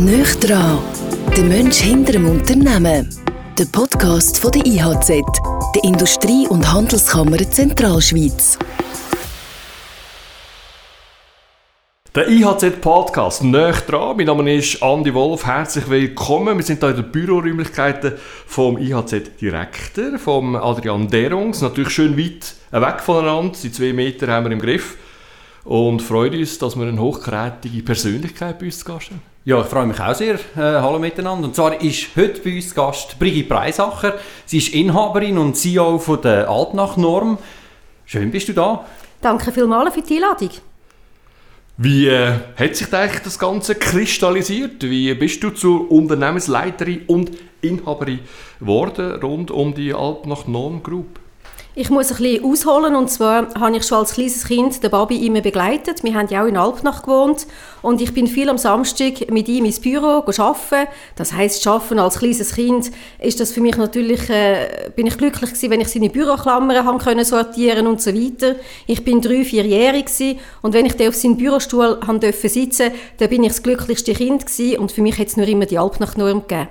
Nöch 0.00 0.34
dran, 0.36 0.78
der 1.36 1.44
Mensch 1.44 1.76
hinter 1.76 2.12
dem 2.12 2.26
Unternehmen. 2.26 3.14
Der 3.58 3.66
Podcast 3.66 4.38
von 4.38 4.50
der 4.50 4.64
IHZ, 4.64 5.08
der 5.74 5.84
Industrie- 5.84 6.48
und 6.48 6.72
Handelskammer 6.72 7.36
Zentralschweiz. 7.36 8.58
Der 12.14 12.30
IHZ-Podcast 12.30 13.44
«Nöch 13.44 13.80
dran». 13.80 14.16
Mein 14.16 14.24
Name 14.24 14.54
ist 14.54 14.82
Andi 14.82 15.12
Wolf. 15.12 15.44
Herzlich 15.44 15.90
willkommen. 15.90 16.56
Wir 16.56 16.64
sind 16.64 16.80
hier 16.80 16.88
in 16.88 16.96
den 16.96 17.12
Büroräumlichkeiten 17.12 18.14
vom 18.46 18.78
IHZ-Direktor, 18.78 20.18
vom 20.18 20.56
Adrian 20.56 21.08
Derungs. 21.08 21.60
Natürlich 21.60 21.90
schön 21.90 22.16
weit 22.16 22.54
weg 22.70 23.00
voneinander. 23.00 23.52
Die 23.62 23.70
zwei 23.70 23.92
Meter 23.92 24.28
haben 24.28 24.46
wir 24.46 24.52
im 24.52 24.60
Griff. 24.60 24.96
Und 25.64 26.00
freut 26.00 26.34
uns, 26.34 26.58
dass 26.58 26.76
wir 26.76 26.86
eine 26.86 27.00
hochkarätige 27.00 27.82
Persönlichkeit 27.82 28.58
bei 28.58 28.66
uns 28.66 28.78
zu 28.78 28.84
Gast 28.86 29.10
haben. 29.10 29.22
Ja, 29.44 29.60
ich 29.60 29.66
freue 29.66 29.86
mich 29.86 30.00
auch 30.00 30.14
sehr. 30.14 30.34
Äh, 30.34 30.38
hallo 30.56 30.98
miteinander. 30.98 31.48
Und 31.48 31.54
zwar 31.54 31.80
ist 31.80 32.08
heute 32.16 32.40
bei 32.40 32.56
uns 32.56 32.74
Gast 32.74 33.18
Brigitte 33.18 33.48
Preisacher. 33.48 34.14
Sie 34.46 34.58
ist 34.58 34.74
Inhaberin 34.74 35.38
und 35.38 35.56
CEO 35.56 35.98
von 35.98 36.20
der 36.20 36.48
Altnach-Norm. 36.48 37.38
Schön 38.04 38.30
bist 38.30 38.48
du 38.48 38.52
da. 38.52 38.86
Danke 39.20 39.52
vielmals 39.52 39.94
für 39.94 40.02
die 40.02 40.16
Einladung. 40.16 40.50
Wie 41.76 42.08
äh, 42.08 42.32
hat 42.56 42.76
sich 42.76 42.92
eigentlich 42.92 43.22
das 43.22 43.38
Ganze 43.38 43.74
kristallisiert? 43.74 44.82
Wie 44.82 45.14
bist 45.14 45.42
du 45.42 45.50
zur 45.50 45.90
Unternehmensleiterin 45.90 47.04
und 47.06 47.30
Inhaberin 47.62 48.20
geworden 48.58 49.20
rund 49.22 49.50
um 49.50 49.74
die 49.74 49.94
Altnach-Norm 49.94 50.82
Group? 50.82 51.18
Ich 51.80 51.88
muss 51.88 52.10
ein 52.12 52.18
bisschen 52.18 52.44
ausholen 52.44 52.94
und 52.94 53.08
zwar 53.08 53.54
habe 53.54 53.74
ich 53.74 53.86
schon 53.86 53.96
als 53.96 54.12
kleines 54.12 54.44
Kind 54.44 54.82
den 54.82 54.90
Babi 54.90 55.26
immer 55.26 55.40
begleitet. 55.40 56.04
Wir 56.04 56.12
haben 56.12 56.28
ja 56.28 56.42
auch 56.42 56.46
in 56.46 56.58
Alpnach 56.58 57.00
gewohnt 57.00 57.46
und 57.80 58.02
ich 58.02 58.12
bin 58.12 58.26
viel 58.26 58.50
am 58.50 58.58
Samstag 58.58 59.30
mit 59.30 59.48
ihm 59.48 59.64
ins 59.64 59.80
Büro 59.80 60.22
arbeiten. 60.26 60.90
Das 61.16 61.32
heißt, 61.32 61.66
arbeiten 61.66 61.98
als 61.98 62.18
kleines 62.18 62.54
Kind 62.54 62.90
ist 63.18 63.40
das 63.40 63.52
für 63.52 63.62
mich 63.62 63.78
natürlich, 63.78 64.28
äh, 64.28 64.90
bin 64.94 65.06
ich 65.06 65.16
glücklich 65.16 65.52
gewesen, 65.52 65.70
wenn 65.70 65.80
ich 65.80 65.88
seine 65.88 66.10
Büroklammern 66.10 66.84
haben 66.84 66.98
können 66.98 67.24
sortieren 67.24 67.86
und 67.86 68.02
so 68.02 68.12
weiter. 68.12 68.56
Ich 68.86 69.02
bin 69.02 69.22
drei, 69.22 69.42
vierjährig 69.42 70.04
gewesen 70.04 70.38
und 70.60 70.74
wenn 70.74 70.84
ich 70.84 70.96
dann 70.96 71.08
auf 71.08 71.14
seinem 71.14 71.38
Bürostuhl 71.38 71.98
haben 72.06 72.20
dürfen 72.20 72.50
sitzen, 72.50 72.90
dann 73.16 73.30
bin 73.30 73.42
ich 73.42 73.52
das 73.52 73.62
glücklichste 73.62 74.12
Kind 74.12 74.44
gewesen 74.44 74.80
und 74.80 74.92
für 74.92 75.00
mich 75.00 75.18
hat 75.18 75.28
es 75.28 75.38
nur 75.38 75.48
immer 75.48 75.64
die 75.64 75.78
Alpnach-Norm 75.78 76.42
gegeben. 76.46 76.68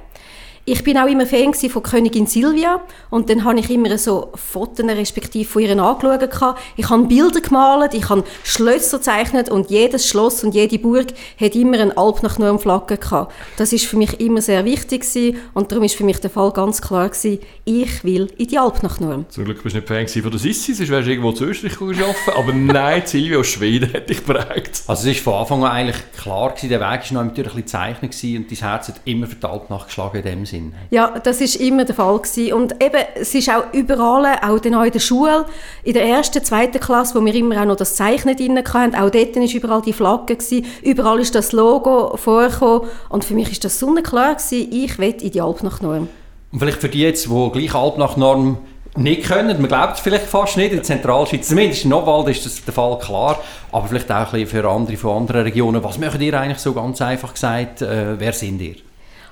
Ich 0.72 0.84
bin 0.84 1.00
auch 1.00 1.08
immer 1.08 1.25
Fan 1.25 1.52
von 1.52 1.81
Königin 1.81 2.28
Silvia 2.28 2.80
und 3.09 3.28
dann 3.31 3.44
habe 3.44 3.59
ich 3.59 3.72
immer 3.72 3.98
so 3.98 4.31
Fotos 4.36 4.86
respektive 4.86 5.50
von 5.50 5.64
ihr 5.64 5.72
angeschaut. 5.72 6.56
Ich 6.78 6.88
habe 6.92 7.08
Bilder 7.08 7.42
gemalt, 7.42 7.95
ich 7.95 8.08
habe 8.08 8.23
Schlösser 8.44 9.00
gezeichnet 9.00 9.50
und 9.50 9.72
jedes 9.72 10.08
Schloss 10.08 10.44
und 10.44 10.53
jede 10.53 10.78
Burg 10.78 11.08
hat 11.42 11.56
immer 11.56 11.80
eine 11.80 11.97
Alp 11.97 12.22
nach 12.22 12.38
Norm 12.38 12.59
Flagge 12.59 12.97
gehabt. 12.97 13.34
Das 13.58 13.73
ist 13.73 13.88
für 13.88 13.97
mich 13.97 14.20
immer 14.20 14.44
sehr 14.44 14.64
wichtig 14.64 15.02
gewesen 15.02 15.38
und 15.56 15.72
darum 15.72 15.86
ist 15.86 15.95
für 15.95 16.03
mich 16.03 16.20
der 16.20 16.30
Fall 16.30 16.52
ganz 16.52 16.84
klar 16.84 17.09
gewesen, 17.09 17.40
ich 17.66 18.03
will 18.03 18.28
in 18.38 18.47
die 18.50 18.59
Alp 18.59 18.84
nach 18.84 19.00
Norm. 19.00 19.25
Zum 19.30 19.45
Glück 19.45 19.64
bist 19.64 19.75
du 19.75 19.80
nicht 19.80 19.88
Fan 19.88 20.22
von 20.22 20.30
der 20.30 20.40
Sissi, 20.40 20.75
sonst 20.75 20.92
wärst 20.92 21.08
du 21.08 21.12
irgendwo 21.12 21.31
zu 21.31 21.45
Österreich 21.45 21.81
arbeiten 21.81 22.38
aber 22.38 22.53
nein, 22.53 23.02
Silvia 23.08 23.40
aus 23.40 23.47
Schweden 23.47 23.92
hat 23.92 24.08
dich 24.08 24.23
prägt. 24.23 24.84
Also 24.86 25.09
es 25.09 25.17
ist 25.17 25.23
von 25.23 25.34
Anfang 25.34 25.64
an 25.64 25.72
eigentlich 25.72 26.12
klar 26.16 26.50
gewesen, 26.50 26.70
der 26.70 26.80
Weg 26.80 27.12
war 27.12 27.14
noch 27.14 27.23
natürlich 27.23 27.56
ein 27.56 27.64
bisschen 27.64 27.95
gezeichnet 28.03 28.38
und 28.38 28.52
dein 28.52 28.70
Herz 28.70 28.88
hat 28.90 29.02
immer 29.06 29.25
für 29.25 29.36
die 29.36 29.47
Alp 29.47 29.67
geschlagen 29.88 30.17
in 30.17 30.23
dem 30.23 30.45
Sinn. 30.45 30.59
Sinn. 30.60 30.74
Ja, 30.90 31.20
das 31.24 31.42
ist 31.42 31.56
immer 31.56 31.86
der 31.86 31.96
Fall 31.96 32.18
gewesen. 32.18 32.54
und 32.54 32.84
eben 32.84 33.02
es 33.16 33.34
ist 33.34 33.50
auch 33.50 33.74
überall, 33.74 34.38
auch 34.42 34.60
dann 34.60 34.76
auch 34.76 34.84
in 34.84 34.92
der 34.92 35.00
Schule, 35.00 35.46
in 35.84 35.94
der 35.94 36.06
ersten, 36.06 36.44
zweiten 36.44 36.80
Klasse, 36.80 37.20
wo 37.20 37.26
wir 37.26 37.34
immer 37.36 37.62
auch 37.62 37.66
noch 37.66 37.76
das 37.76 37.96
Zeichnen 37.96 38.36
drin 38.36 38.58
hatten, 38.58 38.96
auch 38.96 39.10
dort 39.10 39.36
ist 39.36 39.54
überall 39.54 39.82
die 39.82 39.94
Flagge 39.94 40.36
gewesen, 40.36 40.66
überall 40.84 41.20
ist 41.20 41.36
das 41.36 41.52
Logo 41.52 42.18
vorgekommen 42.18 42.90
und 43.10 43.26
für 43.26 43.34
mich 43.34 43.52
ist 43.52 43.64
das 43.64 43.80
sonnenklar 43.80 44.36
gewesen, 44.36 44.72
ich 44.72 44.98
will 44.98 45.16
in 45.22 45.32
die 45.32 45.42
Alpnachnorm. 45.42 46.08
Und 46.52 46.60
vielleicht 46.60 46.82
für 46.82 46.90
die 46.90 47.02
jetzt, 47.02 47.26
die 47.28 47.50
gleich 47.52 47.76
Alpnachnorm 47.76 48.58
nicht 48.96 49.24
können. 49.24 49.59
Man 49.59 49.68
glaubt 49.68 49.96
es 49.96 50.00
vielleicht 50.00 50.25
fast 50.25 50.58
nicht. 50.58 50.72
In 50.72 50.78
der 50.78 50.84
Zentralschweiz, 50.84 51.48
zumindest 51.48 51.84
in 51.84 51.92
Nobwald 51.92 52.28
ist 52.30 52.46
das 52.46 52.64
der 52.64 52.74
Fall 52.74 52.98
klar. 53.00 53.40
Aber 53.72 53.88
vielleicht 53.88 54.12
auch 54.12 54.16
ein 54.16 54.31
bisschen 54.31 54.48
für 54.48 54.69
andere 54.69 54.98
von 54.98 55.18
anderen 55.18 55.44
Regionen. 55.44 55.84
Was 55.84 56.00
möchtet 56.00 56.22
ihr 56.22 56.40
eigentlich 56.40 56.59
so 56.59 56.74
ganz 56.74 57.02
einfach 57.02 57.34
gesagt? 57.34 57.81
Äh, 57.81 58.19
wer 58.19 58.34
sind 58.34 58.59
ihr? 58.62 58.75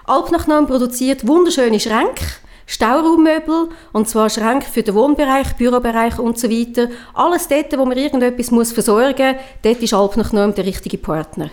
Alpnachnorm 0.07 0.67
produziert 0.67 1.27
wunderschöne 1.27 1.81
Schränke, 1.81 2.23
Stauraummöbel, 2.65 3.67
und 3.91 4.07
zwar 4.07 4.29
Schränke 4.29 4.65
für 4.65 4.81
den 4.81 4.95
Wohnbereich, 4.95 5.57
Bürobereich 5.57 6.17
und 6.17 6.39
so 6.39 6.49
weiter. 6.49 6.87
Alles 7.13 7.49
dort, 7.49 7.77
wo 7.77 7.85
man 7.85 7.97
irgendetwas 7.97 8.49
muss 8.49 8.71
versorgen 8.71 9.33
muss, 9.33 9.43
dort 9.63 9.83
ist 9.83 9.93
Alpnachnorm 9.93 10.55
der 10.55 10.65
richtige 10.65 10.97
Partner. 10.97 11.49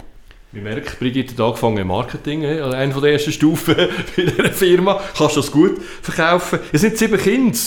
Wir 0.53 0.63
merken, 0.63 0.93
Brigitte 1.01 1.33
hat 1.33 1.41
angefangen 1.41 1.79
im 1.79 1.89
Marketing, 1.89 2.45
also 2.47 2.77
eine 2.77 2.95
der 2.95 3.13
ersten 3.15 3.33
Stufen 3.33 3.75
bei 4.17 4.23
dieser 4.23 4.53
Firma. 4.53 5.01
Kannst 5.19 5.35
du 5.35 5.41
das 5.41 5.51
gut 5.51 5.83
verkaufen? 6.01 6.61
Es 6.73 6.83
sind 6.83 6.97
sieben 6.97 7.19
Kinder. 7.19 7.59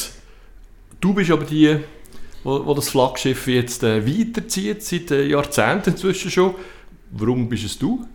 Du 1.02 1.14
bist 1.14 1.30
aber 1.32 1.44
die, 1.44 1.80
wo 2.46 2.74
das 2.74 2.88
Flaggschiff 2.88 3.46
jetzt 3.48 3.84
äh, 3.84 4.08
weiterzieht, 4.08 4.84
seit 4.84 5.12
äh, 5.12 5.26
Jahrzehnten 5.26 5.90
inzwischen 5.90 6.32
schon. 6.32 6.56
Warum 7.12 7.50
bist 7.50 7.66
es 7.66 7.78
du? 7.78 8.06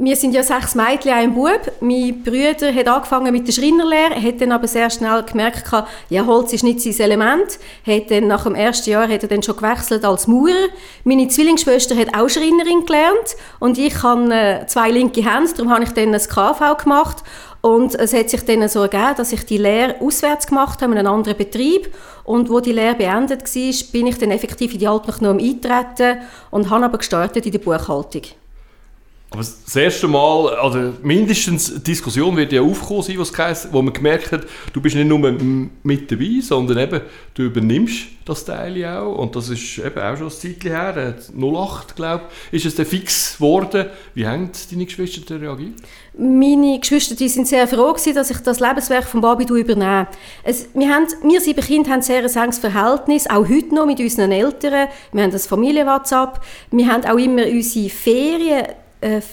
Wir 0.00 0.14
sind 0.14 0.32
ja 0.32 0.44
sechs 0.44 0.76
Mädchen, 0.76 1.10
ein 1.10 1.34
Bub. 1.34 1.60
Mein 1.80 2.22
Bruder 2.22 2.72
hat 2.72 2.86
angefangen 2.86 3.32
mit 3.32 3.48
der 3.48 3.52
Schreinerlehre, 3.52 4.14
hat 4.14 4.40
dann 4.40 4.52
aber 4.52 4.68
sehr 4.68 4.88
schnell 4.90 5.24
gemerkt, 5.24 5.64
ja, 6.08 6.24
Holz 6.24 6.52
ist 6.52 6.62
nicht 6.62 6.80
sein 6.80 6.96
Element. 7.00 7.58
Hat 7.84 8.08
dann 8.08 8.28
nach 8.28 8.44
dem 8.44 8.54
ersten 8.54 8.90
Jahr 8.90 9.08
hat 9.08 9.24
er 9.24 9.28
dann 9.28 9.42
schon 9.42 9.56
gewechselt 9.56 10.04
als 10.04 10.28
Maurer. 10.28 10.68
Meine 11.02 11.26
Zwillingsschwester 11.26 11.96
hat 11.96 12.14
auch 12.16 12.28
Schreinerin 12.28 12.86
gelernt 12.86 13.36
und 13.58 13.76
ich 13.76 14.00
habe 14.04 14.32
äh, 14.32 14.66
zwei 14.66 14.92
linke 14.92 15.28
Hände, 15.28 15.52
darum 15.56 15.72
habe 15.72 15.82
ich 15.82 15.90
dann 15.90 16.14
ein 16.14 16.20
KV 16.20 16.76
gemacht 16.80 17.24
und 17.60 17.96
es 17.96 18.14
hat 18.14 18.30
sich 18.30 18.44
dann 18.44 18.68
so 18.68 18.82
ergeben, 18.82 19.16
dass 19.16 19.32
ich 19.32 19.44
die 19.46 19.58
Lehre 19.58 19.96
auswärts 20.00 20.46
gemacht 20.46 20.80
habe, 20.80 20.92
in 20.92 20.98
einem 20.98 21.12
anderen 21.12 21.36
Betrieb. 21.36 21.92
Und 22.22 22.50
wo 22.50 22.60
die 22.60 22.72
Lehre 22.72 22.94
beendet 22.94 23.42
war, 23.42 23.90
bin 23.90 24.06
ich 24.06 24.18
dann 24.18 24.30
effektiv 24.30 24.74
in 24.74 24.78
die 24.78 24.86
Altnachnorm 24.86 25.38
eingetreten 25.38 26.20
und 26.52 26.70
habe 26.70 26.84
aber 26.84 26.98
gestartet 26.98 27.46
in 27.46 27.52
der 27.52 27.58
Buchhaltung. 27.58 28.22
Aber 29.30 29.40
das 29.40 29.76
erste 29.76 30.08
Mal, 30.08 30.54
also 30.54 30.94
mindestens 31.02 31.82
Diskussion 31.82 32.34
wird 32.34 32.50
ja 32.50 32.62
aufgekommen 32.62 33.02
sein, 33.02 33.18
was 33.18 33.36
heisst, 33.36 33.70
wo 33.72 33.82
man 33.82 33.92
gemerkt 33.92 34.32
hat, 34.32 34.46
du 34.72 34.80
bist 34.80 34.96
nicht 34.96 35.06
nur 35.06 35.18
mit 35.82 36.10
dabei, 36.10 36.40
sondern 36.40 36.78
eben, 36.78 37.02
du 37.34 37.42
übernimmst 37.42 38.06
das 38.24 38.46
Teil 38.46 38.82
auch. 38.86 39.16
Und 39.18 39.36
das 39.36 39.50
ist 39.50 39.78
eben 39.78 39.98
auch 39.98 40.16
schon 40.16 40.28
ein 40.28 40.32
Zeitchen 40.32 40.70
her, 40.70 41.14
08, 41.36 41.94
glaube 41.94 42.24
ich, 42.50 42.64
ist 42.64 42.70
es 42.70 42.76
dann 42.76 42.86
fix 42.86 43.34
geworden. 43.36 43.86
Wie 44.14 44.26
haben 44.26 44.50
deine 44.70 44.86
Geschwister 44.86 45.38
reagiert? 45.38 45.74
Meine 46.16 46.80
Geschwister 46.80 47.14
die 47.14 47.28
sind 47.28 47.46
sehr 47.46 47.68
froh 47.68 47.92
gewesen, 47.92 48.14
dass 48.14 48.30
ich 48.30 48.38
das 48.38 48.60
Lebenswerk 48.60 49.04
von 49.04 49.20
Babi 49.20 49.44
übernehme. 49.44 50.08
Es, 50.42 50.68
wir, 50.72 50.88
haben, 50.88 51.06
wir 51.22 51.40
sieben 51.42 51.64
Kinder 51.64 51.90
haben 51.90 52.02
sehr 52.02 52.22
ein 52.22 52.28
sehr 52.30 52.44
enges 52.44 52.58
Verhältnis, 52.58 53.28
auch 53.28 53.46
heute 53.46 53.74
noch 53.74 53.84
mit 53.84 54.00
unseren 54.00 54.32
Eltern. 54.32 54.88
Wir 55.12 55.22
haben 55.22 55.32
das 55.32 55.46
Familie-WhatsApp. 55.46 56.40
Wir 56.70 56.88
haben 56.88 57.04
auch 57.04 57.18
immer 57.18 57.46
unsere 57.46 57.90
Ferien 57.90 58.64
äh, 58.64 58.74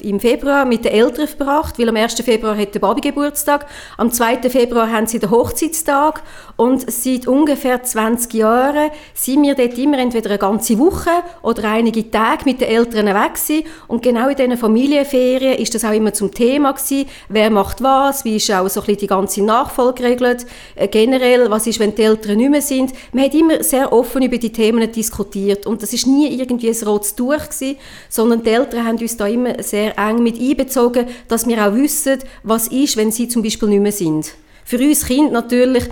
im 0.02 0.20
Februar 0.20 0.64
mit 0.66 0.86
den 0.86 0.92
Eltern 0.92 1.28
verbracht, 1.28 1.80
weil 1.80 1.90
am 1.90 1.96
1. 1.96 2.14
Februar 2.22 2.56
hat 2.56 2.76
der 2.76 2.80
Babi 2.80 3.02
Geburtstag, 3.02 3.66
am 3.98 4.12
2. 4.12 4.50
Februar 4.50 4.92
haben 4.92 5.08
sie 5.08 5.18
den 5.18 5.32
Hochzeitstag 5.32 6.22
und 6.56 6.90
seit 6.92 7.28
ungefähr 7.28 7.82
20 7.82 8.34
Jahren 8.36 8.92
sind 9.16 9.42
wir 9.42 9.56
dort 9.56 9.76
immer 9.78 9.98
entweder 9.98 10.30
eine 10.30 10.38
ganze 10.38 10.78
Woche 10.78 11.10
oder 11.42 11.64
einige 11.70 12.12
Tage 12.12 12.46
mit 12.46 12.62
den 12.62 12.70
Eltern 12.70 13.08
weg 13.08 13.34
gewesen. 13.34 13.64
und 13.88 14.04
genau 14.04 14.30
in 14.30 14.36
diesen 14.36 14.58
Familienferien 14.58 15.58
ist 15.58 15.74
das 15.74 15.84
auch 15.84 15.94
immer 15.94 16.14
zum 16.14 16.32
Thema 16.32 16.72
gewesen, 16.74 17.10
wer 17.30 17.50
macht 17.50 17.82
was, 17.82 18.24
wie 18.24 18.36
ist 18.36 18.52
auch 18.52 18.70
so 18.70 18.82
ein 18.82 18.86
bisschen 18.86 19.00
die 19.00 19.08
ganze 19.08 19.44
Nachfolge 19.44 20.04
geregelt, 20.04 20.46
äh, 20.76 20.88
generell, 20.88 21.50
was 21.50 21.66
ist, 21.66 21.80
wenn 21.80 21.96
die 21.96 22.04
Eltern 22.04 22.38
nicht 22.38 22.52
mehr 22.52 22.62
sind. 22.62 22.94
Man 23.14 23.26
hat 23.26 23.34
immer 23.34 23.64
sehr 23.64 23.92
offen 23.92 24.22
über 24.22 24.38
die 24.38 24.52
Themen 24.52 24.92
diskutiert 24.92 25.66
und 25.66 25.82
das 25.82 25.92
ist 25.92 26.06
nie 26.06 26.40
irgendwie 26.40 26.70
ein 26.70 26.88
rotes 26.88 27.16
Tuch 27.16 27.50
gewesen, 27.50 27.78
sondern 28.10 28.44
die 28.44 28.52
Eltern 28.52 28.86
haben 28.86 28.98
uns 28.98 29.18
da 29.18 29.28
immer 29.28 29.55
sehr 29.64 29.98
eng 29.98 30.24
mit 30.24 30.40
einbezogen, 30.40 31.08
dass 31.28 31.48
wir 31.48 31.66
auch 31.66 31.76
wissen, 31.76 32.20
was 32.44 32.68
ist, 32.68 32.98
wenn 32.98 33.12
sie 33.12 33.28
zum 33.28 33.44
Beispiel 33.44 33.70
nicht 33.70 33.82
mehr 33.82 33.92
sind. 33.92 34.34
Für 34.64 34.80
uns 34.80 35.06
Kinder 35.06 35.32
natürlich 35.32 35.84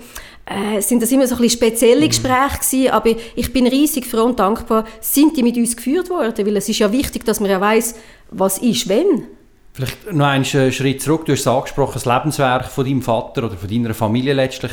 äh, 0.46 0.82
sind 0.82 1.02
das 1.02 1.12
immer 1.12 1.28
so 1.28 1.36
ein 1.36 1.42
bisschen 1.42 1.60
spezielle. 1.60 2.08
Gespräche 2.08 2.60
gewesen, 2.60 2.92
aber 2.92 3.12
ich 3.36 3.54
bin 3.54 3.68
riesig 3.68 4.06
froh 4.06 4.24
und 4.24 4.40
dankbar, 4.40 4.86
sind 5.00 5.38
die 5.38 5.44
mit 5.44 5.56
uns 5.58 5.76
geführt 5.76 6.10
worden, 6.10 6.46
weil 6.46 6.58
es 6.58 6.68
ist 6.68 6.80
ja 6.80 6.92
wichtig, 6.92 7.24
dass 7.26 7.40
man 7.40 7.50
ja 7.50 7.62
weiß, 7.62 7.96
was 8.32 8.58
ist, 8.58 8.90
wenn. 8.90 9.26
Vielleicht 9.74 10.12
noch 10.12 10.28
einen 10.28 10.46
Schritt 10.46 11.02
zurück. 11.02 11.26
Du 11.26 11.32
hast 11.32 11.42
es 11.42 11.48
angesprochen, 11.48 11.94
das 11.94 12.06
Lebenswerk 12.06 12.68
von 12.68 12.86
deinem 12.86 13.02
Vater 13.02 13.46
oder 13.46 13.58
von 13.58 13.70
deiner 13.70 13.94
Familie 13.94 14.34
letztlich. 14.34 14.72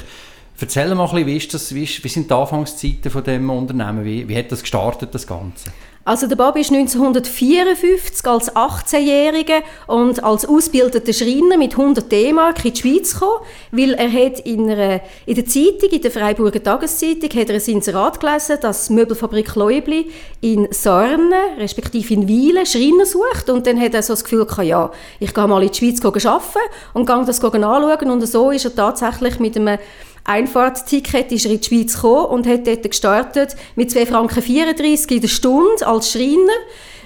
Erzähl 0.60 0.94
mal 0.94 1.04
ein 1.04 1.10
bisschen, 1.10 1.26
wie, 1.26 1.36
ist 1.38 1.54
das, 1.54 1.74
wie, 1.74 1.84
ist, 1.84 2.04
wie 2.04 2.08
sind 2.08 2.28
die 2.28 2.34
Anfangszeiten 2.34 3.10
von 3.10 3.24
dem 3.24 3.48
Unternehmen? 3.48 4.04
Wie, 4.04 4.28
wie 4.28 4.36
hat 4.36 4.52
das 4.52 4.60
gestartet, 4.60 5.14
das 5.14 5.26
Ganze? 5.26 5.70
Also 6.02 6.26
der 6.26 6.36
Bob 6.36 6.56
ist 6.56 6.72
1954 6.72 8.26
als 8.26 8.56
18-Jähriger 8.56 9.62
und 9.86 10.24
als 10.24 10.46
ausgebildeter 10.46 11.12
Schreiner 11.12 11.58
mit 11.58 11.72
100 11.72 12.10
D-Mark 12.10 12.64
in 12.64 12.72
die 12.72 12.80
Schweiz 12.80 13.12
gekommen, 13.12 13.44
weil 13.70 13.92
er 13.92 14.10
hat 14.10 14.40
in, 14.40 14.70
einer, 14.70 15.02
in 15.26 15.34
der 15.34 15.44
Zeitung, 15.44 15.90
in 15.90 16.00
der 16.00 16.10
Freiburger 16.10 16.62
Tageszeitung, 16.62 17.28
hat 17.38 17.50
er 17.50 17.56
ein 17.56 17.70
Inserat 17.70 18.18
gelesen, 18.18 18.56
dass 18.62 18.86
die 18.86 18.94
Möbelfabrik 18.94 19.54
Leubli 19.54 20.10
in 20.40 20.68
Sarne, 20.70 21.36
respektive 21.58 22.14
in 22.14 22.26
Wielen, 22.26 22.64
Schreiner 22.64 23.04
sucht. 23.04 23.50
Und 23.50 23.66
dann 23.66 23.78
hat 23.78 23.92
er 23.92 24.02
so 24.02 24.14
das 24.14 24.24
Gefühl 24.24 24.46
gehabt, 24.46 24.66
ja, 24.66 24.90
ich 25.18 25.34
gehe 25.34 25.46
mal 25.46 25.62
in 25.62 25.70
die 25.70 25.78
Schweiz 25.78 26.02
arbeiten 26.02 26.58
und 26.94 27.04
gehe 27.04 27.24
das 27.26 27.44
anschauen. 27.44 28.10
Und 28.10 28.26
so 28.26 28.50
ist 28.50 28.64
er 28.64 28.74
tatsächlich 28.74 29.38
mit 29.38 29.54
einem 29.54 29.78
Einfahrtticket 30.24 31.32
ist 31.32 31.46
er 31.46 31.52
in 31.52 31.60
die 31.60 31.66
Schweiz 31.66 31.94
gekommen 31.94 32.26
und 32.26 32.46
hat 32.46 32.66
dort 32.66 32.88
gestartet 32.88 33.56
mit 33.76 33.90
2,34 33.90 34.06
Franken 34.06 35.14
in 35.14 35.20
der 35.20 35.28
Stunde 35.28 35.86
als 35.86 36.12
Schreiner. 36.12 36.58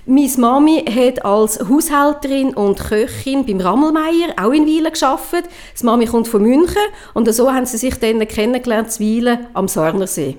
Meine 0.07 0.31
Mami 0.37 0.85
hat 0.85 1.25
als 1.25 1.59
Haushälterin 1.61 2.55
und 2.55 2.79
Köchin 2.79 3.47
beim 3.47 3.61
Rammelmeier 3.61 4.35
auch 4.37 4.53
in 4.53 4.67
Wielen 4.67 4.93
gearbeitet. 4.93 5.51
Die 5.81 5.85
Mami 5.85 6.05
kommt 6.05 6.29
von 6.29 6.43
München 6.43 6.83
und 7.15 7.33
so 7.33 7.51
haben 7.51 7.65
sie 7.65 7.79
sich 7.79 7.95
dann 7.95 8.27
kennengelernt, 8.29 8.93
zu 8.93 9.01
Wielen 9.01 9.47
am 9.55 9.67
Sarnersee. 9.67 10.37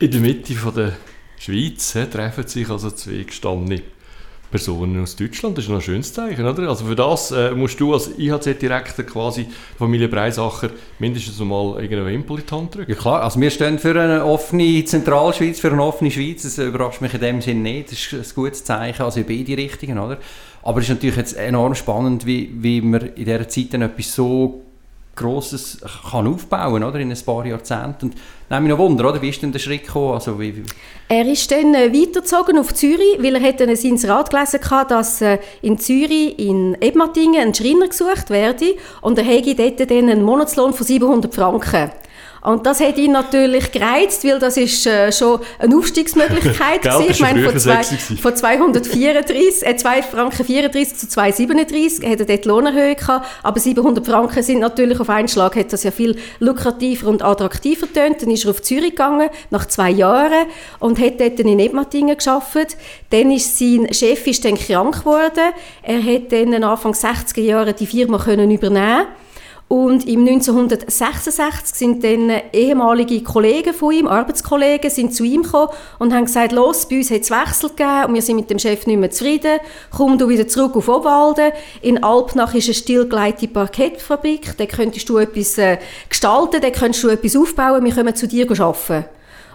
In 0.00 0.10
der 0.10 0.20
Mitte 0.20 0.54
von 0.54 0.74
der 0.74 0.96
Schweiz 1.38 1.92
he, 1.92 2.06
treffen 2.06 2.46
sich 2.48 2.68
also 2.68 2.90
zwei 2.90 3.22
gestandene 3.22 3.82
Personen 4.50 5.02
aus 5.02 5.16
Deutschland. 5.16 5.56
Das 5.56 5.64
ist 5.64 5.70
noch 5.70 5.76
ein 5.76 5.82
schönes 5.82 6.12
Zeichen, 6.12 6.44
oder? 6.44 6.68
Also 6.68 6.84
für 6.84 6.96
das 6.96 7.30
äh, 7.30 7.52
musst 7.52 7.78
du 7.78 7.92
als 7.92 8.10
IHZ-Direktor 8.18 9.04
quasi 9.04 9.46
Familie 9.78 10.08
Breisacher 10.08 10.70
mindestens 10.98 11.38
mal 11.38 11.80
irgendeinen 11.80 12.06
Wimpel 12.06 12.40
in 12.40 12.46
die 12.46 12.54
Hand 12.54 12.74
drücken. 12.74 12.90
Ja 12.90 12.96
klar, 12.96 13.22
also 13.22 13.40
wir 13.40 13.50
stehen 13.50 13.78
für 13.78 14.00
eine 14.00 14.24
offene 14.24 14.84
Zentralschweiz, 14.84 15.60
für 15.60 15.70
eine 15.70 15.82
offene 15.82 16.10
Schweiz. 16.10 16.42
Das 16.42 16.58
überrascht 16.58 17.00
mich 17.00 17.14
in 17.14 17.20
dem 17.20 17.40
Sinne 17.40 17.60
nicht. 17.60 17.92
Das 17.92 18.12
ist 18.12 18.12
ein 18.12 18.34
gutes 18.34 18.64
Zeichen, 18.64 19.02
also 19.02 19.20
in 19.20 19.26
beide 19.26 19.56
Richtungen, 19.56 19.98
oder? 19.98 20.18
Aber 20.62 20.80
es 20.80 20.86
ist 20.86 20.90
natürlich 20.90 21.16
jetzt 21.16 21.36
enorm 21.36 21.74
spannend, 21.74 22.26
wie, 22.26 22.50
wie 22.54 22.80
man 22.80 23.00
in 23.00 23.24
dieser 23.24 23.48
Zeit 23.48 23.72
dann 23.72 23.82
etwas 23.82 24.14
so 24.14 24.62
Grosses 25.16 25.78
kann 26.10 26.26
aufbauen 26.26 26.82
oder, 26.82 26.98
in 26.98 27.10
ein 27.10 27.18
paar 27.24 27.44
Jahrzehnten. 27.44 28.06
Und 28.06 28.14
nehme 28.48 28.62
mich 28.62 28.70
noch 28.70 28.78
Wunder, 28.78 29.08
oder? 29.08 29.20
wie 29.20 29.28
ist 29.28 29.42
denn 29.42 29.52
der 29.52 29.58
Schritt 29.58 29.86
gekommen? 29.86 30.14
Also, 30.14 30.38
wie, 30.40 30.56
wie 30.56 30.62
er 31.08 31.26
ist 31.26 31.50
dann 31.50 31.74
äh, 31.74 31.92
weitergezogen 31.92 32.58
auf 32.58 32.72
Zürich, 32.72 33.18
weil 33.18 33.34
er 33.34 33.42
hat 33.42 33.60
dann 33.60 33.68
Inserat 33.68 34.30
gelesen 34.30 34.60
hatte, 34.70 34.94
dass 34.94 35.20
äh, 35.20 35.38
in 35.60 35.78
Zürich, 35.78 36.38
in 36.38 36.76
Ebmatingen, 36.80 37.48
ein 37.48 37.54
Schreiner 37.54 37.88
gesucht 37.88 38.30
werde 38.30 38.76
und 39.00 39.18
er 39.18 39.24
hätte 39.24 39.54
dort 39.54 39.90
dann 39.90 40.08
einen 40.08 40.22
Monatslohn 40.22 40.72
von 40.72 40.86
700 40.86 41.34
Franken. 41.34 41.90
Und 42.42 42.64
das 42.64 42.80
hat 42.80 42.96
ihn 42.96 43.12
natürlich 43.12 43.70
gereizt, 43.70 44.24
weil 44.24 44.38
das 44.38 44.56
ist 44.56 44.86
äh, 44.86 45.12
schon 45.12 45.40
eine 45.58 45.76
Aufstiegsmöglichkeit 45.76 46.82
Geld 46.82 47.10
Ich 47.10 47.20
meine, 47.20 47.42
von, 47.42 47.58
zwei, 47.58 47.82
von 47.82 48.34
234, 48.34 49.66
äh, 49.66 49.76
2 49.76 50.02
Franken 50.02 50.44
34 50.44 50.98
zu 50.98 51.08
237 51.08 52.08
hat 52.08 52.20
er 52.20 52.26
dort 52.26 52.44
Lohnerhöhung 52.46 52.96
gehabt, 52.96 53.26
aber 53.42 53.60
700 53.60 54.06
Franken 54.06 54.42
sind 54.42 54.60
natürlich 54.60 55.00
auf 55.00 55.10
einen 55.10 55.28
Schlag, 55.28 55.54
hat 55.56 55.72
das 55.72 55.82
ja 55.82 55.90
viel 55.90 56.16
lukrativer 56.38 57.08
und 57.08 57.22
attraktiver 57.22 57.86
getönt. 57.86 58.22
Dann 58.22 58.30
ist 58.30 58.44
er 58.44 58.50
auf 58.50 58.62
Zürich 58.62 58.90
gegangen, 58.90 59.28
nach 59.50 59.66
zwei 59.66 59.90
Jahren, 59.90 60.46
und 60.78 60.98
hat 60.98 61.20
dort 61.20 61.38
in 61.40 61.58
Edmatingen 61.58 62.16
gearbeitet. 62.16 62.76
Dann 63.10 63.30
ist 63.30 63.58
sein 63.58 63.92
Chef 63.92 64.26
ist 64.26 64.44
dann 64.44 64.56
krank 64.56 65.00
geworden. 65.00 65.52
Er 65.82 66.02
hat 66.02 66.32
dann 66.32 66.64
Anfang 66.64 66.92
60er 66.92 67.40
Jahre 67.40 67.74
die 67.74 67.86
Firma 67.86 68.18
können 68.18 68.50
übernehmen 68.50 69.06
und 69.70 70.04
im 70.08 70.26
1966 70.26 71.76
sind 71.76 72.02
dann 72.02 72.28
ehemalige 72.52 73.22
Kollegen 73.22 73.72
von 73.72 73.92
ihm, 73.92 74.08
Arbeitskollegen, 74.08 74.90
sind 74.90 75.14
zu 75.14 75.22
ihm 75.22 75.44
gekommen 75.44 75.68
und 76.00 76.12
haben 76.12 76.24
gesagt, 76.24 76.50
los, 76.50 76.88
bei 76.88 76.96
uns 76.96 77.12
hat 77.12 77.20
es 77.20 77.30
Wechsel 77.30 77.70
gegeben 77.70 78.06
und 78.08 78.14
wir 78.14 78.22
sind 78.22 78.34
mit 78.34 78.50
dem 78.50 78.58
Chef 78.58 78.84
nicht 78.88 78.98
mehr 78.98 79.12
zufrieden. 79.12 79.60
Komm 79.96 80.18
du 80.18 80.28
wieder 80.28 80.48
zurück 80.48 80.74
auf 80.74 80.88
Obwalden. 80.88 81.52
In 81.82 82.02
Alpnach 82.02 82.52
ist 82.52 82.64
eine 82.64 82.74
stillgelegte 82.74 83.46
Parkettfabrik. 83.46 84.56
Da 84.56 84.66
könntest 84.66 85.08
du 85.08 85.18
etwas 85.18 85.56
äh, 85.56 85.78
gestalten, 86.08 86.60
da 86.60 86.70
könntest 86.70 87.04
du 87.04 87.08
etwas 87.08 87.36
aufbauen. 87.36 87.84
Wir 87.84 87.94
kommen 87.94 88.16
zu 88.16 88.26
dir 88.26 88.50
arbeiten. 88.50 89.04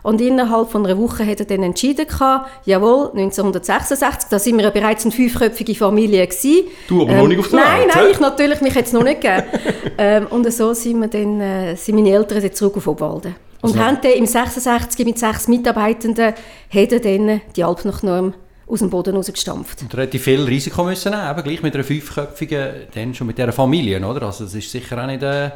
Und 0.06 0.22
innerhalb 0.22 0.70
von 0.70 0.86
einer 0.86 1.00
Woche 1.00 1.26
hat 1.26 1.40
er 1.40 1.48
dann 1.48 1.64
entschieden, 1.64 2.06
gehabt, 2.06 2.48
jawohl, 2.66 3.10
1966, 3.16 4.30
da 4.30 4.38
sind 4.38 4.56
wir 4.58 4.66
ja 4.66 4.70
bereits 4.70 5.04
eine 5.04 5.12
fünfköpfige 5.12 5.74
Familie 5.74 6.28
gewesen. 6.28 6.68
Du 6.88 7.02
aber 7.02 7.14
ähm, 7.14 7.18
noch 7.22 7.28
nicht 7.28 7.40
auf 7.40 7.50
der 7.50 7.60
Nein, 7.60 7.80
Welt, 7.80 7.92
nein, 7.96 8.06
hä? 8.06 8.12
ich 8.12 8.20
natürlich, 8.20 8.62
mich 8.62 8.76
hätte 8.76 8.86
es 8.86 8.94
noch 8.94 9.04
nicht 9.04 9.22
gegeben. 9.22 9.44
ähm, 9.98 10.28
und 10.28 10.54
so 10.54 10.76
sind, 10.76 11.02
wir 11.02 11.08
dann, 11.08 11.42
äh, 11.42 11.76
sind 11.76 11.96
meine 11.96 12.12
Eltern 12.12 12.40
dann 12.40 12.54
zurück 12.54 12.78
auf 12.78 12.86
Obwalden. 12.86 13.36
Und 13.62 13.72
Also- 13.72 13.80
haben 13.84 13.98
dann 14.04 14.12
im 14.12 14.28
66 14.28 15.06
mit 15.08 15.18
sechs 15.18 15.48
Mitarbeitenden 15.48 16.36
hat 16.70 16.92
er 16.92 17.00
dann 17.00 17.42
die 17.56 17.64
Alpnachnorm 17.64 18.36
aus 18.68 18.80
dem 18.80 18.92
Boden 18.92 19.16
rausgestampft. 19.16 19.82
Und 19.82 19.96
relativ 19.98 20.22
viel 20.24 20.44
Risiko 20.44 20.84
müssen 20.84 21.14
nehmen, 21.14 21.44
gleich 21.44 21.64
mit 21.64 21.74
einer 21.74 21.84
fünfköpfigen, 21.84 22.70
dann 22.94 23.16
schon 23.16 23.26
mit 23.26 23.40
dieser 23.40 23.52
Familie, 23.54 24.06
oder? 24.06 24.22
Also 24.28 24.44
das 24.44 24.54
ist 24.54 24.70
sicher 24.70 25.02
auch 25.02 25.08
nicht 25.08 25.24
äh, 25.24 25.50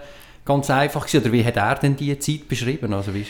ganz 0.43 0.71
einfach 0.71 1.05
gewesen. 1.05 1.21
Oder 1.23 1.33
wie 1.33 1.45
hat 1.45 1.55
er 1.57 1.75
denn 1.75 1.95
die 1.95 2.17
Zeit 2.17 2.47
beschrieben? 2.47 2.91
Also 2.95 3.13
wie 3.13 3.21
ist 3.21 3.29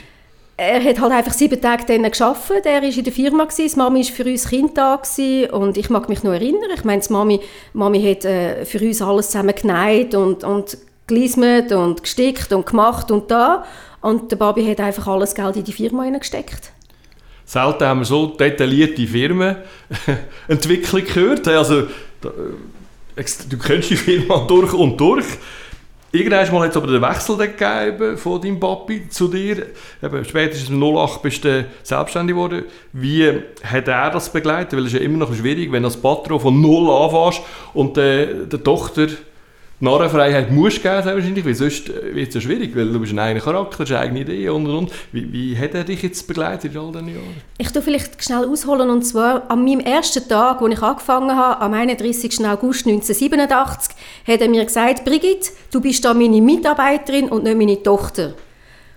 Er 0.59 0.83
hat 0.83 0.99
halt 0.99 1.13
einfach 1.13 1.31
sieben 1.31 1.61
Tage 1.61 1.85
dann 1.87 2.11
gearbeitet. 2.11 2.65
Er 2.65 2.81
war 2.81 2.89
in 2.89 3.03
der 3.03 3.13
Firma, 3.13 3.45
gewesen. 3.45 3.69
die 3.73 3.77
Mami 3.77 4.03
war 4.03 4.13
für 4.13 4.25
uns 4.25 4.49
Kind 4.49 4.77
da 4.77 4.97
gewesen. 4.97 5.49
und 5.51 5.77
ich 5.77 5.89
mag 5.89 6.09
mich 6.09 6.21
noch 6.23 6.33
erinnern. 6.33 6.69
Ich 6.75 6.83
meine, 6.83 7.01
Mami, 7.09 7.39
Mami 7.71 8.03
hat 8.03 8.25
äh, 8.25 8.65
für 8.65 8.79
uns 8.79 9.01
alles 9.01 9.27
zusammen 9.27 9.55
genäht 9.55 10.15
und, 10.15 10.43
und 10.43 10.77
gelismet 11.07 11.71
und 11.71 12.03
gestickt 12.03 12.51
und 12.51 12.65
gemacht 12.65 13.09
und 13.09 13.31
da. 13.31 13.63
Und 14.01 14.31
der 14.31 14.37
Babi 14.37 14.65
hat 14.65 14.79
einfach 14.79 15.07
alles 15.07 15.35
Geld 15.35 15.55
in 15.57 15.63
die 15.63 15.73
Firma 15.73 16.03
hineingesteckt. 16.03 16.71
Selten 17.45 17.85
haben 17.85 18.01
wir 18.01 18.05
so 18.05 18.27
detaillierte 18.27 19.07
Firmenentwicklung 19.07 21.03
gehört. 21.03 21.47
Also, 21.47 21.79
äh, 21.79 21.87
du 23.49 23.57
kennst 23.57 23.89
die 23.89 23.95
Firma 23.97 24.39
durch 24.47 24.73
und 24.73 24.97
durch. 24.99 25.25
Irgendwann 26.11 26.63
hat 26.63 26.71
es 26.71 26.77
aber 26.77 26.87
den 26.87 27.01
Wechsel 27.03 27.37
gegeben 27.37 28.17
von 28.17 28.41
deinem 28.41 28.59
Papi 28.59 29.09
zu 29.09 29.27
dir. 29.27 29.67
Eben, 30.01 30.25
spätestens 30.25 30.69
im 30.69 30.81
08 30.81 31.21
bist 31.21 31.45
du 31.45 31.65
selbstständig 31.83 32.35
geworden. 32.35 32.63
Wie 32.93 33.31
hat 33.63 33.87
er 33.87 34.09
das 34.09 34.31
begleitet? 34.31 34.73
Weil 34.73 34.87
es 34.87 34.93
ist 34.93 34.99
ja 34.99 35.05
immer 35.05 35.19
noch 35.19 35.35
schwierig, 35.35 35.71
wenn 35.71 35.83
du 35.83 35.89
als 35.89 35.97
Patron 35.97 36.39
von 36.39 36.59
null 36.59 36.89
anfängst 36.89 37.41
und 37.75 37.97
äh, 37.99 38.47
der 38.47 38.63
Tochter 38.63 39.07
Narrenfreiheit 39.81 40.51
musst 40.51 40.83
geben, 40.83 41.01
sehr 41.03 41.15
wahrscheinlich, 41.15 41.45
weil 41.45 41.55
sonst 41.55 41.87
wird 41.87 42.27
es 42.27 42.35
ja 42.35 42.41
schwierig, 42.41 42.75
weil 42.75 42.91
du 42.91 42.99
bist 42.99 43.13
ein 43.13 43.19
eigener 43.19 43.43
Charakter, 43.43 43.77
du 43.77 43.83
hast 43.83 43.91
eine 43.91 43.99
eigene 43.99 44.21
Idee 44.21 44.49
und 44.49 44.65
und 44.67 44.75
und. 44.75 44.91
Wie, 45.13 45.31
wie 45.31 45.57
hat 45.57 45.73
er 45.73 45.85
dich 45.85 46.01
jetzt 46.03 46.27
begleitet 46.27 46.73
in 46.73 46.79
all 46.79 46.91
diesen 46.91 47.07
Jahren? 47.07 47.41
Ich 47.57 47.71
tue 47.71 47.81
vielleicht 47.81 48.21
schnell 48.21 48.45
ausholen 48.45 48.89
und 48.89 49.03
zwar 49.03 49.49
an 49.49 49.63
meinem 49.63 49.79
ersten 49.79 50.27
Tag, 50.27 50.61
als 50.61 50.73
ich 50.73 50.81
angefangen 50.81 51.35
habe, 51.35 51.61
am 51.61 51.73
31. 51.73 52.45
August 52.45 52.87
1987, 52.87 53.95
hat 54.27 54.41
er 54.41 54.49
mir 54.49 54.65
gesagt, 54.65 55.05
Brigitte, 55.05 55.51
du 55.71 55.79
bist 55.79 56.03
da 56.03 56.13
meine 56.13 56.41
Mitarbeiterin 56.41 57.29
und 57.29 57.45
nicht 57.45 57.57
meine 57.57 57.81
Tochter. 57.81 58.33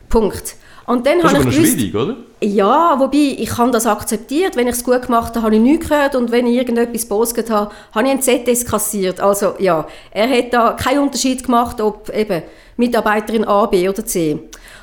Punkt. 0.08 0.56
Und 0.87 1.06
dann 1.06 1.20
Das 1.20 1.32
ist 1.32 1.38
aber 1.38 1.38
ich 1.38 1.44
noch 1.46 1.55
gewusst, 1.55 1.73
schwierig, 1.75 1.94
oder? 1.94 2.17
Ja, 2.42 2.98
wobei, 2.98 3.36
ich 3.38 3.56
habe 3.56 3.70
das 3.70 3.86
akzeptiert. 3.86 4.56
Wenn 4.56 4.66
ich 4.66 4.74
es 4.74 4.84
gut 4.84 5.02
gemacht 5.02 5.34
habe, 5.34 5.42
habe 5.42 5.54
ich 5.54 5.60
nichts 5.60 5.88
gehört. 5.88 6.14
Und 6.16 6.30
wenn 6.30 6.46
ich 6.46 6.56
irgendetwas 6.56 7.06
bosget 7.06 7.50
habe, 7.50 7.72
habe 7.94 8.08
ich 8.08 8.12
ein 8.12 8.22
ZS 8.22 8.64
kassiert. 8.64 9.20
Also 9.20 9.54
ja, 9.58 9.87
er 10.11 10.28
hat 10.28 10.52
da 10.52 10.72
keinen 10.72 11.00
Unterschied 11.00 11.44
gemacht, 11.44 11.80
ob 11.80 12.08
eben 12.11 12.42
Mitarbeiterin 12.76 13.44
A, 13.44 13.66
B 13.66 13.88
oder 13.88 14.04
C. 14.04 14.38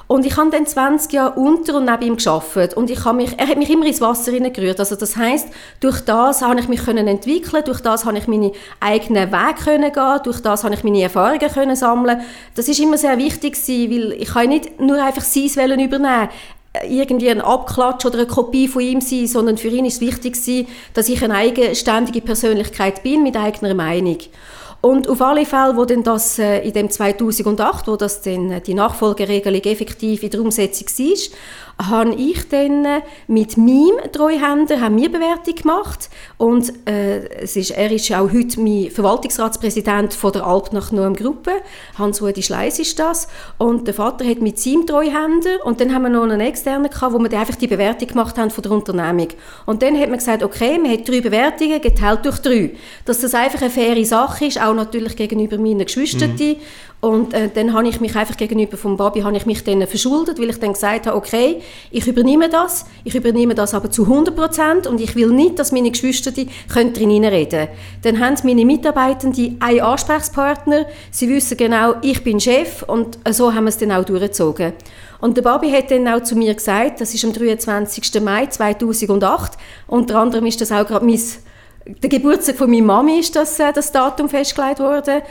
Und 0.08 0.26
ich 0.26 0.36
habe 0.38 0.50
dann 0.50 0.66
20 0.66 1.14
Jahre 1.14 1.40
unter 1.40 1.76
und 1.76 1.86
neben 1.86 2.02
ihm 2.02 2.18
gearbeitet. 2.18 2.76
Und 2.76 2.90
ich 2.90 3.06
habe 3.06 3.18
mich, 3.18 3.38
er 3.38 3.48
hat 3.48 3.58
mich 3.58 3.70
immer 3.70 3.86
ins 3.86 4.02
Wasser 4.02 4.32
hineingerührt. 4.32 4.80
Also 4.80 4.96
das 4.96 5.16
heißt, 5.16 5.50
durch 5.82 6.02
das 6.02 6.42
habe 6.42 6.60
ich 6.60 6.68
mich 6.68 6.84
können 6.84 7.08
entwickeln, 7.08 7.64
durch 7.64 7.82
das 7.82 8.06
habe 8.06 8.18
ich 8.18 8.28
meine 8.28 8.52
eigenen 8.80 9.32
Wege 9.32 9.64
können 9.64 9.92
gehen, 9.92 10.20
durch 10.24 10.40
das 10.42 10.64
habe 10.64 10.74
ich 10.74 10.84
meine 10.84 11.04
Erfahrungen 11.04 11.48
können 11.52 11.76
sammeln. 11.76 12.22
Das 12.56 12.68
ist 12.68 12.80
immer 12.80 12.98
sehr 12.98 13.20
wichtig 13.20 13.54
gewesen, 13.54 13.92
weil 13.92 14.14
ich 14.14 14.30
kann 14.30 14.50
nicht 14.50 14.80
nur 14.80 15.04
einfach 15.04 15.22
sein 15.22 15.56
Wollen 15.58 15.80
übernehmen 15.80 16.30
irgendwie 16.88 17.30
ein 17.30 17.42
Abklatsch 17.42 18.06
oder 18.06 18.20
eine 18.20 18.28
Kopie 18.28 18.68
von 18.68 18.82
ihm 18.82 19.02
sein, 19.02 19.28
sondern 19.28 19.58
für 19.58 19.70
ihn 19.70 19.86
ist 19.86 20.02
wichtig 20.02 20.38
dass 20.94 21.10
ich 21.10 21.24
eine 21.24 21.36
eigenständige 21.36 22.22
Persönlichkeit 22.22 23.04
bin 23.04 23.24
mit 23.24 23.36
eigener 23.36 23.74
Meinung. 23.74 24.18
Und 24.82 25.10
auf 25.10 25.22
alle 25.22 25.46
Fälle, 25.46 25.76
wo 25.76 25.84
denn 25.84 26.04
das 26.04 26.40
äh, 26.40 26.60
in 26.60 26.72
dem 26.72 26.90
2008, 26.90 27.88
wo 27.88 27.98
das 27.98 28.22
denn 28.22 28.50
äh, 28.52 28.62
die 28.62 28.74
Nachfolgeregelung 28.74 29.62
effektiv 29.64 30.24
in 30.24 30.30
der 30.30 30.42
Umsetzung 30.42 30.88
war, 30.88 31.18
habe 31.82 32.14
ich 32.16 32.50
dann 32.50 32.86
mit 33.28 33.58
meinem 33.58 34.12
Treuhänder 34.12 34.82
haben 34.82 34.98
wir 34.98 35.10
Bewertung 35.10 35.56
gemacht. 35.56 36.10
Und 36.38 36.74
äh, 36.88 37.28
es 37.42 37.56
ist, 37.56 37.72
er 37.72 37.92
ist 37.92 38.12
auch 38.12 38.32
heute 38.32 38.60
mein 38.60 38.92
Verwaltungsratspräsident 38.92 40.14
von 40.14 40.34
der 40.34 40.46
Alp 40.46 40.74
nach 40.74 40.92
Noam 40.92 41.16
Gruppe, 41.16 41.52
Hans-Rudi 41.98 42.44
Schleiss 42.44 42.80
ist 42.80 43.00
das. 43.00 43.28
Und 43.58 43.88
der 43.88 43.94
Vater 43.94 44.26
hat 44.26 44.42
mit 44.42 44.60
seinem 44.60 44.86
Treuhänder 44.86 45.66
und 45.66 45.80
dann 45.80 45.94
haben 45.94 46.04
wir 46.04 46.10
noch 46.10 46.24
einen 46.24 46.42
externen 46.42 46.90
gehabt, 46.90 47.14
wo 47.14 47.20
wir 47.20 47.40
einfach 47.40 47.56
die 47.56 47.68
Bewertung 47.68 48.10
gemacht 48.10 48.38
haben 48.38 48.52
von 48.52 48.62
der 48.62 48.72
Unternehmung. 48.74 49.30
Und 49.66 49.82
dann 49.82 49.98
hat 49.98 50.10
man 50.10 50.18
gesagt, 50.18 50.44
okay, 50.44 50.78
man 50.78 50.92
hat 50.92 51.08
drei 51.08 51.22
Bewertungen 51.22 51.80
geteilt 51.80 52.26
durch 52.26 52.40
drei, 52.40 52.72
dass 53.06 53.22
das 53.22 53.34
einfach 53.34 53.62
eine 53.62 53.70
faire 53.70 54.06
Sache 54.06 54.46
ist, 54.46 54.62
auch 54.62 54.74
natürlich 54.74 55.16
gegenüber 55.16 55.58
meinen 55.58 55.86
Geschwistern 55.86 56.32
mhm. 56.32 56.58
Und 57.02 57.34
äh, 57.34 57.50
dann 57.54 57.72
habe 57.74 57.88
ich 57.88 58.02
mich 58.02 58.14
einfach 58.18 58.36
gegenüber 58.36 58.76
vom 58.76 58.98
Babi 58.98 59.22
habe 59.22 59.36
ich 59.38 59.46
mich 59.46 59.64
dann 59.64 59.88
verschuldet, 59.88 60.38
weil 60.38 60.50
ich 60.50 60.60
dann 60.60 60.74
gesagt 60.74 61.08
habe, 61.08 61.16
okay, 61.16 61.62
ich 61.92 62.06
übernehme 62.08 62.50
das, 62.50 62.86
ich 63.06 63.16
übernehme 63.16 63.56
das 63.56 63.74
aber 63.74 63.90
zu 63.90 64.04
100 64.04 64.36
Prozent 64.36 64.86
und 64.86 65.00
ich 65.00 65.16
will 65.16 65.30
nicht, 65.30 65.60
dass 65.60 65.72
meine 65.72 65.92
Geschwister 65.92 66.32
die 66.32 66.50
können 66.68 66.94
drin. 66.94 67.10
Dann 68.02 68.20
haben 68.20 68.36
meine 68.44 68.66
Mitarbeitenden 68.66 69.58
einen 69.62 69.80
Ansprechpartner, 69.80 70.88
sie 71.10 71.30
wissen 71.30 71.56
genau, 71.56 71.96
ich 72.02 72.22
bin 72.22 72.42
Chef 72.42 72.84
und 72.84 73.18
äh, 73.24 73.32
so 73.32 73.54
haben 73.54 73.64
wir 73.64 73.70
es 73.70 73.78
dann 73.78 73.94
auch 73.94 74.04
durchgezogen. 74.04 74.74
Und 75.22 75.38
der 75.38 75.42
Babi 75.42 75.72
hat 75.72 75.92
dann 75.92 76.08
auch 76.08 76.24
zu 76.24 76.36
mir 76.36 76.54
gesagt, 76.54 77.00
das 77.00 77.14
ist 77.14 77.24
am 77.24 77.32
23. 77.32 78.22
Mai 78.22 78.48
2008, 78.48 79.54
unter 79.88 80.20
anderem 80.20 80.46
ist 80.46 80.60
das 80.60 80.74
auch 80.74 80.86
gerade 80.86 81.06
mein 81.06 81.20
der 82.04 82.10
Geburtstag 82.10 82.56
von 82.56 82.70
meiner 82.70 82.86
Mami 82.86 83.20
ist 83.20 83.36
das, 83.36 83.60
äh, 83.60 83.74
das 83.74 83.92
Datum 83.92 84.30
festgelegt 84.30 84.80
worden 84.80 85.22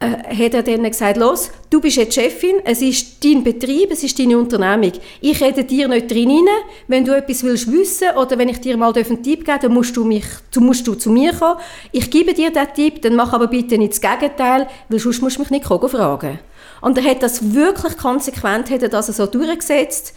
äh, 0.00 0.44
hat 0.44 0.54
er 0.54 0.62
dann 0.62 0.84
gesagt, 0.84 1.16
los, 1.16 1.50
du 1.70 1.80
bist 1.80 1.96
jetzt 1.96 2.14
Chefin, 2.14 2.56
es 2.64 2.80
ist 2.82 3.24
dein 3.24 3.42
Betrieb, 3.42 3.90
es 3.90 4.04
ist 4.04 4.16
deine 4.18 4.38
Unternehmung. 4.38 4.92
Ich 5.20 5.40
rede 5.42 5.64
dir 5.64 5.88
nicht 5.88 6.10
drin 6.10 6.30
rein. 6.30 6.46
Wenn 6.86 7.04
du 7.04 7.16
etwas 7.16 7.42
willst 7.42 7.70
wissen 7.72 8.10
oder 8.16 8.38
wenn 8.38 8.48
ich 8.48 8.60
dir 8.60 8.76
mal 8.76 8.92
einen 8.94 9.22
Tipp 9.22 9.44
geben 9.44 9.58
dann 9.60 9.74
musst 9.74 9.96
du, 9.96 10.04
mich, 10.04 10.24
du 10.52 10.60
musst 10.60 10.86
du 10.86 10.94
zu 10.94 11.10
mir 11.10 11.32
kommen. 11.32 11.58
Ich 11.90 12.10
gebe 12.10 12.32
dir 12.32 12.50
diesen 12.50 12.74
Tipp, 12.74 13.02
dann 13.02 13.16
mach 13.16 13.32
aber 13.32 13.48
bitte 13.48 13.76
nicht 13.76 13.92
das 13.92 14.00
Gegenteil, 14.00 14.68
weil 14.88 14.98
sonst 15.00 15.20
musst 15.20 15.36
du 15.36 15.42
mich 15.42 15.50
nicht 15.50 15.66
fragen. 15.66 16.38
Und 16.80 16.96
er 16.96 17.04
hat 17.04 17.22
das 17.24 17.52
wirklich 17.52 17.96
konsequent 17.96 18.70
hat 18.70 18.82
er 18.82 18.88
das 18.88 19.08
so 19.08 19.26
durchgesetzt. 19.26 20.14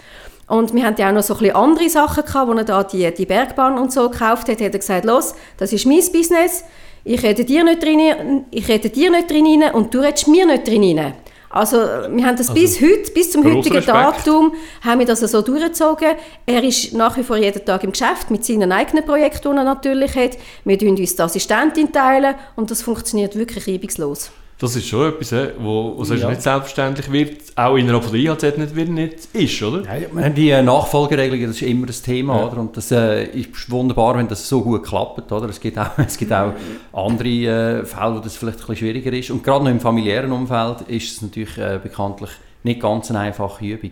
Und 0.47 0.75
wir 0.75 0.83
hatten 0.83 1.01
ja 1.01 1.09
auch 1.09 1.13
noch 1.13 1.23
so 1.23 1.33
ein 1.35 1.39
bisschen 1.39 1.55
andere 1.55 1.89
Sachen 1.89 2.25
gehabt, 2.25 2.47
wo 2.47 2.53
er 2.53 2.65
da 2.65 2.83
die, 2.83 3.11
die 3.11 3.25
Bergbahn 3.25 3.79
und 3.79 3.91
so 3.91 4.09
gekauft 4.09 4.49
hat, 4.49 4.61
hat 4.61 4.73
er 4.73 4.79
gesagt, 4.79 5.05
los, 5.05 5.33
das 5.57 5.71
ist 5.73 5.85
mein 5.85 6.03
Business, 6.11 6.65
ich 7.03 7.23
rede 7.23 7.45
dir 7.45 7.63
nicht 7.63 7.81
drin, 7.81 8.45
ich 8.51 8.67
rede 8.67 8.89
dir 8.89 9.11
nicht 9.11 9.29
drin 9.29 9.63
und 9.73 9.93
du 9.93 9.99
redest 9.99 10.27
mir 10.27 10.45
nicht 10.45 10.67
drin. 10.67 11.13
Also 11.51 11.77
wir 11.77 12.25
haben 12.25 12.37
das 12.37 12.49
also, 12.49 12.53
bis 12.53 12.81
heute, 12.81 13.11
bis 13.11 13.31
zum 13.31 13.43
heutigen 13.43 13.75
Respekt. 13.75 13.87
Datum, 13.89 14.53
haben 14.81 14.99
wir 14.99 15.05
das 15.05 15.19
so 15.19 15.41
durchgezogen. 15.41 16.15
Er 16.45 16.63
ist 16.63 16.93
nach 16.93 17.17
wie 17.17 17.23
vor 17.23 17.35
jeden 17.35 17.65
Tag 17.65 17.83
im 17.83 17.91
Geschäft 17.91 18.31
mit 18.31 18.45
seinen 18.45 18.71
eigenen 18.71 19.03
Projekten, 19.03 19.51
die 19.51 19.57
er 19.57 19.63
natürlich 19.65 20.15
hat. 20.15 20.37
Wir 20.63 20.77
teilen 20.77 20.97
uns 20.97 21.15
die 21.15 21.21
Assistentin 21.21 21.91
teilen 21.91 22.35
und 22.55 22.71
das 22.71 22.81
funktioniert 22.81 23.35
wirklich 23.35 23.67
reibungslos. 23.67 24.31
Das 24.61 24.75
ist 24.75 24.87
schon 24.87 25.09
etwas, 25.09 25.33
wo, 25.57 25.95
wo 25.97 26.03
ja. 26.13 26.29
nicht 26.29 26.43
selbstverständlich 26.43 27.11
wird, 27.11 27.41
auch 27.55 27.75
innerhalb 27.77 28.03
von 28.03 28.13
der 28.13 28.21
IHZ 28.21 28.59
nicht, 28.59 28.75
wird, 28.75 28.89
nicht 28.89 29.27
ist, 29.33 29.63
oder? 29.63 29.83
Ja, 29.99 30.29
die 30.29 30.51
äh, 30.51 30.61
Nachfolgeregelung, 30.61 31.47
das 31.47 31.55
ist 31.55 31.63
immer 31.63 31.87
das 31.87 32.03
Thema, 32.03 32.37
ja. 32.37 32.45
oder? 32.45 32.57
Und 32.59 32.77
das 32.77 32.91
äh, 32.91 33.23
ist 33.23 33.71
wunderbar, 33.71 34.19
wenn 34.19 34.27
das 34.27 34.47
so 34.47 34.61
gut 34.61 34.83
klappt, 34.83 35.31
oder? 35.31 35.49
Es 35.49 35.59
gibt 35.59 35.79
auch, 35.79 35.89
es 35.97 36.15
gibt 36.15 36.31
auch 36.31 36.53
andere 36.93 37.27
äh, 37.27 37.85
Fälle, 37.85 38.17
wo 38.17 38.19
das 38.19 38.35
vielleicht 38.35 38.59
ein 38.59 38.67
bisschen 38.67 38.75
schwieriger 38.77 39.11
ist. 39.13 39.31
Und 39.31 39.43
gerade 39.43 39.63
noch 39.63 39.71
im 39.71 39.79
familiären 39.79 40.31
Umfeld 40.31 40.81
ist 40.81 41.11
es 41.11 41.21
natürlich 41.23 41.57
äh, 41.57 41.79
bekanntlich 41.81 42.29
nicht 42.61 42.81
ganz 42.81 43.09
eine 43.09 43.21
einfache 43.21 43.65
Übung. 43.65 43.89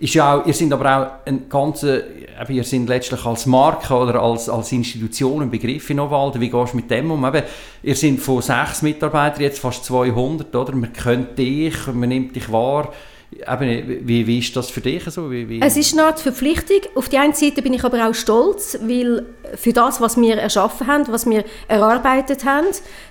Ist 0.00 0.14
ja 0.14 0.34
auch, 0.34 0.46
ihr 0.46 0.54
seid 0.54 0.72
aber 0.72 0.96
auch 0.96 1.26
ein 1.26 1.46
ganze, 1.50 2.04
ihr 2.48 2.64
seid 2.64 2.88
letztlich 2.88 3.22
als 3.26 3.44
Marke 3.44 3.92
oder 3.92 4.22
als, 4.22 4.48
als 4.48 4.72
Institution 4.72 5.42
ein 5.42 5.50
Begriff 5.50 5.90
in 5.90 5.98
Nowalden. 5.98 6.40
Wie 6.40 6.48
gehst 6.48 6.72
du 6.72 6.76
mit 6.78 6.90
dem 6.90 7.10
um? 7.10 7.22
Eben, 7.22 7.42
ihr 7.82 7.94
seid 7.94 8.18
von 8.18 8.40
sechs 8.40 8.80
Mitarbeitern 8.80 9.42
jetzt 9.42 9.58
fast 9.58 9.84
200, 9.84 10.56
oder? 10.56 10.74
Man 10.74 10.90
kennt 10.94 11.36
dich, 11.38 11.74
man 11.92 12.08
nimmt 12.08 12.34
dich 12.34 12.50
wahr. 12.50 12.94
Eben, 13.32 14.08
wie, 14.08 14.26
wie 14.26 14.38
ist 14.40 14.56
das 14.56 14.70
für 14.70 14.80
dich 14.80 15.04
so? 15.04 15.30
Wie, 15.30 15.48
wie? 15.48 15.60
Es 15.60 15.76
ist 15.76 15.92
eine 15.92 16.04
Art 16.04 16.18
Verpflichtung. 16.18 16.80
Auf 16.96 17.08
der 17.08 17.20
einen 17.22 17.32
Seite 17.32 17.62
bin 17.62 17.72
ich 17.72 17.84
aber 17.84 18.08
auch 18.08 18.14
stolz, 18.14 18.76
weil 18.82 19.24
für 19.54 19.72
das, 19.72 20.00
was 20.00 20.16
wir 20.16 20.36
erschaffen 20.36 20.88
haben, 20.88 21.06
was 21.08 21.26
wir 21.26 21.44
erarbeitet 21.68 22.44
haben, 22.44 22.66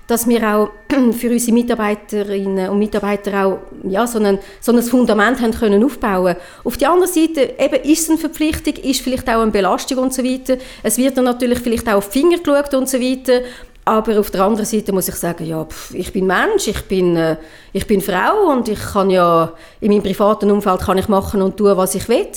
dass 0.08 0.28
wir 0.28 0.44
auch 0.44 0.72
für 1.14 1.30
unsere 1.30 1.54
Mitarbeiterinnen 1.54 2.70
und 2.70 2.80
Mitarbeiter 2.80 3.46
auch 3.46 3.60
ja, 3.84 4.06
so, 4.08 4.20
ein, 4.20 4.40
so 4.60 4.74
ein 4.74 4.82
Fundament 4.82 5.40
haben 5.40 5.54
können 5.54 5.84
aufbauen 5.86 6.36
Auf 6.66 6.76
der 6.76 6.92
anderen 6.92 7.14
Seite 7.14 7.54
eben 7.58 7.84
ist 7.84 8.04
es 8.04 8.10
eine 8.10 8.18
Verpflichtung, 8.18 8.74
ist 8.84 9.02
vielleicht 9.02 9.30
auch 9.30 9.42
eine 9.42 9.52
Belastung 9.52 10.00
und 10.00 10.14
so 10.14 10.22
weiter. 10.22 10.58
Es 10.84 10.98
wird 10.98 11.18
dann 11.18 11.26
natürlich 11.26 11.60
vielleicht 11.60 11.88
auch 11.88 11.96
auf 11.96 12.10
die 12.10 12.20
Finger 12.20 12.40
geschaut 12.40 12.74
und 12.74 12.90
so 12.90 13.00
weiter. 13.00 13.42
Aber 13.86 14.20
auf 14.20 14.30
der 14.30 14.42
anderen 14.42 14.66
Seite 14.66 14.92
muss 14.92 15.08
ich 15.08 15.16
sagen, 15.16 15.46
ja, 15.46 15.66
ich 15.94 16.14
bin 16.14 16.28
Mensch, 16.28 16.68
ich 16.68 16.82
bin, 16.84 17.16
äh, 17.16 17.38
ich 17.74 17.88
bin 17.88 18.02
Frau 18.02 18.52
und 18.52 18.68
ich 18.68 18.80
kann 18.80 19.10
ja 19.10 19.54
in 19.80 19.92
meinem 19.92 20.04
privaten 20.04 20.52
Umfeld 20.52 20.82
kann 20.82 20.98
ich 20.98 21.08
machen 21.08 21.42
und 21.42 21.58
tun, 21.58 21.76
was 21.76 21.96
ich 21.96 22.08
will. 22.08 22.28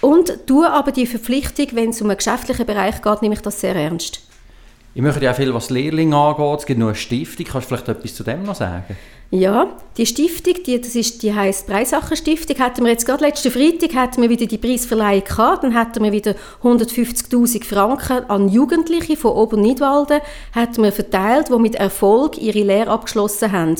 Und 0.00 0.46
tue 0.46 0.70
aber 0.70 0.92
die 0.92 1.06
Verpflichtung, 1.06 1.66
wenn 1.72 1.90
es 1.90 2.00
um 2.00 2.08
einen 2.08 2.16
geschäftlichen 2.16 2.64
Bereich 2.64 3.02
geht, 3.02 3.22
nehme 3.22 3.34
ich 3.34 3.42
das 3.42 3.60
sehr 3.60 3.74
ernst. 3.74 4.20
Ich 4.94 5.02
möchte 5.02 5.24
ja 5.24 5.34
viel, 5.34 5.54
was 5.54 5.70
Lehrlinge 5.70 6.16
angeht. 6.16 6.60
Es 6.60 6.66
gibt 6.66 6.80
noch 6.80 6.88
eine 6.88 6.96
Stiftung. 6.96 7.46
Kannst 7.46 7.70
du 7.70 7.76
vielleicht 7.76 7.88
etwas 7.88 8.14
zu 8.14 8.24
dem 8.24 8.42
noch 8.42 8.56
sagen? 8.56 8.84
Ja, 9.32 9.68
die 9.96 10.06
Stiftung, 10.06 10.54
die, 10.66 10.80
das 10.80 10.96
ist, 10.96 11.22
die 11.22 11.32
heisst 11.32 11.68
Breisacher 11.68 12.16
Stiftung, 12.16 12.58
hatten 12.58 12.82
wir 12.82 12.90
jetzt 12.90 13.06
gerade 13.06 13.24
letzten 13.24 13.52
Freitag 13.52 13.94
hatten 13.94 14.22
wir 14.22 14.28
wieder 14.28 14.46
die 14.46 14.58
Preisverleihung 14.58 15.22
gehabt, 15.22 15.62
dann 15.62 15.74
hatten 15.74 16.02
wir 16.02 16.10
wieder 16.10 16.34
150'000 16.64 17.64
Franken 17.64 18.28
an 18.28 18.48
Jugendliche 18.48 19.16
von 19.16 19.30
Obernidwalden 19.36 20.20
hatten 20.52 20.82
wir 20.82 20.90
verteilt, 20.90 21.48
die 21.48 21.58
mit 21.60 21.76
Erfolg 21.76 22.38
ihre 22.38 22.64
Lehre 22.64 22.90
abgeschlossen 22.90 23.52
haben. 23.52 23.76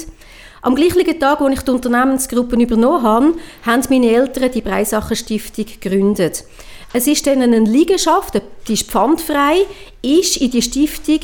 Am 0.63 0.77
gleichen 0.77 1.19
Tag, 1.19 1.41
als 1.41 1.55
ich 1.55 1.63
die 1.63 1.71
Unternehmensgruppe 1.73 2.55
übernommen 2.55 3.03
habe, 3.03 3.35
haben 3.67 3.83
meine 3.91 4.11
Eltern 4.11 4.53
die 4.53 4.61
Breisacher 4.61 5.17
Stiftung 5.17 5.65
gegründet. 5.65 6.45
Es 6.93 7.09
ist 7.09 7.27
dann 7.27 7.43
eine 7.43 7.59
Liegenschaft, 7.59 8.41
die 8.69 8.73
ist 8.75 8.89
pfandfrei, 8.89 9.67
ist 10.03 10.37
in 10.37 10.53
die 10.53 10.63
Stiftung 10.63 11.21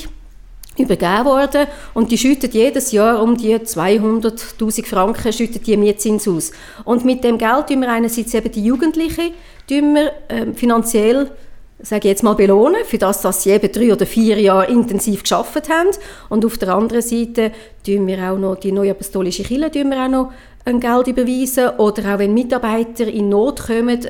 übergeben 0.78 1.24
worden 1.24 1.66
und 1.94 2.10
die 2.10 2.18
schüttet 2.18 2.54
jedes 2.54 2.92
Jahr 2.92 3.22
um 3.22 3.36
die 3.36 3.54
200'000 3.56 4.86
Franken 4.86 5.32
schüttet 5.32 5.66
die 5.66 5.76
Mietzins 5.76 6.28
aus. 6.28 6.52
Und 6.84 7.04
mit 7.04 7.24
dem 7.24 7.38
Geld 7.38 7.68
tun 7.68 7.80
wir 7.80 7.90
einerseits 7.90 8.34
eben 8.34 8.50
die 8.50 8.64
Jugendlichen 8.64 9.32
wir, 9.68 10.12
äh, 10.28 10.52
finanziell 10.54 11.30
sage 11.78 12.08
jetzt 12.08 12.22
mal 12.22 12.34
belohnen, 12.34 12.84
für 12.84 12.98
das, 12.98 13.20
dass 13.20 13.42
sie 13.42 13.50
eben 13.50 13.70
drei 13.70 13.92
oder 13.92 14.06
vier 14.06 14.40
Jahre 14.40 14.70
intensiv 14.70 15.22
geschafft 15.22 15.68
haben. 15.68 15.90
Und 16.28 16.44
auf 16.44 16.58
der 16.58 16.74
anderen 16.74 17.02
Seite 17.02 17.52
tun 17.84 18.06
wir 18.06 18.18
auch 18.30 18.38
noch 18.38 18.56
die 18.56 18.72
neue 18.72 18.92
apostolische 18.92 19.42
Kirche 19.42 19.70
tun 19.70 19.90
wir 19.90 20.04
auch 20.04 20.08
noch 20.08 20.32
ein 20.64 20.80
Geld 20.80 21.06
überweisen 21.06 21.70
oder 21.78 22.14
auch 22.14 22.18
wenn 22.18 22.34
Mitarbeiter 22.34 23.06
in 23.06 23.28
Not 23.28 23.66
kommen, 23.66 24.00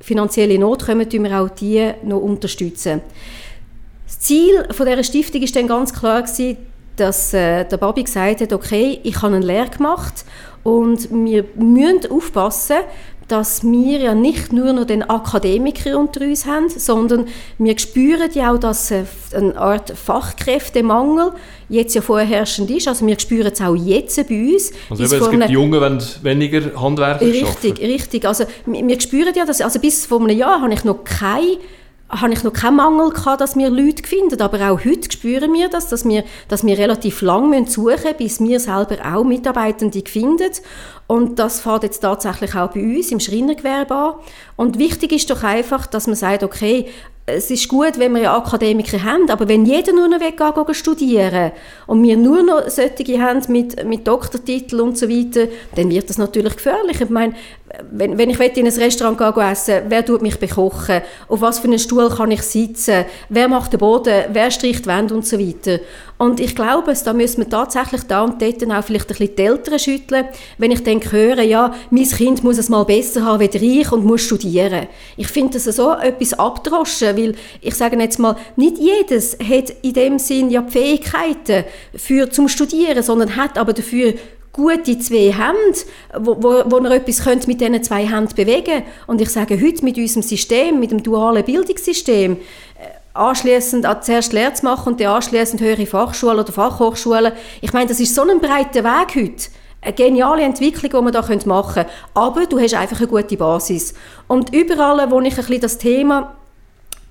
finanzielle 0.00 0.58
Not 0.58 0.86
kommen, 0.86 1.08
tun 1.08 1.24
wir 1.24 1.40
auch 1.40 1.50
die 1.50 1.92
noch 2.02 2.20
unterstützen. 2.20 3.02
Das 4.26 4.34
Ziel 4.34 4.66
von 4.72 4.86
dieser 4.86 5.04
Stiftung 5.04 5.40
war 5.40 5.48
dann 5.54 5.68
ganz 5.68 5.92
klar, 5.92 6.22
gewesen, 6.22 6.56
dass 6.96 7.32
äh, 7.32 7.64
der 7.64 7.76
Babi 7.76 8.02
gesagt 8.02 8.40
hat, 8.40 8.52
okay, 8.52 8.98
ich 9.04 9.22
habe 9.22 9.36
eine 9.36 9.46
Lehre 9.46 9.68
gemacht 9.70 10.24
und 10.64 11.08
wir 11.12 11.44
müssen 11.54 12.10
aufpassen, 12.10 12.78
dass 13.28 13.62
wir 13.62 13.98
ja 14.00 14.16
nicht 14.16 14.52
nur 14.52 14.72
noch 14.72 14.84
den 14.84 15.04
Akademiker 15.04 15.96
unter 15.96 16.22
uns 16.22 16.44
haben, 16.44 16.68
sondern 16.68 17.26
wir 17.58 17.78
spüren 17.78 18.28
ja 18.32 18.52
auch, 18.52 18.58
dass 18.58 18.92
eine 19.32 19.56
Art 19.56 19.90
Fachkräftemangel 19.96 21.30
jetzt 21.68 21.94
ja 21.94 22.02
vorherrschend 22.02 22.68
ist. 22.72 22.88
Also 22.88 23.06
wir 23.06 23.20
spüren 23.20 23.52
es 23.52 23.60
auch 23.60 23.76
jetzt 23.76 24.16
bei 24.28 24.54
uns. 24.54 24.72
Also 24.90 25.04
eben, 25.04 25.22
es 25.22 25.30
gibt 25.30 25.48
die 25.50 25.52
Jungen, 25.52 25.80
wenn 25.80 26.02
weniger 26.22 26.82
Handwerker 26.82 27.24
Richtig, 27.24 27.74
arbeiten. 27.74 27.86
richtig. 27.86 28.26
Also 28.26 28.44
wir 28.66 29.00
spüren 29.00 29.32
ja, 29.36 29.44
dass, 29.44 29.60
also 29.60 29.78
bis 29.78 30.04
vor 30.04 30.20
einem 30.20 30.36
Jahr 30.36 30.62
habe 30.62 30.74
ich 30.74 30.82
noch 30.82 31.04
keine 31.04 31.58
habe 32.08 32.32
ich 32.32 32.44
noch 32.44 32.52
keinen 32.52 32.76
Mangel 32.76 33.10
gehabt, 33.10 33.40
dass 33.40 33.56
wir 33.56 33.68
Leute 33.68 34.06
finden, 34.06 34.40
aber 34.40 34.70
auch 34.70 34.84
heute 34.84 35.10
spüren 35.10 35.52
wir 35.52 35.68
das, 35.68 35.88
dass 35.88 36.04
wir, 36.04 36.24
dass 36.48 36.64
wir 36.64 36.78
relativ 36.78 37.20
lange 37.20 37.66
suchen 37.66 37.94
müssen, 37.94 38.16
bis 38.16 38.40
wir 38.40 38.60
selber 38.60 38.98
auch 39.04 39.24
Mitarbeitende 39.24 40.02
finden 40.06 40.52
und 41.06 41.38
das 41.38 41.60
fährt 41.60 41.84
jetzt 41.84 42.00
tatsächlich 42.00 42.54
auch 42.54 42.70
bei 42.70 42.80
uns 42.80 43.12
im 43.12 43.20
Schreinergewerbe 43.20 43.94
an. 43.94 44.14
Und 44.56 44.78
wichtig 44.78 45.12
ist 45.12 45.30
doch 45.30 45.44
einfach, 45.44 45.86
dass 45.86 46.06
man 46.06 46.16
sagt, 46.16 46.42
okay, 46.42 46.86
es 47.28 47.50
ist 47.50 47.68
gut, 47.68 47.98
wenn 47.98 48.14
wir 48.14 48.22
ja 48.22 48.36
Akademiker 48.36 49.02
haben, 49.02 49.28
aber 49.28 49.48
wenn 49.48 49.66
jeder 49.66 49.92
nur 49.92 50.06
noch 50.06 50.20
weggeht, 50.20 50.76
studieren 50.76 51.50
und 51.88 52.02
wir 52.04 52.16
nur 52.16 52.42
noch 52.44 52.68
solche 52.68 53.20
haben 53.20 53.42
mit, 53.48 53.84
mit 53.84 54.06
Doktortitel 54.06 54.80
und 54.80 54.96
so 54.96 55.08
weiter, 55.08 55.48
dann 55.74 55.90
wird 55.90 56.08
das 56.08 56.18
natürlich 56.18 56.54
gefährlich. 56.54 57.00
Ich 57.00 57.10
meine, 57.10 57.34
wenn, 57.90 58.16
wenn 58.16 58.30
ich 58.30 58.38
in 58.38 58.66
ein 58.66 58.72
Restaurant 58.72 59.18
gehen 59.18 59.50
essen 59.50 59.82
wer 59.88 60.06
tut 60.06 60.22
mich 60.22 60.38
bekochen? 60.38 61.02
Auf 61.28 61.40
was 61.40 61.58
für 61.58 61.66
einen 61.66 61.80
Stuhl 61.80 62.08
kann 62.08 62.30
ich 62.30 62.42
sitzen? 62.42 63.04
Wer 63.28 63.48
macht 63.48 63.72
den 63.72 63.80
Boden? 63.80 64.26
Wer 64.32 64.52
stricht 64.52 64.86
Wände 64.86 65.12
und 65.12 65.26
so 65.26 65.38
weiter? 65.38 65.80
Und 66.18 66.40
ich 66.40 66.56
glaube, 66.56 66.94
da 67.04 67.12
müssen 67.12 67.38
wir 67.38 67.48
tatsächlich 67.48 68.02
da 68.04 68.22
und 68.22 68.40
dort 68.40 68.70
auch 68.70 68.84
vielleicht 68.84 69.10
ein 69.10 69.16
bisschen 69.18 69.36
die 69.36 69.42
Eltern 69.42 69.78
schütteln, 69.78 70.24
wenn 70.56 70.70
ich 70.70 70.82
denke, 70.82 71.12
höre, 71.12 71.42
ja, 71.42 71.74
mein 71.90 72.08
Kind 72.08 72.42
muss 72.42 72.56
es 72.56 72.70
mal 72.70 72.84
besser 72.84 73.24
haben 73.24 73.40
wie 73.40 73.80
ich 73.80 73.92
und 73.92 74.04
muss 74.04 74.22
studieren. 74.22 74.86
Ich 75.18 75.28
finde 75.28 75.54
das 75.54 75.64
so 75.64 75.92
etwas 75.92 76.32
abdroschen, 76.32 77.16
weil 77.16 77.34
ich 77.60 77.74
sage 77.74 77.98
jetzt 77.98 78.18
mal, 78.18 78.36
nicht 78.56 78.78
jedes 78.78 79.36
hat 79.38 79.74
in 79.82 79.92
dem 79.92 80.18
Sinn 80.18 80.50
ja 80.50 80.62
die 80.62 80.72
Fähigkeiten 80.72 81.64
für 81.94 82.30
zum 82.30 82.48
Studieren, 82.48 83.02
sondern 83.02 83.36
hat 83.36 83.58
aber 83.58 83.74
dafür 83.74 84.14
gute 84.56 84.98
zwei 84.98 85.32
Hände, 85.32 85.78
wo, 86.18 86.42
wo, 86.42 86.62
wo 86.64 86.78
ihr 86.78 86.90
etwas 86.92 87.22
könnt 87.22 87.46
mit 87.46 87.60
diesen 87.60 87.82
zwei 87.82 88.06
Händen 88.06 88.34
bewegen 88.34 88.82
Und 89.06 89.20
ich 89.20 89.28
sage 89.28 89.60
heute 89.60 89.84
mit 89.84 89.98
unserem 89.98 90.22
System, 90.22 90.80
mit 90.80 90.90
dem 90.90 91.02
dualen 91.02 91.44
Bildungssystem, 91.44 92.32
äh, 92.32 92.95
anschließend 93.16 93.86
zuerst 94.02 94.32
Lehre 94.32 94.52
zu 94.54 94.64
machen 94.64 94.92
und 94.92 95.00
dann 95.00 95.08
anschließend 95.08 95.60
höhere 95.60 95.86
Fachschule 95.86 96.40
oder 96.40 96.52
Fachhochschule. 96.52 97.32
Ich 97.60 97.72
meine, 97.72 97.88
das 97.88 98.00
ist 98.00 98.14
so 98.14 98.22
ein 98.22 98.40
breiter 98.40 98.84
Weg 98.84 99.14
heute. 99.14 99.50
Eine 99.80 99.92
geniale 99.92 100.42
Entwicklung, 100.42 100.90
die 100.90 101.02
man 101.02 101.12
da 101.12 101.20
machen 101.46 101.74
könnte. 101.74 101.90
Aber 102.14 102.46
du 102.46 102.58
hast 102.58 102.74
einfach 102.74 102.98
eine 102.98 103.08
gute 103.08 103.36
Basis. 103.36 103.94
Und 104.26 104.54
überall, 104.54 105.10
wo 105.10 105.20
ich 105.20 105.32
ein 105.32 105.36
bisschen 105.36 105.60
das 105.60 105.78
Thema 105.78 106.36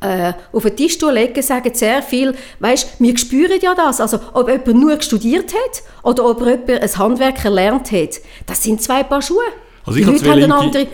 äh, 0.01 0.33
auf 0.51 0.63
den 0.63 0.75
Tisch 0.75 0.99
legen, 0.99 1.41
sagen 1.41 1.73
sehr 1.73 2.01
viel, 2.01 2.35
weißt, 2.59 2.99
wir 2.99 3.17
spüren 3.17 3.59
ja 3.61 3.73
das, 3.73 4.01
also 4.01 4.19
ob 4.33 4.49
jemand 4.49 4.75
nur 4.75 5.01
studiert 5.01 5.53
hat 5.53 5.83
oder 6.03 6.25
ob 6.25 6.41
jemand 6.41 6.69
ein 6.69 6.97
Handwerk 6.97 7.43
erlernt 7.45 7.91
hat, 7.91 8.19
das 8.45 8.63
sind 8.63 8.81
zwei 8.81 9.03
Paar 9.03 9.21
Schuhe. 9.21 9.43
Also 9.85 9.99
ich 9.99 10.07
habe 10.07 10.17
zwei 10.17 10.35
linke 10.35 10.55
andere... 10.55 10.87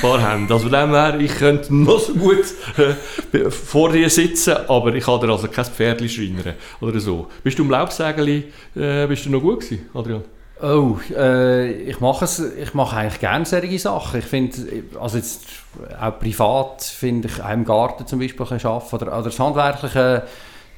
paar 0.00 0.30
Hände. 0.30 0.52
Also 0.52 0.68
von 0.68 0.72
dem 0.72 0.90
her, 0.90 1.20
ich 1.20 1.34
könnte 1.34 1.74
noch 1.74 2.00
so 2.00 2.14
gut 2.14 2.44
äh, 2.76 3.50
vor 3.50 3.90
dir 3.92 4.10
sitzen, 4.10 4.56
aber 4.68 4.94
ich 4.94 5.04
kann 5.04 5.20
dir 5.20 5.28
also 5.30 5.48
kein 5.48 5.64
Pferdchen 5.64 6.08
schreinern 6.08 6.54
oder 6.80 6.98
so. 6.98 7.28
Bist 7.44 7.58
du 7.58 7.62
im 7.62 7.70
Laubsägeli, 7.70 8.44
äh, 8.74 9.06
bist 9.06 9.26
du 9.26 9.30
noch 9.30 9.40
gut 9.40 9.60
gewesen, 9.60 9.88
Adrian? 9.94 10.24
Oh, 10.62 10.96
äh, 11.16 11.72
ich 11.72 11.98
mache 11.98 12.24
es, 12.24 12.38
ich 12.38 12.72
mache 12.72 12.96
eigentlich 12.96 13.20
gerne 13.20 13.44
solche 13.44 13.78
Sachen. 13.80 14.20
Ich 14.20 14.26
finde, 14.26 14.56
also 15.00 15.16
jetzt 15.16 15.42
auch 16.00 16.18
privat 16.20 16.82
finde 16.82 17.26
ich 17.26 17.42
auch 17.42 17.50
im 17.50 17.64
Garten 17.64 18.06
zum 18.06 18.20
Beispiel 18.20 18.46
arbeiten 18.46 18.94
oder, 18.94 19.06
oder 19.06 19.22
das 19.22 19.40
handwerkliche, 19.40 20.22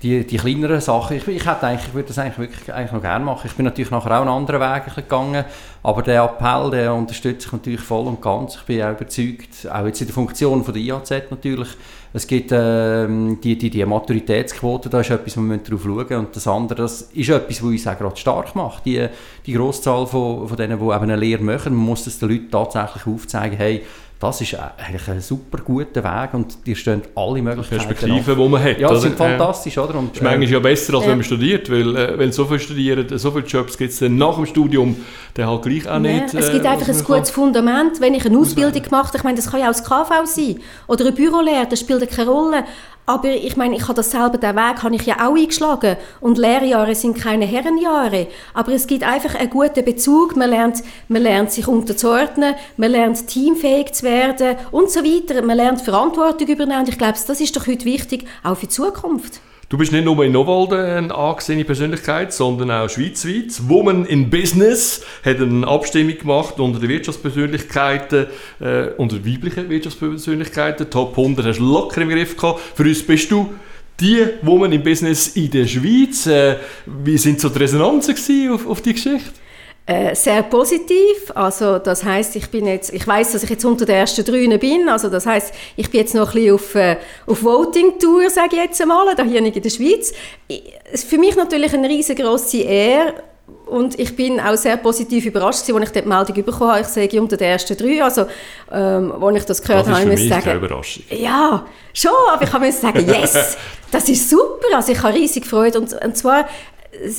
die, 0.04 0.26
die 0.26 0.36
kleineren 0.36 0.80
Sachen. 0.82 1.16
Ich, 1.16 1.26
ich, 1.26 1.46
hätte 1.46 1.66
eigentlich, 1.66 1.88
ich 1.88 1.94
würde 1.94 2.08
das 2.08 2.18
eigentlich 2.18 2.38
wirklich 2.38 2.72
eigentlich 2.72 2.92
noch 2.92 3.00
gerne 3.00 3.24
machen. 3.24 3.46
Ich 3.46 3.54
bin 3.54 3.64
natürlich 3.64 3.90
nachher 3.90 4.10
auch 4.10 4.20
einen 4.20 4.28
anderen 4.28 4.60
Weg 4.60 4.94
gegangen, 4.94 5.44
aber 5.82 6.02
der 6.02 6.24
Appell, 6.24 6.70
der 6.70 6.94
unterstütze 6.94 7.46
ich 7.46 7.52
natürlich 7.52 7.80
voll 7.80 8.06
und 8.06 8.20
ganz. 8.20 8.56
Ich 8.56 8.62
bin 8.62 8.82
auch 8.82 8.90
überzeugt, 8.90 9.66
auch 9.72 9.86
jetzt 9.86 10.02
in 10.02 10.06
der 10.06 10.14
Funktion 10.14 10.62
von 10.62 10.74
der 10.74 10.82
IAZ 10.82 11.10
natürlich, 11.30 11.68
es 12.12 12.26
gibt 12.28 12.50
ähm, 12.52 13.40
die, 13.42 13.58
die, 13.58 13.70
die 13.70 13.84
Maturitätsquote, 13.84 14.88
da 14.88 15.00
ist 15.00 15.10
etwas, 15.10 15.36
wo 15.36 15.40
wir 15.40 15.56
darauf 15.56 15.82
schauen. 15.82 16.18
Und 16.18 16.36
das 16.36 16.46
andere, 16.46 16.82
das 16.82 17.02
ist 17.12 17.28
etwas, 17.30 17.60
was 17.60 17.70
uns 17.70 17.86
auch 17.88 17.98
gerade 17.98 18.16
stark 18.16 18.54
macht. 18.54 18.84
Die, 18.84 19.08
die 19.46 19.52
Grosszahl 19.52 20.06
von, 20.06 20.46
von 20.46 20.56
denen, 20.56 20.78
die 20.78 20.84
eben 20.84 21.02
eine 21.02 21.16
Lehre 21.16 21.42
machen, 21.42 21.74
man 21.74 21.86
muss 21.86 22.04
das 22.04 22.18
den 22.18 22.28
Leuten 22.28 22.50
tatsächlich 22.50 23.06
aufzeigen, 23.06 23.56
hey, 23.56 23.82
das 24.24 24.40
ist 24.40 24.54
eigentlich 24.54 25.08
ein 25.08 25.20
super 25.20 25.58
guter 25.58 26.02
Weg 26.02 26.32
und 26.32 26.66
dir 26.66 26.74
stehen 26.74 27.02
alle 27.14 27.42
Möglichkeiten 27.42 27.84
Perspektiven, 27.84 28.36
die 28.36 28.48
man 28.48 28.62
hat. 28.62 28.78
Ja, 28.78 28.88
das 28.88 29.02
sind 29.02 29.16
fantastisch, 29.16 29.76
oder? 29.76 29.98
Und, 29.98 30.14
ist 30.14 30.22
manchmal 30.22 30.48
ja 30.48 30.58
besser, 30.60 30.94
als 30.94 31.04
ja. 31.04 31.10
wenn 31.10 31.18
man 31.18 31.24
studiert, 31.24 31.70
weil 31.70 31.94
äh, 31.94 32.18
wenn 32.18 32.32
so 32.32 32.46
viel 32.46 32.58
studieren, 32.58 33.06
so 33.18 33.30
viele 33.30 33.44
Jobs 33.44 33.76
gibt 33.76 33.92
es 33.92 33.98
dann 33.98 34.16
nach 34.16 34.36
dem 34.36 34.46
Studium 34.46 34.96
dann 35.34 35.46
halt 35.46 35.62
gleich 35.62 35.88
auch 35.88 35.98
nicht. 35.98 36.32
Ja, 36.32 36.40
es 36.40 36.50
gibt 36.50 36.64
äh, 36.64 36.68
einfach 36.68 36.88
ein 36.88 37.04
gutes 37.04 37.30
Fundament, 37.30 38.00
wenn 38.00 38.14
ich 38.14 38.24
eine 38.24 38.38
Ausbildung 38.38 38.82
gemacht 38.82 39.08
habe, 39.08 39.18
ich 39.18 39.24
meine, 39.24 39.36
das 39.36 39.50
kann 39.50 39.60
ja 39.60 39.66
auch 39.66 39.74
das 39.74 39.84
KV 39.84 40.24
sein 40.24 40.60
oder 40.86 41.06
ein 41.06 41.14
Bürolehrer, 41.14 41.66
das 41.66 41.80
spielt 41.80 42.10
keine 42.10 42.30
Rolle. 42.30 42.64
Aber 43.06 43.28
ich 43.28 43.56
meine, 43.56 43.76
ich 43.76 43.82
habe 43.82 43.94
das 43.94 44.10
selber, 44.10 44.38
den 44.38 44.56
Weg 44.56 44.82
habe 44.82 44.94
ich 44.94 45.04
ja 45.04 45.16
auch 45.26 45.36
eingeschlagen. 45.36 45.96
Und 46.20 46.38
Lehrjahre 46.38 46.94
sind 46.94 47.18
keine 47.18 47.44
Herrenjahre. 47.44 48.28
Aber 48.54 48.72
es 48.72 48.86
gibt 48.86 49.04
einfach 49.04 49.34
einen 49.34 49.50
guten 49.50 49.84
Bezug. 49.84 50.36
Man 50.36 50.48
lernt, 50.48 50.82
man 51.08 51.22
lernt 51.22 51.52
sich 51.52 51.68
unterzuordnen, 51.68 52.54
man 52.78 52.90
lernt 52.90 53.26
teamfähig 53.26 53.92
zu 53.92 54.04
werden 54.04 54.56
und 54.70 54.90
so 54.90 55.00
weiter. 55.04 55.42
Man 55.42 55.58
lernt 55.58 55.82
Verantwortung 55.82 56.48
übernehmen. 56.48 56.80
Und 56.80 56.88
ich 56.88 56.96
glaube, 56.96 57.18
das 57.26 57.40
ist 57.40 57.54
doch 57.54 57.66
heute 57.66 57.84
wichtig, 57.84 58.26
auch 58.42 58.54
für 58.54 58.66
die 58.66 58.70
Zukunft. 58.70 59.40
Du 59.74 59.78
bist 59.78 59.90
nicht 59.90 60.04
nur 60.04 60.24
in 60.24 60.30
Nowalden 60.30 60.78
eine 60.78 61.12
angesehene 61.12 61.64
Persönlichkeit, 61.64 62.32
sondern 62.32 62.70
auch 62.70 62.88
schweizweit. 62.88 63.68
Woman 63.68 64.06
in 64.06 64.30
Business 64.30 65.04
hat 65.24 65.40
eine 65.40 65.66
Abstimmung 65.66 66.16
gemacht 66.16 66.60
unter 66.60 66.78
den 66.78 66.90
Wirtschaftspersönlichkeiten, 66.90 68.26
äh, 68.60 68.90
unter 68.96 69.26
weiblichen 69.26 69.68
Wirtschaftspersönlichkeiten. 69.68 70.90
Top 70.90 71.18
100 71.18 71.46
hast 71.46 71.58
du 71.58 71.64
locker 71.64 72.02
im 72.02 72.08
Griff 72.08 72.36
gehabt. 72.36 72.60
Für 72.76 72.84
uns 72.84 73.02
bist 73.02 73.32
du 73.32 73.52
die 73.98 74.24
Woman 74.42 74.70
in 74.70 74.84
Business 74.84 75.26
in 75.34 75.50
der 75.50 75.66
Schweiz. 75.66 76.28
Äh, 76.28 76.54
wie 76.86 77.18
sind 77.18 77.40
so 77.40 77.48
die 77.48 77.58
Resonanzen 77.58 78.14
auf, 78.52 78.68
auf 78.68 78.80
die 78.80 78.92
Geschichte? 78.92 79.32
Äh, 79.86 80.14
sehr 80.14 80.42
positiv. 80.44 81.30
Also 81.34 81.78
das 81.78 82.04
heißt, 82.04 82.36
ich 82.36 82.48
bin 82.48 82.66
jetzt, 82.66 82.90
ich 82.94 83.06
weiß, 83.06 83.32
dass 83.32 83.42
ich 83.42 83.50
jetzt 83.50 83.66
unter 83.66 83.84
den 83.84 83.96
ersten 83.96 84.24
drei 84.24 84.56
bin. 84.56 84.88
Also 84.88 85.10
das 85.10 85.26
heißt, 85.26 85.52
ich 85.76 85.90
bin 85.90 86.00
jetzt 86.00 86.14
noch 86.14 86.28
ein 86.28 86.34
bisschen 86.34 86.54
auf, 86.54 86.74
äh, 86.74 86.96
auf 87.26 87.44
Voting-Tour, 87.44 88.30
sage 88.30 88.56
ich 88.56 88.62
jetzt 88.62 88.80
einmal, 88.80 89.14
da 89.14 89.22
hier 89.24 89.44
in 89.44 89.52
der 89.52 89.70
Schweiz. 89.70 90.14
Es 90.90 91.02
ist 91.02 91.10
für 91.10 91.18
mich 91.18 91.36
natürlich 91.36 91.74
eine 91.74 91.86
riesengroße 91.86 92.62
Ehre 92.62 93.14
und 93.66 93.98
ich 93.98 94.16
bin 94.16 94.40
auch 94.40 94.56
sehr 94.56 94.78
positiv 94.78 95.26
überrascht, 95.26 95.68
als 95.70 95.90
ich 95.90 96.02
die 96.02 96.08
Meldung 96.08 96.44
bekommen 96.44 96.70
habe. 96.70 96.80
Ich 96.80 96.86
sage 96.86 97.20
unter 97.20 97.36
den 97.36 97.48
ersten 97.48 97.76
drei. 97.76 98.02
Also, 98.02 98.26
ähm, 98.72 99.12
als 99.22 99.36
ich 99.36 99.44
das 99.44 99.62
gehört 99.62 99.86
das 99.86 100.00
habe, 100.00 100.14
ich 100.14 100.28
sagen, 100.28 100.44
keine 100.44 100.58
Überraschung. 100.64 101.02
Ja, 101.10 101.66
schon, 101.92 102.12
aber 102.32 102.42
ich 102.42 102.50
kann 102.50 102.72
sagen, 102.72 103.06
yes, 103.06 103.58
das 103.90 104.08
ist 104.08 104.30
super. 104.30 104.66
Also 104.74 104.92
ich 104.92 105.02
habe 105.02 105.14
riesig 105.14 105.44
Freude. 105.44 105.78
Und, 105.78 105.92
und 105.92 106.16
zwar 106.16 106.46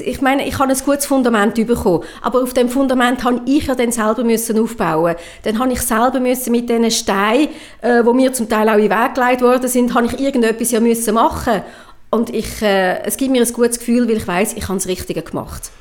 ich 0.03 0.21
meine, 0.21 0.47
ich 0.47 0.57
habe 0.57 0.71
ein 0.71 0.79
gutes 0.79 1.05
Fundament 1.05 1.55
bekommen, 1.55 2.03
aber 2.21 2.41
auf 2.41 2.53
dem 2.53 2.69
Fundament 2.69 3.23
habe 3.23 3.41
ich 3.45 3.67
ja 3.67 3.75
dann 3.75 3.91
selber 3.91 4.23
müssen 4.23 4.59
aufbauen. 4.59 5.15
Dann 5.43 5.59
habe 5.59 5.73
ich 5.73 5.81
selber 5.81 6.19
müssen 6.19 6.51
mit 6.51 6.69
diesen 6.69 6.91
Steinen, 6.91 7.49
äh, 7.81 8.03
wo 8.03 8.13
mir 8.13 8.33
zum 8.33 8.49
Teil 8.49 8.69
auch 8.69 8.75
in 8.75 8.89
den 8.89 8.91
Weg 8.91 9.15
gelegt 9.15 9.41
worden 9.41 9.67
sind, 9.67 9.93
habe 9.93 10.07
ich 10.07 10.19
irgendetwas 10.19 10.71
ja 10.71 10.79
müssen 10.79 11.13
machen. 11.13 11.61
Und 12.09 12.29
ich, 12.33 12.61
äh, 12.61 13.01
es 13.03 13.17
gibt 13.17 13.31
mir 13.31 13.41
ein 13.41 13.53
gutes 13.53 13.79
Gefühl, 13.79 14.07
weil 14.07 14.17
ich 14.17 14.27
weiß, 14.27 14.53
ich 14.53 14.63
habe 14.67 14.75
das 14.75 14.87
Richtige 14.87 15.21
gemacht. 15.21 15.71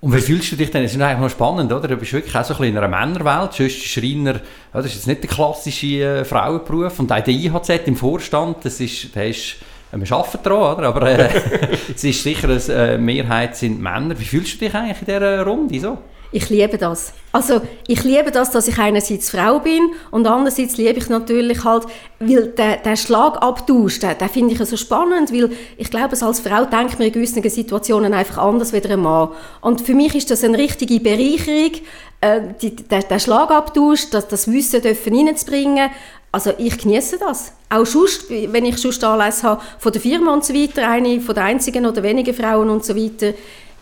Und 0.00 0.14
wie 0.14 0.20
fühlst 0.20 0.52
du 0.52 0.56
dich 0.56 0.70
denn? 0.70 0.82
Das 0.82 0.94
ist 0.94 1.00
eigentlich 1.00 1.20
noch 1.20 1.30
spannend, 1.30 1.72
oder? 1.72 1.88
Du 1.88 1.96
bist 1.96 2.12
wirklich 2.12 2.34
auch 2.34 2.44
so 2.44 2.54
ein 2.54 2.58
bisschen 2.58 2.76
in 2.76 2.78
einer 2.78 2.88
Männerwelt. 2.88 3.54
Sonst 3.54 3.82
Schreiner, 3.84 4.40
das 4.72 4.86
ist 4.86 4.94
jetzt 4.94 5.06
nicht 5.06 5.22
der 5.22 5.30
klassische 5.30 5.86
äh, 5.86 6.24
Frauenberuf. 6.24 6.98
Und 6.98 7.10
auch 7.12 7.20
der 7.20 7.34
IHZ 7.34 7.86
im 7.86 7.96
Vorstand, 7.96 8.64
das 8.64 8.80
ist, 8.80 9.14
der 9.14 9.28
ist 9.28 9.56
wir 9.92 10.12
arbeiten 10.12 10.38
daran, 10.42 10.78
oder? 10.78 10.88
aber 10.88 11.02
äh, 11.06 11.28
es 11.94 12.04
ist 12.04 12.22
sicher, 12.22 12.48
eine 12.48 12.60
äh, 12.68 12.98
Mehrheit 12.98 13.56
sind 13.56 13.80
Männer. 13.80 14.18
Wie 14.18 14.24
fühlst 14.24 14.54
du 14.54 14.58
dich 14.64 14.74
eigentlich 14.74 15.00
in 15.00 15.06
dieser 15.06 15.42
Runde 15.44 15.80
so? 15.80 15.98
Ich 16.32 16.50
liebe 16.50 16.76
das. 16.76 17.12
Also 17.32 17.60
ich 17.86 18.02
liebe 18.02 18.30
das, 18.30 18.50
dass 18.50 18.66
ich 18.66 18.78
einerseits 18.78 19.30
Frau 19.30 19.60
bin 19.60 19.90
und 20.10 20.26
andererseits 20.26 20.76
liebe 20.76 20.98
ich 20.98 21.08
natürlich 21.08 21.64
halt, 21.64 21.84
weil 22.18 22.48
der, 22.48 22.78
der 22.78 22.96
Schlagabtausch, 22.96 24.00
den, 24.00 24.18
den 24.18 24.28
finde 24.28 24.54
ich 24.54 24.68
so 24.68 24.76
spannend, 24.76 25.32
weil 25.32 25.50
ich 25.76 25.90
glaube, 25.90 26.16
als 26.20 26.40
Frau 26.40 26.64
denkt 26.64 26.98
man 26.98 27.06
in 27.06 27.12
gewissen 27.12 27.42
Situationen 27.48 28.12
einfach 28.12 28.38
anders 28.38 28.74
als 28.74 28.86
ein 28.86 29.00
Mann. 29.00 29.28
Und 29.60 29.80
für 29.82 29.94
mich 29.94 30.14
ist 30.14 30.30
das 30.30 30.42
eine 30.42 30.58
richtige 30.58 30.98
Bereicherung, 31.00 31.72
äh, 32.20 32.40
die, 32.60 32.74
der, 32.74 33.02
der 33.02 33.18
Schlagabtausch, 33.18 34.10
das, 34.10 34.28
das 34.28 34.50
Wissen 34.50 34.82
dürfen 34.82 35.14
reinzubringen 35.14 35.90
also 36.36 36.52
ich 36.58 36.76
genieße 36.76 37.16
das. 37.18 37.50
Auch 37.70 37.86
sonst, 37.86 38.28
wenn 38.28 38.66
ich 38.66 38.76
sonst 38.76 39.02
Anlässe 39.02 39.44
habe 39.44 39.62
von 39.78 39.90
der 39.90 40.02
Firma 40.02 40.34
und 40.34 40.44
so 40.44 40.52
weiter, 40.52 40.86
eine 40.86 41.18
von 41.18 41.34
den 41.34 41.44
einzigen 41.44 41.86
oder 41.86 42.02
wenigen 42.02 42.34
Frauen 42.34 42.68
und 42.68 42.84
so 42.84 42.94
weiter, 42.94 43.32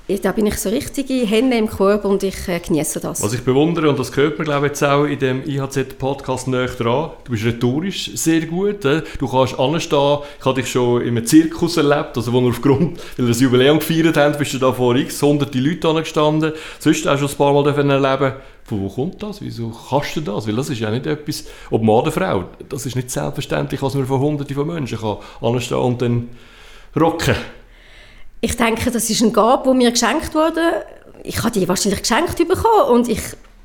da 0.07 0.33
bin 0.33 0.45
ich 0.45 0.59
so 0.59 0.69
richtige 0.69 1.15
Hände 1.15 1.57
im 1.57 1.67
Korb 1.67 2.05
und 2.05 2.23
ich 2.23 2.47
äh, 2.47 2.61
genieße 2.61 3.01
das. 3.01 3.23
Was 3.23 3.33
ich 3.33 3.43
bewundere, 3.43 3.89
und 3.89 3.99
das 3.99 4.15
hört 4.15 4.37
man 4.37 4.45
glaube 4.45 4.67
ich 4.67 4.73
jetzt 4.73 4.85
auch 4.85 5.05
in 5.05 5.19
dem 5.19 5.43
IHZ-Podcast 5.49 6.47
näher 6.49 6.67
dran, 6.67 7.13
du 7.25 7.31
bist 7.31 7.45
rhetorisch 7.47 8.11
sehr 8.15 8.43
gut, 8.43 8.85
äh? 8.85 9.03
du 9.19 9.27
kannst 9.27 9.59
anstehen, 9.59 10.19
ich 10.39 10.45
habe 10.45 10.61
dich 10.61 10.71
schon 10.71 11.01
in 11.01 11.17
einem 11.17 11.25
Zirkus 11.25 11.79
erlebt, 11.79 12.19
also 12.19 12.35
wo 12.35 12.43
wir 12.43 12.51
aufgrund, 12.51 12.99
weil 13.17 13.27
wir 13.27 13.29
das 13.29 13.41
Jubiläum 13.41 13.79
gefeiert 13.79 14.19
haben, 14.19 14.37
bist 14.37 14.53
du 14.53 14.59
da 14.59 14.75
vor 14.75 14.95
x 14.95 15.23
hunderte 15.23 15.59
Leute 15.59 15.89
angestanden, 15.89 16.53
sonst 16.79 17.09
auch 17.09 17.17
schon 17.17 17.29
ein 17.29 17.37
paar 17.37 17.55
Mal 17.55 17.67
erleben 17.67 18.35
von 18.65 18.81
wo 18.81 18.89
kommt 18.89 19.23
das? 19.23 19.43
Wieso 19.43 19.73
kannst 19.91 20.17
du 20.17 20.21
das? 20.23 20.47
Weil 20.47 20.57
das 20.57 20.71
ist 20.71 20.81
ja 20.81 20.91
nicht 20.91 21.07
etwas, 21.07 21.45
ob 21.71 21.83
Mann 21.83 21.97
oder 21.97 22.13
Frau, 22.13 22.45
das 22.69 22.85
ist 22.85 22.97
nicht 22.97 23.11
selbstverständlich, 23.11 23.81
was 23.81 23.95
man 23.95 24.07
von 24.07 24.21
hunderten 24.21 24.55
von 24.55 24.67
Menschen 24.67 24.99
kann 24.99 25.17
anstehen 25.41 25.79
und 25.79 26.03
dann 26.03 26.29
rocken. 26.95 27.37
Ich 28.45 28.59
denke, 28.59 28.91
das 28.91 29.09
ist 29.09 29.23
ein 29.23 29.33
Gabe, 29.33 29.65
wo 29.65 29.73
mir 29.73 29.91
geschenkt 29.91 30.35
wurde. 30.35 30.85
Ich 31.23 31.39
habe 31.39 31.51
die 31.51 31.67
wahrscheinlich 31.67 32.03
geschenkt 32.03 32.37
bekommen 32.37 32.91
und 32.91 33.09
ich, 33.09 33.23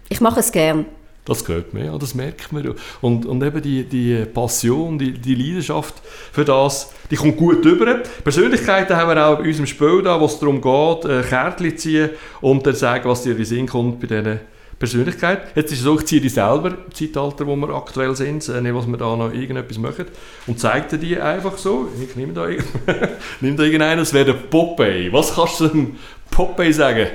ich 0.08 0.22
mache 0.22 0.40
es 0.40 0.54
gern. 0.54 0.86
Das 1.26 1.44
gehört 1.44 1.74
mir, 1.74 1.88
ja, 1.88 1.98
das 1.98 2.16
merkt 2.16 2.54
man. 2.54 2.76
Und, 3.02 3.26
und 3.26 3.44
eben 3.44 3.62
die, 3.62 3.84
die 3.84 4.24
Passion, 4.24 4.98
die, 4.98 5.12
die 5.12 5.36
Leidenschaft 5.36 5.96
für 6.32 6.46
das, 6.46 6.92
die 7.12 7.18
kommt 7.18 7.36
gut 7.36 7.66
rüber. 7.66 8.04
Persönlichkeiten 8.24 8.96
haben 8.96 9.10
wir 9.10 9.28
auch 9.28 9.40
in 9.40 9.48
unserem 9.48 9.68
Spiel 9.68 10.02
da, 10.02 10.18
wo 10.18 10.24
es 10.24 10.40
darum 10.40 10.62
geht, 10.62 11.12
äh, 11.12 11.24
Kärtchen 11.24 11.78
ziehen 11.78 12.10
und 12.40 12.66
dann 12.66 12.74
sagen, 12.74 13.10
was 13.10 13.24
dir 13.24 13.32
in 13.32 13.38
den 13.38 13.46
Sinn 13.46 13.68
kommt 13.68 14.00
bei 14.00 14.08
diesen 14.08 14.40
Persönlichkeit. 14.80 15.42
Jetzt 15.56 15.74
ist 15.74 15.80
es 15.80 15.84
so, 15.84 16.00
ich 16.00 16.06
ziehe 16.06 16.22
die 16.22 16.30
selber 16.30 16.70
im 16.70 16.94
Zeitalter, 16.94 17.46
wo 17.46 17.56
wir 17.58 17.70
aktuell 17.70 18.16
sind, 18.16 18.48
äh, 18.48 18.62
nicht, 18.62 18.74
was 18.74 18.88
wir 18.88 18.98
da 18.98 19.16
noch 19.16 19.34
irgendetwas 19.34 19.78
machen, 19.78 20.06
und 20.48 20.60
zeige 20.60 20.98
dir 20.98 20.98
die 20.98 21.20
einfach 21.20 21.58
so. 21.58 21.90
Ich 22.02 22.16
nehme 22.16 22.34
da, 22.34 22.48
nimm 23.42 23.58
da 23.58 23.64
irgendeinen, 23.64 24.00
das 24.00 24.14
wäre 24.14 24.26
der 24.26 24.34
Popeye. 24.34 25.12
Was 25.12 25.36
kannst 25.36 25.60
du 25.60 25.68
dem 25.68 25.98
Popeye 26.32 26.72
sagen? 26.72 27.08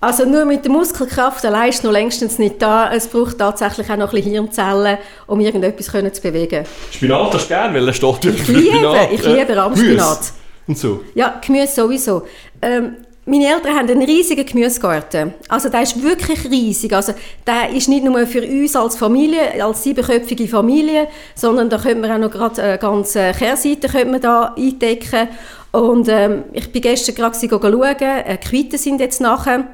Also 0.00 0.24
nur 0.24 0.44
mit 0.44 0.64
der 0.64 0.72
Muskelkraft 0.72 1.44
allein 1.44 1.68
ist 1.68 1.84
noch 1.84 1.92
längstens 1.92 2.38
nicht 2.38 2.60
da. 2.60 2.92
Es 2.92 3.06
braucht 3.06 3.38
tatsächlich 3.38 3.88
auch 3.88 3.96
noch 3.96 4.08
ein 4.08 4.16
bisschen 4.16 4.32
Hirnzellen, 4.32 4.98
um 5.28 5.38
irgendetwas 5.38 5.86
zu 5.86 6.22
bewegen. 6.22 6.64
Spinat 6.90 7.34
hast 7.34 7.44
du 7.44 7.48
gerne, 7.48 7.74
weil 7.74 7.86
er 7.86 7.94
steht 7.94 8.24
Ich 8.24 8.48
liebe, 8.48 9.08
ich 9.12 9.24
liebe 9.24 9.56
Rahmspinat. 9.56 10.32
Und 10.66 10.78
so? 10.78 11.04
Ja, 11.14 11.40
Gemüse 11.44 11.72
sowieso. 11.74 12.22
Ähm, 12.60 12.96
meine 13.24 13.46
Eltern 13.46 13.76
haben 13.76 13.88
einen 13.88 14.02
riesigen 14.02 14.44
Gemüsegarten. 14.44 15.34
Also 15.48 15.68
der 15.68 15.82
ist 15.82 16.02
wirklich 16.02 16.44
riesig. 16.50 16.92
Also 16.92 17.14
der 17.46 17.70
ist 17.70 17.88
nicht 17.88 18.04
nur 18.04 18.26
für 18.26 18.42
uns 18.42 18.74
als 18.74 18.96
Familie, 18.96 19.62
als 19.62 19.84
siebenköpfige 19.84 20.48
Familie, 20.48 21.06
sondern 21.36 21.70
da 21.70 21.78
können 21.78 22.02
wir 22.02 22.12
auch 22.12 22.18
noch 22.18 22.32
gerade 22.32 22.60
eine 22.60 22.78
ganze 22.78 23.30
Kehrseite 23.32 23.88
können 23.88 24.12
wir 24.12 24.18
da 24.18 24.54
eindecken. 24.58 25.28
Und 25.70 26.08
ähm, 26.08 26.44
ich 26.52 26.72
bin 26.72 26.82
gestern 26.82 27.14
gerade 27.14 27.38
schauen, 27.38 27.96
äh, 28.00 28.36
Quitten 28.38 28.78
sind 28.78 29.00
jetzt 29.00 29.20
nachher. 29.20 29.68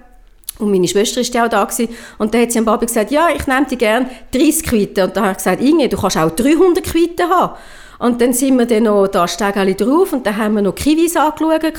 Und 0.59 0.71
meine 0.71 0.89
Schwester 0.89 1.23
war 1.23 1.47
auch 1.47 1.49
da 1.49 1.65
gewesen. 1.65 1.89
Und 2.19 2.35
dann 2.35 2.43
hat 2.43 2.53
sie 2.53 2.59
am 2.59 2.67
Babi 2.67 2.85
gesagt, 2.85 3.11
ja, 3.11 3.29
ich 3.35 3.47
nehme 3.47 3.67
die 3.71 3.79
gerne 3.79 4.11
30 4.33 4.65
Quitten. 4.65 5.05
Und 5.05 5.17
dann 5.17 5.25
habe 5.25 5.33
ich 5.33 5.39
gesagt, 5.39 5.63
Inge, 5.63 5.89
du 5.89 5.97
kannst 5.97 6.19
auch 6.19 6.31
300 6.31 6.85
Quitten 6.85 7.31
haben. 7.31 7.55
Und 7.99 8.21
dann 8.21 8.33
sind 8.33 8.59
wir 8.59 8.67
dann 8.67 8.85
noch 8.85 9.09
da 9.09 9.27
Stegeli 9.27 9.75
drauf 9.75 10.13
und 10.13 10.25
dann 10.25 10.37
haben 10.37 10.55
wir 10.55 10.63
noch 10.63 10.75
Kiwis 10.75 11.17
angeschaut. 11.17 11.75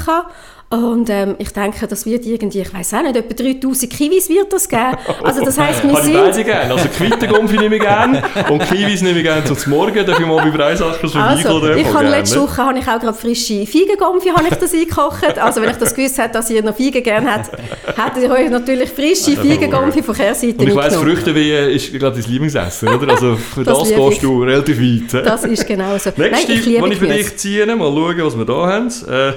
Und 0.71 1.09
ähm, 1.09 1.33
ich 1.39 1.49
denke, 1.49 1.87
das 1.87 2.05
wird 2.05 2.27
irgendwie, 2.27 2.61
ich 2.61 2.71
weiß 2.71 2.93
auch 2.93 3.01
nicht, 3.01 3.15
etwa 3.15 3.33
3000 3.33 3.91
Kiwis 3.91 4.29
wird 4.29 4.53
das 4.53 4.69
geben. 4.69 4.97
Also 5.23 5.43
das 5.43 5.57
heisst, 5.57 5.83
wir 5.83 5.93
Habe 5.93 6.03
sind... 6.03 6.13
ich 6.13 6.21
beide 6.21 6.43
gerne. 6.43 6.73
Also 6.75 6.87
Quittengumpfi 6.89 7.57
nehme 7.57 7.77
ich 7.77 7.81
gerne 7.81 8.21
und 8.51 8.61
Kiwis 8.69 9.01
nehme 9.01 9.17
ich 9.17 9.23
gerne 9.23 9.43
zum 9.45 9.57
Morgen. 9.71 10.05
Darf 10.05 10.19
ich 10.19 10.25
mal 10.27 10.35
bei 10.43 10.51
Breisachers 10.55 11.15
Also, 11.15 11.39
ich 11.73 11.85
habe 11.85 11.93
gerne. 11.93 12.09
letzte 12.11 12.39
Woche 12.39 12.57
habe 12.57 12.77
ich 12.77 12.87
auch 12.87 12.99
gerade 12.99 13.13
frische 13.15 13.65
Feigengumpfi 13.65 14.29
habe 14.29 14.47
ich 14.47 14.55
das 14.57 14.71
eingekocht. 14.71 15.39
Also 15.39 15.59
wenn 15.63 15.71
ich 15.71 15.77
das 15.77 15.95
gewusst 15.95 16.19
hätte, 16.19 16.33
dass 16.33 16.51
ihr 16.51 16.61
noch 16.61 16.77
Feigen 16.77 17.01
gerne 17.01 17.33
habt, 17.33 17.51
hätte 17.87 18.25
ich 18.25 18.29
euch 18.29 18.51
natürlich 18.51 18.91
frische 18.91 19.35
Feigengumpfi 19.37 20.03
von 20.03 20.13
Kehrseite 20.13 20.55
Und 20.59 20.67
ich 20.67 20.75
weiss, 20.75 20.91
mitgenommen. 20.91 21.15
Früchtewehe 21.17 21.69
ist 21.71 21.91
gerade 21.93 22.21
dein 22.21 22.31
Lieblingsessen, 22.31 22.89
oder? 22.89 23.11
Also 23.11 23.37
für 23.37 23.63
Das 23.63 23.79
das, 23.79 23.89
gehst 23.89 24.11
ich. 24.11 24.19
du 24.19 24.43
relativ 24.43 24.79
weit. 24.79 25.25
Das 25.25 25.43
ist 25.45 25.65
genau 25.65 25.97
so. 25.97 26.11
Nein, 26.15 26.29
Nächste, 26.29 26.53
ich 26.53 26.65
liebe 26.67 26.87
ich 26.89 26.99
für 26.99 27.07
dich 27.07 27.37
ziehe, 27.37 27.65
mal 27.65 27.91
schauen, 27.91 28.21
was 28.23 28.37
wir 28.37 28.45
da 28.45 28.67
haben. 28.67 28.87
Äh, 29.09 29.33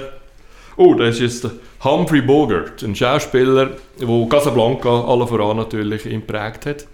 oh, 0.77 0.93
das 0.95 1.19
ist 1.19 1.43
jetzt 1.43 1.53
Humphrey 1.83 2.21
Bogart, 2.21 2.81
ein 2.83 2.95
Schauspieler, 2.95 3.71
der 3.99 4.27
Casablanca 4.29 5.03
alle 5.05 5.27
voran 5.27 5.57
natürlich 5.57 6.05
ihn 6.05 6.21
geprägt 6.25 6.65
hat. 6.65 6.85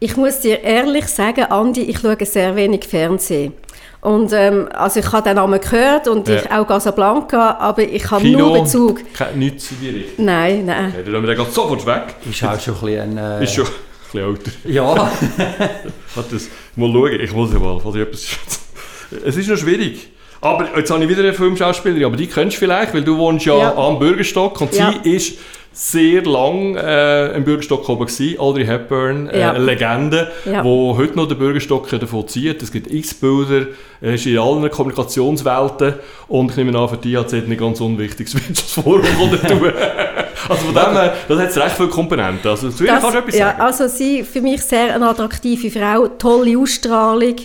Ich 0.00 0.16
muss 0.16 0.40
dir 0.40 0.62
ehrlich 0.62 1.06
sagen, 1.08 1.44
Andi, 1.44 1.82
ich 1.82 1.98
schaue 1.98 2.16
sehr 2.24 2.56
wenig 2.56 2.84
Fernsehen. 2.86 3.52
Und 4.00 4.32
ähm, 4.34 4.68
also 4.72 5.00
ich 5.00 5.12
habe 5.12 5.22
den 5.28 5.36
Namen 5.36 5.60
gehört 5.60 6.08
und 6.08 6.28
Ja. 6.28 6.36
ich 6.36 6.50
auch 6.50 6.66
Casablanca, 6.66 7.56
aber 7.58 7.82
ich 7.82 8.10
habe 8.10 8.22
Kino, 8.22 8.38
nur 8.50 8.62
Bezug. 8.62 9.00
kein- 9.14 9.38
nichts 9.38 9.70
in 9.72 9.80
die 9.80 9.88
Richtung. 9.90 10.24
Nein, 10.26 10.66
nein. 10.66 10.88
Okay, 10.92 11.02
dann 11.04 11.12
lassen 11.14 11.26
wir 11.26 11.34
den 11.34 11.50
sofort 11.52 11.86
weg. 11.86 12.14
Ist 12.28 12.44
auch 12.44 12.60
schon 12.60 12.74
ein 12.74 12.80
bisschen. 12.80 13.18
Äh, 13.18 13.44
Ist 13.44 13.54
schon 13.54 13.64
ein 13.66 13.72
bisschen 14.12 14.28
älter. 14.30 14.50
Ja, 14.64 14.94
das, 16.30 16.48
mal 16.76 16.92
schauen, 16.92 17.20
ich 17.20 17.32
muss 17.32 17.52
ja 17.52 17.58
mal, 17.58 17.78
falls 17.80 17.94
ich 17.96 18.02
etwas 18.02 18.26
Es 19.24 19.36
ist 19.36 19.48
noch 19.48 19.56
schwierig. 19.56 20.10
Aber 20.44 20.68
jetzt 20.76 20.90
habe 20.90 21.02
ich 21.02 21.08
wieder 21.08 21.22
eine 21.22 21.32
Filmschauspielerin, 21.32 22.04
aber 22.04 22.16
die 22.16 22.26
kennst 22.26 22.56
du 22.56 22.60
vielleicht, 22.60 22.92
weil 22.94 23.02
du 23.02 23.16
wohnst 23.16 23.46
ja, 23.46 23.56
Ja. 23.56 23.74
am 23.76 23.98
Bürgerstock 23.98 24.60
und 24.60 24.74
Ja. 24.74 24.92
sie 25.02 25.10
ist 25.16 25.38
sehr 25.72 26.22
lang 26.22 26.76
äh, 26.76 27.32
im 27.34 27.42
Bürgerstock 27.44 27.88
oben 27.88 28.06
gewesen. 28.06 28.38
Audrey 28.38 28.64
Hepburn, 28.64 29.28
äh, 29.28 29.40
Ja. 29.40 29.50
eine 29.52 29.64
Legende, 29.64 30.30
Ja. 30.44 30.62
wo 30.62 30.96
heute 30.96 31.16
noch 31.16 31.26
den 31.26 31.38
Bürgerstock 31.38 31.88
davon 31.90 32.28
zieht. 32.28 32.62
Es 32.62 32.70
gibt 32.70 32.92
x-Bilder, 32.92 33.68
er 34.00 34.14
ist 34.14 34.26
in 34.26 34.38
allen 34.38 34.70
Kommunikationswelten 34.70 35.94
und 36.28 36.50
ich 36.50 36.56
nehme 36.58 36.78
an, 36.78 36.88
für 36.88 36.96
die 36.98 37.16
hat 37.16 37.32
es 37.32 37.44
nicht 37.46 37.58
ganz 37.60 37.80
unwichtiges 37.80 38.34
Wirtschaftsforum 38.48 39.02
tun. 39.02 39.72
Also 40.46 40.66
von 40.66 40.74
dem 40.74 40.92
her, 40.92 41.14
das 41.26 41.38
hat 41.38 41.56
recht 41.64 41.76
viele 41.76 41.88
Komponenten. 41.88 42.50
Also 42.50 42.68
zu 42.68 42.84
ihr 42.84 42.90
Das- 42.92 43.00
kannst 43.00 43.14
du 43.14 43.18
etwas 43.20 43.38
ja, 43.38 43.46
sagen. 43.46 43.60
also 43.62 43.88
sie 43.88 44.22
für 44.22 44.42
mich 44.42 44.60
sehr 44.60 44.94
eine 44.94 45.08
attraktive 45.08 45.70
Frau, 45.70 46.06
tolle 46.18 46.58
Ausstrahlung 46.58 47.36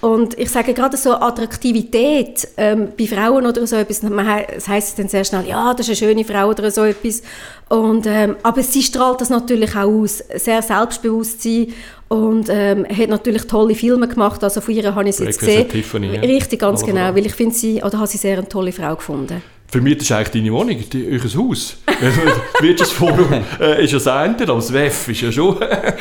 und 0.00 0.38
ich 0.38 0.50
sage 0.50 0.74
gerade 0.74 0.96
so 0.96 1.12
Attraktivität 1.12 2.48
ähm, 2.56 2.92
bei 2.96 3.06
Frauen 3.06 3.46
oder 3.46 3.66
so 3.66 3.76
etwas, 3.76 4.02
es 4.02 4.68
heisst 4.68 4.98
dann 4.98 5.08
sehr 5.08 5.24
schnell, 5.24 5.46
ja, 5.46 5.74
das 5.74 5.88
ist 5.88 6.02
eine 6.02 6.12
schöne 6.12 6.24
Frau 6.24 6.48
oder 6.48 6.70
so 6.70 6.84
etwas 6.84 7.22
und, 7.68 8.06
ähm, 8.06 8.36
aber 8.42 8.62
sie 8.62 8.82
strahlt 8.82 9.20
das 9.20 9.30
natürlich 9.30 9.74
auch 9.76 9.88
aus, 9.88 10.22
sehr 10.36 10.62
Selbstbewusstsein 10.62 11.72
und 12.08 12.48
ähm, 12.48 12.86
hat 12.86 13.08
natürlich 13.08 13.46
tolle 13.46 13.74
Filme 13.74 14.08
gemacht, 14.08 14.42
also 14.44 14.60
von 14.60 14.74
ihr 14.74 14.94
habe 14.94 15.08
ich 15.08 15.10
es 15.10 15.18
jetzt 15.18 15.40
gesehen. 15.40 15.68
Tiffany, 15.68 16.14
ja. 16.14 16.20
Richtig, 16.20 16.60
ganz 16.60 16.82
Alle 16.82 16.92
genau, 16.92 17.14
weil 17.14 17.26
ich 17.26 17.34
finde 17.34 17.54
sie, 17.54 17.82
oder 17.82 17.98
habe 17.98 18.06
sie 18.06 18.18
sehr 18.18 18.38
eine 18.38 18.48
tolle 18.48 18.72
Frau 18.72 18.94
gefunden. 18.94 19.42
Für 19.70 19.82
mich 19.82 19.98
ist 19.98 20.10
eigentlich 20.12 20.30
deine 20.42 20.50
Wohnung, 20.54 20.82
die, 20.90 21.06
euer 21.10 21.20
Haus. 21.46 21.76
das 21.86 22.62
Wirtschaftsforum 22.62 23.28
äh, 23.60 23.84
ist 23.84 23.90
ja 23.92 23.98
das 23.98 24.06
eine, 24.06 24.34
aber 24.34 24.54
das 24.54 24.72
WEF 24.72 25.08
ist 25.08 25.20
ja 25.20 25.30
schon 25.30 25.60
eine 25.62 25.92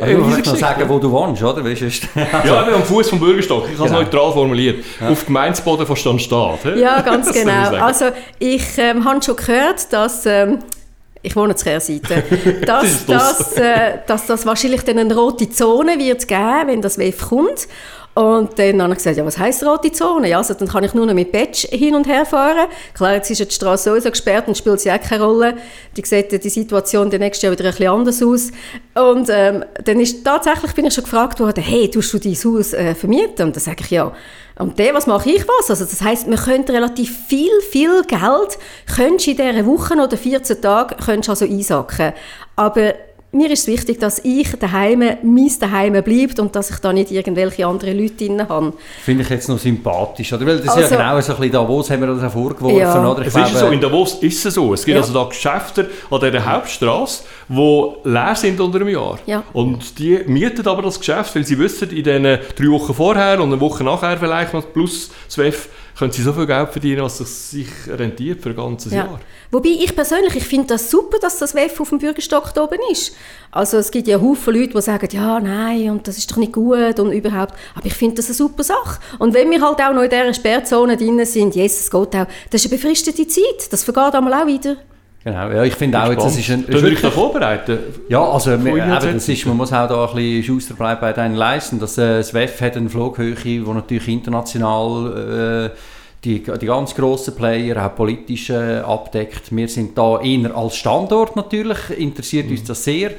Also, 0.00 0.16
du 0.18 0.24
musst 0.24 0.46
noch 0.46 0.56
sagen, 0.56 0.88
wo 0.88 0.98
du 0.98 1.10
wohnst, 1.10 1.42
oder? 1.42 1.64
Weißt 1.64 1.80
du, 1.80 1.86
ist- 1.86 2.06
Ja, 2.44 2.62
bin 2.64 2.74
am 2.74 2.82
Fuß 2.84 3.08
vom 3.08 3.18
Bürgerstock. 3.20 3.64
Ich 3.72 3.78
habe 3.78 3.84
es 3.86 3.90
Genau. 3.90 4.02
neutral 4.02 4.32
formuliert. 4.32 4.84
Auf 5.00 5.24
Gemeindesboden 5.24 5.86
von 5.86 5.96
Standstaat. 5.96 6.64
hä? 6.64 6.78
Ja, 6.80 7.00
ganz 7.02 7.26
Das 7.28 7.34
genau. 7.34 7.70
Also 7.82 8.06
ich 8.38 8.62
ähm, 8.76 9.04
habe 9.06 9.22
schon 9.22 9.36
gehört, 9.36 9.90
dass 9.90 10.26
ähm, 10.26 10.58
ich 11.22 11.34
wohne 11.34 11.54
zur 11.56 11.64
Kehrseite, 11.72 12.22
dass, 12.66 12.84
ist 12.84 13.08
das. 13.08 13.38
dass, 13.38 13.52
äh, 13.56 13.98
dass 14.06 14.26
das 14.26 14.44
wahrscheinlich 14.44 14.82
dann 14.82 14.98
eine 14.98 15.14
rote 15.16 15.48
Zone 15.48 15.98
wird 15.98 16.28
geben, 16.28 16.66
wenn 16.66 16.82
das 16.82 16.98
WEF 16.98 17.30
kommt. 17.30 17.68
Und 18.14 18.56
dann 18.60 18.80
habe 18.80 18.92
ich 18.92 18.98
gesagt, 18.98 19.16
ja, 19.16 19.26
was 19.26 19.38
heisst 19.38 19.64
rote 19.64 19.90
Zone? 19.90 20.28
Ja, 20.28 20.38
also 20.38 20.54
dann 20.54 20.68
kann 20.68 20.84
ich 20.84 20.94
nur 20.94 21.04
noch 21.04 21.14
mit 21.14 21.32
Badge 21.32 21.66
hin 21.70 21.96
und 21.96 22.06
her 22.06 22.24
fahren. 22.24 22.68
Klar, 22.94 23.14
jetzt 23.14 23.28
ist 23.30 23.40
ja 23.40 23.44
die 23.44 23.54
Straße 23.54 23.90
sowieso 23.90 24.10
gesperrt 24.10 24.46
und 24.46 24.56
spielt 24.56 24.80
sie 24.80 24.92
auch 24.92 25.00
keine 25.00 25.24
Rolle. 25.24 25.54
Die 25.96 26.04
sieht 26.04 26.44
die 26.44 26.48
Situation 26.48 27.10
dann 27.10 27.20
nächstes 27.20 27.42
Jahr 27.42 27.52
wieder 27.52 27.64
ein 27.64 27.70
bisschen 27.72 27.88
anders 27.88 28.22
aus. 28.22 28.52
Und 28.94 29.28
ähm, 29.30 29.64
dann 29.82 29.98
ist 29.98 30.24
tatsächlich 30.24 30.72
bin 30.74 30.86
ich 30.86 30.94
schon 30.94 31.02
gefragt 31.02 31.40
worden, 31.40 31.64
hey, 31.64 31.90
tust 31.90 32.12
du 32.14 32.20
dein 32.20 32.34
Haus 32.34 32.72
äh, 32.72 32.94
vermieten? 32.94 33.46
Und 33.46 33.56
dann 33.56 33.62
sage 33.62 33.78
ich, 33.80 33.90
ja. 33.90 34.12
Und 34.56 34.78
der, 34.78 34.94
was 34.94 35.08
mache 35.08 35.30
ich 35.30 35.44
was? 35.48 35.70
Also 35.70 35.84
das 35.84 36.00
heißt, 36.00 36.28
man 36.28 36.38
könnte 36.38 36.72
relativ 36.72 37.26
viel, 37.26 37.60
viel 37.68 38.02
Geld 38.04 38.58
könntest 38.94 39.26
in 39.26 39.36
dieser 39.36 39.66
Woche 39.66 39.94
oder 39.94 40.16
14 40.16 40.62
Tagen 40.62 40.96
könntest 41.04 41.30
also 41.30 41.44
einsacken. 41.46 42.12
Aber 42.54 42.94
mir 43.34 43.50
ist 43.50 43.60
es 43.60 43.66
wichtig, 43.66 43.98
dass 44.00 44.20
ich 44.24 44.52
daheim, 44.58 45.00
mein 45.22 45.50
daheim 45.60 45.92
bleibt 46.02 46.38
und 46.38 46.54
dass 46.56 46.70
ich 46.70 46.76
da 46.78 46.92
nicht 46.92 47.10
irgendwelche 47.10 47.66
anderen 47.66 47.98
Leute 47.98 48.14
drin 48.26 48.48
habe. 48.48 48.72
Finde 49.04 49.22
ich 49.22 49.28
jetzt 49.30 49.48
noch 49.48 49.58
sympathisch, 49.58 50.32
oder? 50.32 50.46
Weil 50.46 50.56
das 50.58 50.66
ist 50.66 50.70
Also- 50.70 50.94
ja 50.94 51.00
genau 51.10 51.20
so 51.20 51.32
ein 51.32 51.36
bisschen 51.38 51.52
Davos, 51.52 51.90
haben 51.90 52.00
wir 52.00 52.06
das 52.08 52.22
auch 52.24 52.32
vorgeworfen, 52.32 52.78
Ja. 52.78 53.10
oder? 53.10 53.20
Ich 53.22 53.28
Es 53.28 53.34
ist 53.34 53.52
ja 53.52 53.58
so, 53.58 53.66
in 53.66 53.80
glaube, 53.80 53.94
Davos 53.96 54.14
ist 54.22 54.46
es 54.46 54.54
so. 54.54 54.72
Es 54.72 54.84
gibt 54.84 54.94
Ja. 54.96 55.02
also 55.02 55.12
da 55.12 55.28
Geschäfte 55.28 55.90
an 56.10 56.20
dieser 56.20 56.44
Hauptstraße, 56.52 57.24
die 57.48 57.86
leer 58.04 58.34
sind 58.34 58.60
unter 58.60 58.76
einem 58.80 58.88
Jahr. 58.88 59.18
Ja. 59.26 59.42
Und 59.52 59.98
die 59.98 60.20
mieten 60.26 60.66
aber 60.66 60.82
das 60.82 60.98
Geschäft, 60.98 61.34
weil 61.34 61.44
sie 61.44 61.58
wissen, 61.58 61.90
in 61.90 62.04
diesen 62.04 62.22
drei 62.22 62.68
Wochen 62.70 62.94
vorher 62.94 63.40
und 63.40 63.52
eine 63.52 63.60
Woche 63.60 63.84
nachher 63.84 64.16
vielleicht 64.16 64.54
noch 64.54 64.72
plus 64.72 65.10
12 65.28 65.68
können 65.98 66.12
sie 66.12 66.22
so 66.22 66.32
viel 66.32 66.46
Geld 66.46 66.70
verdienen, 66.70 67.02
was 67.02 67.20
es 67.20 67.50
sich 67.50 67.68
rentiert 67.86 68.42
für 68.42 68.50
ein 68.50 68.56
ganzes 68.56 68.92
Ja. 68.92 69.04
Jahr. 69.04 69.20
Wobei 69.50 69.68
ich 69.68 69.94
persönlich, 69.94 70.34
ich 70.34 70.44
finde 70.44 70.66
das 70.68 70.90
super, 70.90 71.18
dass 71.20 71.38
das 71.38 71.54
WEF 71.54 71.80
auf 71.80 71.90
dem 71.90 71.98
Bürgerstock 71.98 72.52
da 72.54 72.64
oben 72.64 72.78
ist. 72.90 73.14
Also 73.52 73.76
es 73.78 73.90
gibt 73.90 74.08
ja 74.08 74.20
Haufen 74.20 74.54
Leute, 74.54 74.74
die 74.74 74.80
sagen, 74.82 75.08
ja, 75.12 75.38
nein, 75.38 75.90
und 75.90 76.08
das 76.08 76.18
ist 76.18 76.30
doch 76.30 76.36
nicht 76.38 76.52
gut 76.52 76.98
und 76.98 77.12
überhaupt. 77.12 77.54
Aber 77.76 77.86
ich 77.86 77.94
finde 77.94 78.16
das 78.16 78.26
eine 78.26 78.34
super 78.34 78.64
Sache. 78.64 78.98
Und 79.18 79.34
wenn 79.34 79.50
wir 79.50 79.60
halt 79.60 79.80
auch 79.80 79.92
noch 79.94 80.02
in 80.02 80.10
dieser 80.10 80.34
Sperrzone 80.34 80.96
drin 80.96 81.24
sind, 81.24 81.54
yes, 81.54 81.80
es 81.80 81.90
geht 81.90 82.16
auch, 82.16 82.26
das 82.50 82.64
ist 82.64 82.72
eine 82.72 82.76
befristete 82.80 83.28
Zeit. 83.28 83.72
Das 83.72 83.84
vergeht 83.84 84.14
einmal 84.14 84.42
auch 84.42 84.46
wieder. 84.46 84.76
Genau, 85.24 85.50
ja, 85.50 85.64
ich 85.64 85.74
finde 85.74 86.02
auch, 86.02 86.10
jetzt, 86.10 86.24
das 86.24 86.38
ist 86.38 86.50
ein... 86.50 86.64
Dann 86.66 86.82
würde 86.82 86.94
ich 86.94 87.00
da 87.00 87.10
vorbereiten. 87.10 87.78
Ja, 88.08 88.22
also 88.22 88.62
wir, 88.62 88.76
eben, 88.76 88.88
das 88.88 89.28
ist, 89.28 89.46
man 89.46 89.56
muss 89.56 89.72
auch 89.72 89.88
da 89.88 90.06
ein 90.06 90.14
bisschen 90.14 90.42
Schuster 90.44 90.74
bleiben 90.74 91.00
bei 91.00 91.12
deinen 91.12 91.34
Leisten. 91.34 91.80
Das, 91.80 91.98
äh, 91.98 92.18
das 92.18 92.32
WEF 92.34 92.60
hat 92.60 92.76
eine 92.76 92.88
Flughöhe, 92.88 93.34
die 93.34 93.58
natürlich 93.58 94.08
international 94.08 95.72
äh, 95.72 95.78
die, 96.24 96.42
die 96.42 96.66
ganz 96.66 96.94
grossen 96.94 97.34
Player, 97.36 97.84
auch 97.84 97.94
politisch 97.94 98.50
äh, 98.50 98.78
abdeckt. 98.78 99.54
Wir 99.54 99.68
sind 99.68 99.96
da 99.96 100.20
eher 100.20 100.56
als 100.56 100.76
Standort 100.76 101.36
natürlich, 101.36 101.90
interessiert 101.98 102.50
uns 102.50 102.64
das 102.64 102.84
sehr. 102.84 103.10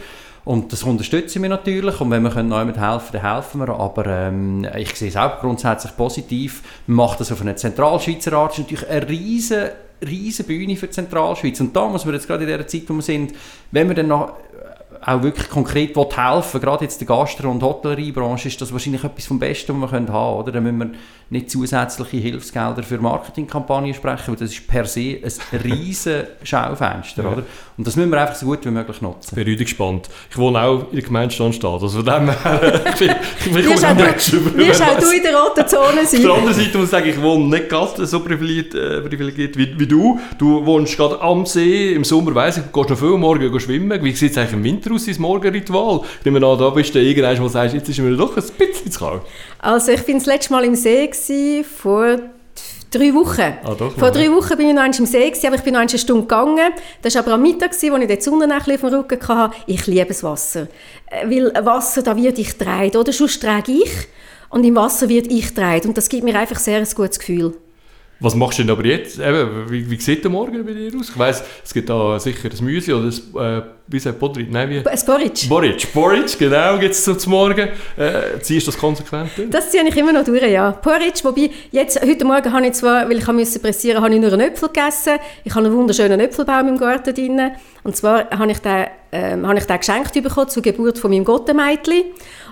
Und 0.43 0.71
das 0.71 0.83
unterstützen 0.83 1.41
wir 1.41 1.49
natürlich. 1.49 1.99
Und 1.99 2.11
wenn 2.11 2.21
wir 2.21 2.29
können 2.29 2.51
jemand 2.51 2.79
helfen, 2.79 3.09
dann 3.13 3.33
helfen 3.33 3.61
wir. 3.61 3.69
Aber 3.69 4.05
ähm, 4.05 4.65
ich 4.77 4.93
sehe 4.95 5.09
es 5.09 5.17
auch 5.17 5.39
grundsätzlich 5.39 5.97
positiv. 5.97 6.61
Man 6.85 6.97
macht 6.97 7.19
das 7.19 7.31
auf 7.31 7.41
eine 7.41 7.55
Zentralschweizer 7.55 8.33
Art. 8.33 8.51
Das 8.51 8.59
ist 8.59 8.65
natürlich 8.65 8.89
eine 8.89 9.09
riesige, 9.09 9.71
riesige 10.07 10.47
Bühne 10.47 10.75
für 10.75 10.87
die 10.87 10.93
Zentralschweiz. 10.93 11.59
Und 11.59 11.75
da 11.75 11.87
muss 11.87 12.05
man 12.05 12.13
jetzt 12.13 12.27
gerade 12.27 12.43
in 12.43 12.49
der 12.49 12.67
Zeit, 12.67 12.83
wo 12.87 12.93
wir 12.93 13.01
sind, 13.01 13.33
wenn 13.71 13.87
wir 13.87 13.95
dann 13.95 14.07
noch 14.07 14.33
auch 15.05 15.21
wirklich 15.21 15.49
konkret 15.49 15.95
helfen 15.95 16.59
gerade 16.61 16.83
jetzt 16.83 16.99
der 16.99 17.07
Gastro- 17.07 17.51
und 17.51 17.61
Hotelleriebranche, 17.61 18.47
ist 18.47 18.59
das 18.59 18.71
wahrscheinlich 18.71 19.03
etwas 19.03 19.25
vom 19.27 19.37
Besten, 19.39 19.79
was 19.81 19.91
wir 19.91 19.95
haben 19.97 20.05
können. 20.07 20.17
Oder? 20.17 20.51
Da 20.51 20.59
müssen 20.61 20.79
wir 20.79 20.89
nicht 21.29 21.49
zusätzliche 21.51 22.17
Hilfsgelder 22.17 22.83
für 22.83 22.97
Marketingkampagnen 22.99 23.93
sprechen, 23.93 24.27
weil 24.29 24.35
das 24.35 24.51
ist 24.51 24.67
per 24.67 24.85
se 24.85 25.17
ein 25.51 25.59
riesiges 25.59 26.25
Schaufenster. 26.43 27.23
Ja. 27.23 27.29
Oder? 27.29 27.43
Und 27.77 27.85
das 27.87 27.95
müssen 27.95 28.09
wir 28.11 28.21
einfach 28.21 28.35
so 28.35 28.45
gut 28.45 28.65
wie 28.65 28.69
möglich 28.71 29.01
nutzen. 29.01 29.35
bin 29.35 29.43
richtig 29.45 29.67
gespannt. 29.67 30.09
Ich 30.29 30.37
wohne 30.37 30.61
auch 30.61 30.89
in 30.89 30.95
der 30.95 31.01
Gemeinde. 31.01 31.35
Also 31.35 31.89
von 31.89 32.05
dem 32.05 32.29
her, 32.29 32.81
ich 32.93 32.99
bin, 32.99 33.11
ich 33.45 33.51
bin 33.53 33.67
auch 33.67 34.99
du- 34.99 35.11
in 35.11 35.23
der 35.23 35.35
roten 35.35 35.67
Zone 35.67 36.01
Auf 36.01 36.07
sein. 36.07 36.21
der 36.21 36.31
anderen 36.33 36.53
Seite 36.55 36.77
muss 36.77 36.85
ich 36.85 36.91
sagen, 36.91 37.09
ich 37.09 37.21
wohne 37.21 37.45
nicht 37.45 37.69
ganz 37.69 37.95
so 37.97 38.19
privilegiert, 38.21 38.73
äh, 38.75 39.01
privilegiert 39.01 39.57
wie, 39.57 39.77
wie 39.79 39.87
du. 39.87 40.19
Du 40.37 40.65
wohnst 40.65 40.95
gerade 40.95 41.19
am 41.21 41.45
See, 41.45 41.93
im 41.93 42.03
Sommer 42.03 42.33
weiss 42.35 42.57
ich, 42.57 42.63
du 42.63 42.71
gehst 42.71 42.89
noch 42.91 42.97
viel 42.99 43.17
morgen 43.17 43.59
schwimmen. 43.59 44.03
Wie 44.03 44.11
sieht 44.13 44.31
es 44.31 44.37
eigentlich 44.37 44.53
im 44.53 44.63
Winter 44.63 44.91
aus, 44.95 45.05
dein 45.05 45.21
Morgenritual? 45.21 46.01
Ich 46.19 46.25
nehme 46.25 46.45
an, 46.45 46.57
da 46.57 46.69
bist 46.69 46.93
du 46.95 46.99
irgendwann 46.99 47.37
mal 47.37 47.49
sagst, 47.49 47.75
jetzt 47.75 47.89
ist 47.89 47.99
mir 47.99 48.15
doch 48.15 48.35
ein 48.35 48.43
bisschen 48.57 48.91
zu 48.91 48.99
kalt. 48.99 49.21
Also 49.59 49.91
ich 49.91 50.03
bin 50.03 50.17
das 50.17 50.25
letzte 50.25 50.53
Mal 50.53 50.63
im 50.65 50.75
See 50.75 51.07
gewesen, 51.07 51.63
vor 51.63 52.17
drei 52.91 53.13
Wochen. 53.13 53.57
Ah, 53.63 53.75
doch, 53.77 53.97
vor 53.97 54.11
drei 54.11 54.31
Wochen 54.31 54.57
bin 54.57 54.69
ich 54.69 54.73
noch 54.73 54.83
einmal 54.83 54.99
im 54.99 55.05
See, 55.05 55.29
gewesen, 55.29 55.47
aber 55.47 55.55
ich 55.55 55.61
bin 55.61 55.73
noch 55.73 55.81
eine 55.81 55.89
Stunde 55.89 56.21
gegangen. 56.21 56.73
Das 57.01 57.15
war 57.15 57.23
aber 57.23 57.33
am 57.33 57.41
Mittag, 57.41 57.71
als 57.71 57.83
ich 57.83 57.91
die 57.91 58.21
Sonne 58.21 58.45
ein 58.45 58.51
auf 58.51 58.65
dem 58.65 58.89
Rücken 58.89 59.27
hatte. 59.27 59.55
Ich 59.67 59.85
liebe 59.87 60.07
das 60.07 60.23
Wasser. 60.23 60.67
Äh, 61.07 61.29
Weil 61.29 61.65
Wasser, 61.65 62.01
da 62.01 62.15
wird 62.15 62.39
ich 62.39 62.57
gedreht, 62.57 62.95
oder? 62.95 63.11
Sonst 63.11 63.41
trage 63.41 63.71
ich 63.71 63.91
und 64.49 64.63
im 64.63 64.75
Wasser 64.75 65.09
wird 65.09 65.27
ich 65.31 65.53
gedreht. 65.53 65.85
Und 65.85 65.97
das 65.97 66.09
gibt 66.09 66.23
mir 66.23 66.37
einfach 66.37 66.59
sehr 66.59 66.79
ein 66.79 66.87
gutes 66.95 67.19
Gefühl. 67.19 67.55
Was 68.19 68.33
machst 68.33 68.59
du 68.59 68.63
denn 68.63 68.71
aber 68.71 68.85
jetzt? 68.85 69.19
Eben, 69.19 69.69
wie, 69.69 69.89
wie 69.89 69.99
sieht 69.99 70.23
der 70.23 70.31
Morgen 70.31 70.65
bei 70.65 70.71
dir 70.71 70.91
aus? 70.97 71.09
Ich 71.09 71.19
weiss, 71.19 71.43
es 71.63 71.73
gibt 71.73 71.89
da 71.89 72.17
sicher 72.17 72.49
ein 72.49 72.65
Müsli 72.65 72.93
oder 72.93 73.07
ein, 73.07 73.59
äh, 73.59 73.61
wie 73.87 73.99
sagt 73.99 74.19
Podrit? 74.19 74.49
Nein, 74.49 74.69
wie? 74.69 74.77
Ein 74.77 74.99
Porridge. 75.05 75.47
Porridge. 75.47 75.87
Porridge, 75.93 76.35
genau, 76.39 76.77
gibt 76.77 76.93
es 76.93 77.03
so 77.03 77.13
zum 77.15 77.31
Morgen. 77.33 77.69
Äh, 77.97 78.39
ziehst 78.41 78.67
du 78.67 78.71
das 78.71 78.79
konsequent 78.79 79.31
durch? 79.35 79.49
Das 79.49 79.69
ziehe 79.69 79.83
ich 79.85 79.97
immer 79.97 80.13
noch 80.13 80.23
durch, 80.23 80.41
ja. 80.43 80.71
Porridge, 80.71 81.19
wobei, 81.23 81.49
jetzt, 81.71 82.01
heute 82.01 82.23
Morgen 82.23 82.53
habe 82.53 82.65
ich 82.67 82.73
zwar, 82.73 83.09
weil 83.09 83.17
ich 83.17 83.27
musste 83.27 83.59
pressieren, 83.59 84.01
habe 84.01 84.13
ich 84.13 84.21
nur 84.21 84.31
einen 84.31 84.49
Äpfel 84.49 84.69
gegessen. 84.69 85.19
Ich 85.43 85.53
habe 85.53 85.65
einen 85.65 85.75
wunderschönen 85.75 86.19
Äpfelbaum 86.19 86.69
im 86.69 86.77
Garten 86.77 87.13
drin. 87.13 87.51
Und 87.83 87.97
zwar 87.97 88.29
habe 88.29 88.51
ich 88.51 88.59
den, 88.59 88.85
ähm, 89.11 89.45
habe 89.45 89.59
ich 89.59 89.65
den 89.65 89.77
geschenkt 89.77 90.13
bekommen 90.13 90.47
zur 90.47 90.63
Geburt 90.63 90.97
von 90.97 91.11
meinem 91.11 91.25
Gottemädchen. 91.25 92.05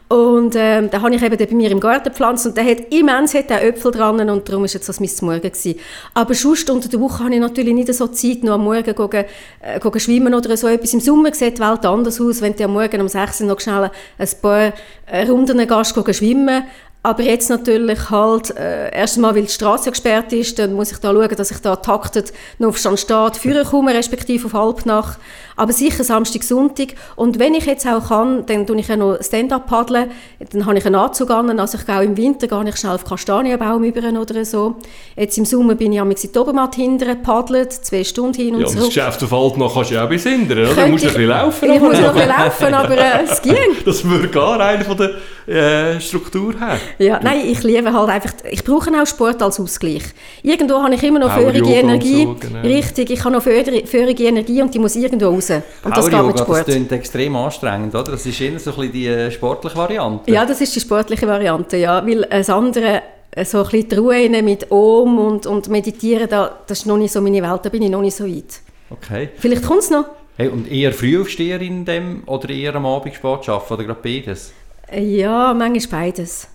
Und 0.10 0.56
ähm, 0.56 0.92
den 0.92 1.02
habe 1.02 1.16
ich 1.16 1.24
eben 1.24 1.38
bei 1.38 1.56
mir 1.56 1.72
im 1.72 1.80
Garten 1.80 2.10
gepflanzt 2.10 2.46
und 2.46 2.56
der 2.56 2.66
hat 2.66 2.94
immens 2.94 3.34
hat 3.34 3.50
der 3.50 3.66
Äpfel 3.66 3.92
dran 3.92 4.30
und 4.30 4.48
darum 4.48 4.66
ist 4.66 4.74
jetzt 4.74 4.88
das 4.88 5.00
mein 5.00 5.10
Morgen 5.22 5.42
gewesen. 5.42 5.80
Aber 6.14 6.34
sonst 6.34 6.70
unter 6.70 6.88
der 6.88 7.00
Woche 7.00 7.24
habe 7.24 7.34
ich 7.34 7.40
natürlich 7.40 7.74
nicht 7.74 7.92
so 7.94 8.08
Zeit, 8.08 8.44
noch 8.44 8.54
am 8.54 8.64
Morgen 8.64 8.84
gehen, 8.84 9.26
äh, 9.62 9.80
gehen 9.80 10.00
schwimmen 10.00 10.34
oder 10.36 10.56
so 10.56 10.68
etwas. 10.68 10.94
Im 10.94 11.00
Sommer 11.00 11.34
sieht 11.34 11.58
die 11.58 11.62
Welt 11.62 11.86
anders 11.86 12.22
aus, 12.22 12.42
wenn 12.42 12.56
du 12.56 12.66
am 12.66 12.74
Morgen 12.74 13.02
um 13.02 13.08
6 13.08 13.42
Uhr 13.42 13.48
noch 13.48 13.60
schnell 13.60 13.90
ein 14.18 14.30
paar 14.42 14.74
äh, 15.08 15.28
Runden 15.28 15.68
gehst, 15.68 15.96
gehen 15.96 16.14
schwimmen. 16.14 16.64
Aber 17.06 17.22
jetzt 17.22 17.50
natürlich 17.50 18.10
halt, 18.10 18.56
äh, 18.56 18.90
erst 18.96 19.18
einmal, 19.18 19.36
weil 19.36 19.44
die 19.44 19.52
Straße 19.52 19.90
gesperrt 19.92 20.32
ist, 20.32 20.58
dann 20.58 20.74
muss 20.74 20.94
ich 20.94 21.00
da 21.00 21.12
schauen, 21.12 21.36
dass 21.36 21.52
ich 21.52 21.58
da 21.58 21.76
taktet 21.76 22.32
noch 22.60 22.70
auf 22.70 22.78
Stand 22.78 22.98
steht, 22.98 23.36
führen 23.36 23.66
komme, 23.66 23.94
respektive 23.94 24.46
auf 24.46 24.54
halb 24.54 24.86
nach. 24.86 25.18
Aber 25.56 25.74
sicher 25.74 26.04
Samstag, 26.04 26.44
Sonntag. 26.44 26.90
Und 27.16 27.40
wenn 27.40 27.54
ich 27.54 27.66
jetzt 27.66 27.86
auch 27.88 28.08
kann, 28.10 28.46
dann 28.46 28.66
tue 28.66 28.78
ich 28.80 28.88
ja 28.88 28.96
noch 28.96 29.22
Stand-up 29.22 29.68
paddeln. 29.68 30.12
Dann 30.52 30.66
habe 30.66 30.78
ich 30.78 30.86
einen 30.86 30.96
Anzug 30.96 31.30
an, 31.32 31.60
also 31.60 31.78
ich 31.78 31.86
gehe 31.86 31.98
auch 31.98 32.02
im 32.02 32.18
Winter 32.18 32.48
gehe 32.48 32.70
ich 32.70 32.76
schnell 32.78 32.94
auf 32.94 33.06
Kastanienbaum 33.06 33.84
über 33.84 34.02
oder 34.20 34.46
so. 34.46 34.76
Jetzt 35.16 35.38
im 35.38 35.46
Sommer 35.46 35.76
bin 35.76 35.94
ich 35.94 36.00
am 36.02 36.10
in 36.12 36.18
die 36.18 36.38
Obermatt 36.40 36.76
hinterher 36.76 37.16
paddelt, 37.16 37.72
zwei 37.74 38.04
Stunden 38.04 38.34
hin 38.34 38.56
und 38.56 38.62
Ja, 38.62 38.68
und 38.68 38.76
das 38.76 38.84
zurück. 38.84 38.88
Geschäft 38.94 39.24
auf 39.24 39.34
Alt 39.34 39.74
kannst 39.74 39.90
du 39.92 39.96
ja 39.96 40.06
auch 40.06 40.10
bis 40.10 40.24
hindern, 40.24 40.58
oder? 40.60 40.74
Du 40.74 40.88
musst 40.88 41.04
ein 41.04 41.10
ich- 41.10 41.14
bisschen 41.14 41.28
laufen. 41.30 41.72
Ich 41.72 41.80
muss 41.80 42.00
noch 42.00 42.08
ein 42.10 42.14
bisschen 42.14 42.30
laufen, 42.38 42.74
aber 42.74 42.98
äh, 42.98 43.24
es 43.30 43.42
ging. 43.42 43.56
Das 43.86 44.04
würde 44.08 44.28
gar 44.30 44.60
eine 44.60 44.84
von 44.84 44.98
der 44.98 45.96
äh, 45.96 46.00
Struktur 46.00 46.54
her. 46.60 46.78
Ja, 47.00 47.20
nein, 47.22 47.42
ich 47.46 47.64
liebe 47.64 47.92
halt 47.92 48.10
einfach, 48.10 48.34
ich 48.50 48.64
brauche 48.64 48.90
auch 49.02 49.06
Sport 49.06 49.42
als 49.42 49.60
Ausgleich. 49.60 50.04
Irgendwo 50.42 50.82
habe 50.82 50.96
ich 50.96 51.04
immer 51.04 51.20
noch 51.20 51.30
Power 51.30 51.44
feurige 51.44 51.60
Yoga 51.60 51.72
Energie. 51.80 52.24
so, 52.24 52.36
genau. 52.40 52.62
Richtig, 52.62 53.10
ich 53.10 53.24
habe 53.24 53.36
noch 53.36 53.44
feurige 53.44 53.86
feurige 53.88 54.24
Energie 54.26 54.62
und 54.62 54.74
die 54.74 54.80
muss 54.80 54.96
irgendwo 54.96 55.28
raus. 55.52 55.62
Und 55.84 55.98
das 55.98 56.06
geht 56.06 56.14
mit 56.14 56.22
Yoga, 56.22 56.32
das 56.32 56.42
Sport. 56.42 56.66
klingt 56.66 56.92
extrem 56.92 57.36
anstrengend, 57.36 57.96
oder? 57.96 58.12
Das 58.12 58.26
ist 58.26 58.40
eher 58.40 58.60
so 58.60 58.72
ein 58.72 58.76
bisschen 58.76 58.92
die 58.92 59.08
äh, 59.08 59.32
sportliche 59.32 59.76
Variante. 59.76 60.32
Ja, 60.32 60.46
das 60.46 60.62
ist 60.62 60.76
die 60.76 60.80
sportliche 60.80 61.28
Variante, 61.28 61.78
ja. 61.78 62.06
Weil 62.06 62.22
das 62.30 62.50
andere, 62.50 63.02
äh, 63.32 63.46
so 63.46 63.60
ein 63.60 63.64
bisschen 63.64 63.90
die 63.90 63.96
Ruhe 63.96 64.42
mit 64.42 64.72
Om 64.72 65.20
und, 65.20 65.46
und 65.46 65.68
Meditieren, 65.70 66.30
da, 66.30 66.60
das 66.68 66.80
ist 66.80 66.86
noch 66.86 66.98
nicht 66.98 67.12
so 67.12 67.22
meine 67.22 67.42
Welt, 67.42 67.62
da 67.64 67.70
bin 67.70 67.82
ich 67.82 67.90
noch 67.90 68.02
nicht 68.02 68.16
so 68.16 68.26
weit. 68.26 68.62
Okay. 68.90 69.30
Vielleicht 69.38 69.66
kommt 69.66 69.80
es 69.80 69.90
noch. 69.90 70.06
Hey, 70.36 70.48
und 70.48 70.72
eher 70.72 70.94
Frühaufsteher 70.94 71.62
in 71.62 71.86
dem 71.86 72.24
oder 72.26 72.50
eher 72.50 72.74
am 72.76 72.86
Abend 72.86 73.14
Sport 73.14 73.48
arbeiten 73.48 73.74
oder 73.74 73.84
gerade 73.84 74.00
beides? 74.02 74.52
Ja, 74.92 75.54
manchmal 75.54 76.06
beides. 76.06 76.48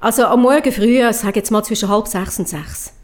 Also 0.00 0.24
am 0.24 0.40
Morgen 0.42 0.72
früh, 0.72 1.06
ich 1.06 1.16
sage 1.16 1.40
jetzt 1.40 1.50
mal 1.50 1.62
zwischen 1.62 1.88
halb 1.90 2.08
sechs 2.08 2.38
und 2.38 2.48
sechs. 2.48 2.94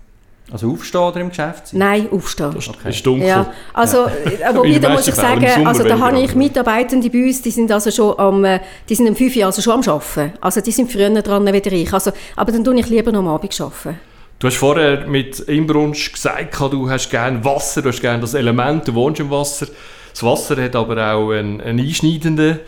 Also 0.50 0.70
aufstehen 0.70 1.00
oder 1.00 1.20
im 1.20 1.30
Geschäft 1.30 1.68
sein? 1.68 1.80
Nein, 1.80 2.08
aufstehen. 2.10 2.54
Es 2.56 2.96
ist 2.96 3.04
dunkel. 3.04 3.26
Ja, 3.26 3.52
also, 3.72 4.04
äh, 4.06 4.48
In 4.48 4.56
wobei, 4.56 4.70
den 4.70 4.82
da 4.82 4.90
muss 4.90 5.08
ich 5.08 5.14
sagen, 5.14 5.66
also 5.66 5.82
da 5.82 5.98
habe 5.98 6.20
ich 6.20 6.36
Mitarbeitende 6.36 7.10
bei 7.10 7.24
uns, 7.24 7.42
die 7.42 7.50
sind 7.50 7.72
also 7.72 7.90
schon 7.90 8.16
am, 8.16 8.44
äh, 8.44 8.60
die 8.88 8.94
sind 8.94 9.08
um 9.08 9.16
5 9.16 9.36
Uhr 9.36 9.46
also 9.46 9.60
schon 9.60 9.72
am 9.72 9.80
Arbeiten. 9.80 10.34
Also 10.40 10.60
die 10.60 10.70
sind 10.70 10.90
früher 10.92 11.10
dran 11.10 11.52
wie 11.52 11.56
ich. 11.58 11.92
Also, 11.92 12.12
aber 12.36 12.52
dann 12.52 12.62
tue 12.62 12.78
ich 12.78 12.88
lieber 12.88 13.10
noch 13.10 13.20
am 13.20 13.28
Abend 13.28 13.60
arbeiten. 13.60 13.98
Du 14.38 14.46
hast 14.46 14.56
vorher 14.56 15.06
mit 15.08 15.40
Imbrunsch 15.40 16.12
gesagt, 16.12 16.60
du 16.60 16.88
hast 16.88 17.10
gerne 17.10 17.44
Wasser, 17.44 17.82
du 17.82 17.88
hast 17.88 18.00
gerne 18.00 18.20
das 18.20 18.34
Element, 18.34 18.86
du 18.86 18.94
wohnst 18.94 19.18
im 19.18 19.30
Wasser. 19.30 19.66
Das 20.12 20.22
Wasser 20.22 20.62
hat 20.62 20.76
aber 20.76 21.12
auch 21.12 21.32
einen, 21.32 21.60
einen 21.60 21.80
einschneidenden, 21.80 22.60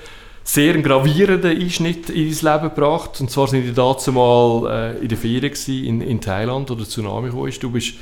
sehr 0.48 0.80
gravierenden 0.80 1.61
Einschnitt 1.61 2.08
in 2.08 2.34
dein 2.34 2.52
Leben 2.54 2.74
gebracht. 2.74 3.20
Und 3.20 3.30
zwar 3.30 3.48
sind 3.48 3.66
wir 3.66 3.74
dazu 3.74 4.12
mal 4.12 4.94
äh, 4.96 4.98
in 5.02 5.08
der 5.08 5.18
Ferien 5.18 5.42
gewesen, 5.42 5.84
in, 5.84 6.00
in 6.00 6.20
Thailand, 6.22 6.70
wo 6.70 6.74
der 6.74 6.87
Tsunami 6.87 7.28
kam. 7.28 7.50
Du 7.61 7.70
bist 7.70 7.94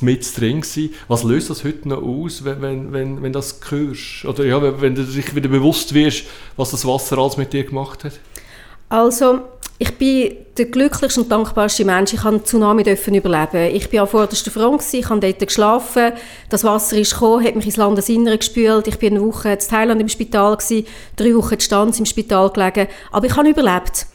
mit 0.00 0.40
drin 0.40 0.62
gewesen. 0.62 0.94
Was 1.08 1.22
löst 1.22 1.50
das 1.50 1.62
heute 1.62 1.86
noch 1.86 2.02
aus, 2.02 2.44
wenn, 2.44 2.62
wenn, 2.62 2.92
wenn, 2.94 3.22
wenn 3.22 3.32
das 3.34 3.60
hörst? 3.68 4.24
Oder 4.24 4.46
ja, 4.46 4.62
wenn, 4.62 4.80
wenn 4.80 4.94
du 4.94 5.04
dich 5.04 5.34
wieder 5.34 5.50
bewusst 5.50 5.92
wirst, 5.92 6.24
was 6.56 6.70
das 6.70 6.86
Wasser 6.86 7.18
alles 7.18 7.36
mit 7.36 7.52
dir 7.52 7.64
gemacht 7.64 8.04
hat? 8.04 8.18
Also, 8.88 9.40
ich 9.82 9.96
bin 9.96 10.36
der 10.58 10.66
glücklichste 10.66 11.22
und 11.22 11.32
dankbarste 11.32 11.86
Mensch. 11.86 12.12
Ich 12.12 12.20
den 12.20 12.44
Tsunami 12.44 12.82
dürfen 12.82 13.14
überleben. 13.14 13.74
Ich 13.74 13.90
war 13.90 14.02
am 14.02 14.08
vordersten 14.08 14.52
Front, 14.52 14.84
ich 14.92 15.08
habe 15.08 15.20
dort 15.20 15.38
geschlafen. 15.38 16.12
Das 16.50 16.64
Wasser 16.64 16.98
ist 16.98 17.14
gekommen, 17.14 17.42
hat 17.42 17.56
mich 17.56 17.64
ins 17.64 17.78
Landesinnere 17.78 18.36
gespült. 18.36 18.88
Ich 18.88 18.98
bin 18.98 19.16
eine 19.16 19.24
Woche 19.24 19.52
in 19.52 19.58
Thailand 19.58 20.02
im 20.02 20.08
Spital, 20.10 20.58
drei 21.16 21.34
Wochen 21.34 21.54
in 21.54 21.60
Stanz 21.60 21.98
im 21.98 22.04
Spital 22.04 22.50
gelegen. 22.50 22.88
Aber 23.10 23.26
ich 23.26 23.34
habe 23.34 23.48
überlebt. 23.48 24.06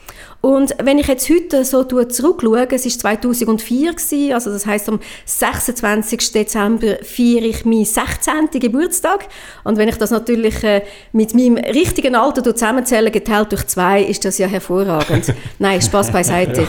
Und 0.45 0.75
wenn 0.79 0.99
ich 0.99 1.07
jetzt 1.07 1.27
heute 1.27 1.65
so 1.65 1.83
zurückschaue, 1.83 2.67
es 2.69 3.03
war 3.03 3.19
2004, 3.19 3.93
gewesen, 3.93 4.31
also 4.31 4.51
das 4.51 4.67
heißt 4.67 4.89
am 4.89 4.99
26. 5.25 6.33
Dezember 6.33 6.97
feiere 7.01 7.45
ich 7.45 7.65
meinen 7.65 7.83
16. 7.83 8.59
Geburtstag. 8.59 9.27
Und 9.63 9.77
wenn 9.77 9.89
ich 9.89 9.95
das 9.95 10.11
natürlich 10.11 10.63
äh, 10.63 10.83
mit 11.13 11.33
meinem 11.33 11.57
richtigen 11.57 12.13
Alter 12.13 12.43
zusammenzähle, 12.43 13.09
geteilt 13.09 13.53
durch 13.53 13.65
zwei, 13.65 14.03
ist 14.03 14.23
das 14.23 14.37
ja 14.37 14.45
hervorragend. 14.45 15.33
Nein, 15.57 15.81
Spaß 15.81 16.11
beiseite. 16.11 16.67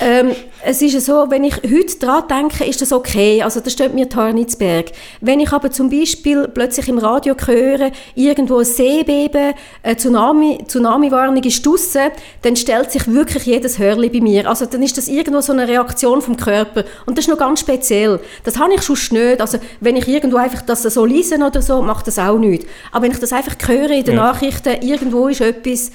ähm, 0.00 0.30
es 0.64 0.80
ist 0.80 0.94
ja 0.94 1.00
so, 1.00 1.26
wenn 1.28 1.44
ich 1.44 1.56
heute 1.56 1.98
daran 2.00 2.28
denke, 2.28 2.64
ist 2.64 2.80
das 2.80 2.92
okay. 2.92 3.42
Also 3.42 3.60
das 3.60 3.74
steht 3.74 3.94
mir 3.94 4.06
die 4.06 4.16
Haare 4.16 4.32
nicht 4.32 4.52
zu 4.52 4.58
Berg. 4.58 4.86
Wenn 5.20 5.40
ich 5.40 5.52
aber 5.52 5.70
zum 5.70 5.90
Beispiel 5.90 6.48
plötzlich 6.48 6.88
im 6.88 6.98
Radio 6.98 7.36
höre, 7.46 7.92
irgendwo 8.14 8.58
ein 8.58 8.64
Seebeben, 8.64 9.54
eine 9.82 9.96
Tsunami, 9.96 10.64
Tsunami-Warnung 10.66 11.42
ist 11.44 11.64
draussen, 11.64 12.10
dann 12.42 12.56
stellt 12.56 12.90
sich 12.90 13.06
wirklich 13.06 13.17
jedes 13.44 13.78
Hörli 13.78 14.08
bei 14.08 14.20
mir. 14.20 14.48
Also 14.48 14.66
dann 14.66 14.82
ist 14.82 14.96
das 14.96 15.08
irgendwo 15.08 15.40
so 15.40 15.52
eine 15.52 15.66
Reaktion 15.66 16.20
vom 16.22 16.36
Körper. 16.36 16.84
Und 17.06 17.16
das 17.16 17.24
ist 17.26 17.30
noch 17.30 17.38
ganz 17.38 17.60
speziell. 17.60 18.20
Das 18.44 18.58
habe 18.58 18.74
ich 18.74 18.82
schon 18.82 18.96
nicht. 19.18 19.40
Also 19.40 19.58
wenn 19.80 19.96
ich 19.96 20.06
irgendwo 20.08 20.36
einfach 20.36 20.62
das 20.62 20.82
so 20.82 21.04
lese 21.04 21.36
oder 21.36 21.62
so, 21.62 21.82
macht 21.82 22.06
das 22.06 22.18
auch 22.18 22.38
nicht. 22.38 22.66
Aber 22.92 23.04
wenn 23.04 23.12
ich 23.12 23.18
das 23.18 23.32
einfach 23.32 23.56
höre 23.66 23.90
in 23.90 24.04
den 24.04 24.16
Ja. 24.16 24.32
Nachrichten, 24.32 24.82
irgendwo 24.82 25.28
ist 25.28 25.40
etwas, 25.40 25.90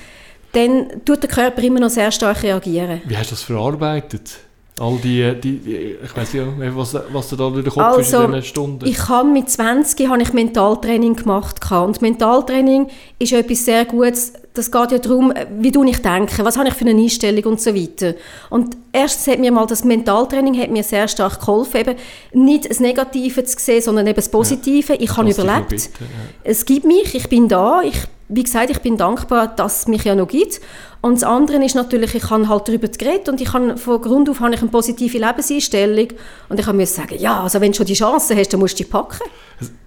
dann 0.54 1.04
tut 1.06 1.24
der 1.24 1.30
Körper 1.30 1.62
immer 1.64 1.80
noch 1.80 1.90
sehr 1.90 2.12
stark 2.12 2.44
reagieren. 2.44 3.02
Wie 3.06 3.18
hast 3.18 3.32
du 3.32 3.36
das 3.36 3.44
verarbeitet? 3.44 4.40
All 4.80 4.98
die, 4.98 5.34
die, 5.40 5.96
ich 6.04 6.18
weiß 6.18 6.34
ja, 6.34 6.46
was, 6.76 6.96
was 7.12 7.30
da 7.30 7.36
durch 7.36 7.64
den 7.64 7.72
Kopf 7.72 8.00
ist 8.00 8.14
Also, 8.14 8.24
in 8.24 8.32
diesen 8.32 8.44
Stunden. 8.44 8.86
Ich 8.88 9.08
habe 9.08 9.30
mit 9.30 9.48
20 9.50 10.10
habe 10.10 10.22
ich 10.22 10.34
Mentaltraining 10.34 11.16
gemacht 11.16 11.60
und 11.72 12.02
Mentaltraining 12.02 12.88
ist 13.20 13.34
etwas 13.34 13.66
sehr 13.66 13.86
Gutes. 13.86 14.34
Das 14.54 14.72
geht 14.72 14.92
ja 14.92 15.00
darum, 15.00 15.34
wie 15.58 15.72
du 15.72 15.84
ich 15.84 16.02
denke, 16.02 16.46
was 16.46 16.58
habe 16.58 16.68
ich 16.68 16.76
für 16.76 16.86
eine 16.86 17.02
Einstellung 17.02 17.44
und 17.46 17.62
so 17.62 17.74
weiter. 17.74 18.14
Und 18.52 18.78
erstens 18.92 19.28
hat 19.28 19.40
mir 19.40 19.52
mal 19.52 19.66
das 19.66 19.84
Mentaltraining 19.84 20.60
hat 20.60 20.70
mir 20.70 20.84
sehr 20.84 21.08
stark 21.08 21.40
geholfen, 21.40 21.82
eben 21.82 21.96
nicht 22.34 22.70
das 22.70 22.80
Negative 22.80 23.44
zu 23.44 23.60
sehen, 23.60 23.82
sondern 23.82 24.06
eben 24.06 24.16
das 24.16 24.30
Positive. 24.30 24.94
Ich 24.94 25.18
habe 25.18 25.30
überlebt. 25.30 25.70
bitten, 25.70 25.90
ja. 26.00 26.08
Es 26.44 26.66
gibt 26.66 26.86
mich, 26.86 27.16
ich 27.16 27.28
bin 27.30 27.48
da. 27.48 27.82
Ich, 27.82 27.98
wie 28.30 28.44
gesagt, 28.44 28.70
ich 28.70 28.80
bin 28.80 28.96
dankbar, 28.96 29.48
dass 29.48 29.80
es 29.80 29.88
mich 29.88 30.04
ja 30.04 30.14
noch 30.14 30.28
gibt. 30.28 30.62
Und 31.02 31.16
das 31.16 31.24
andere 31.24 31.64
ist 31.66 31.76
natürlich, 31.76 32.16
ich 32.16 32.30
habe 32.30 32.48
halt 32.48 32.68
darüber 32.68 32.88
geredet 32.88 33.28
und 33.28 33.42
ich 33.42 33.52
habe, 33.52 33.76
von 33.76 34.02
Grund 34.02 34.30
auf 34.30 34.40
habe 34.40 34.54
ich 34.54 34.62
eine 34.62 34.70
positive 34.70 35.18
Lebenseinstellung 35.18 36.08
und 36.48 36.60
ich 36.60 36.66
habe 36.66 36.78
mir 36.78 36.88
sagen, 36.88 37.16
ja, 37.20 37.44
also 37.44 37.60
wenn 37.60 37.72
du 37.72 37.78
schon 37.78 37.88
die 37.88 37.94
Chance 37.94 38.36
hast, 38.38 38.54
dann 38.54 38.62
musst 38.62 38.80
du 38.80 38.84
die 38.84 38.90
packen. 38.90 39.20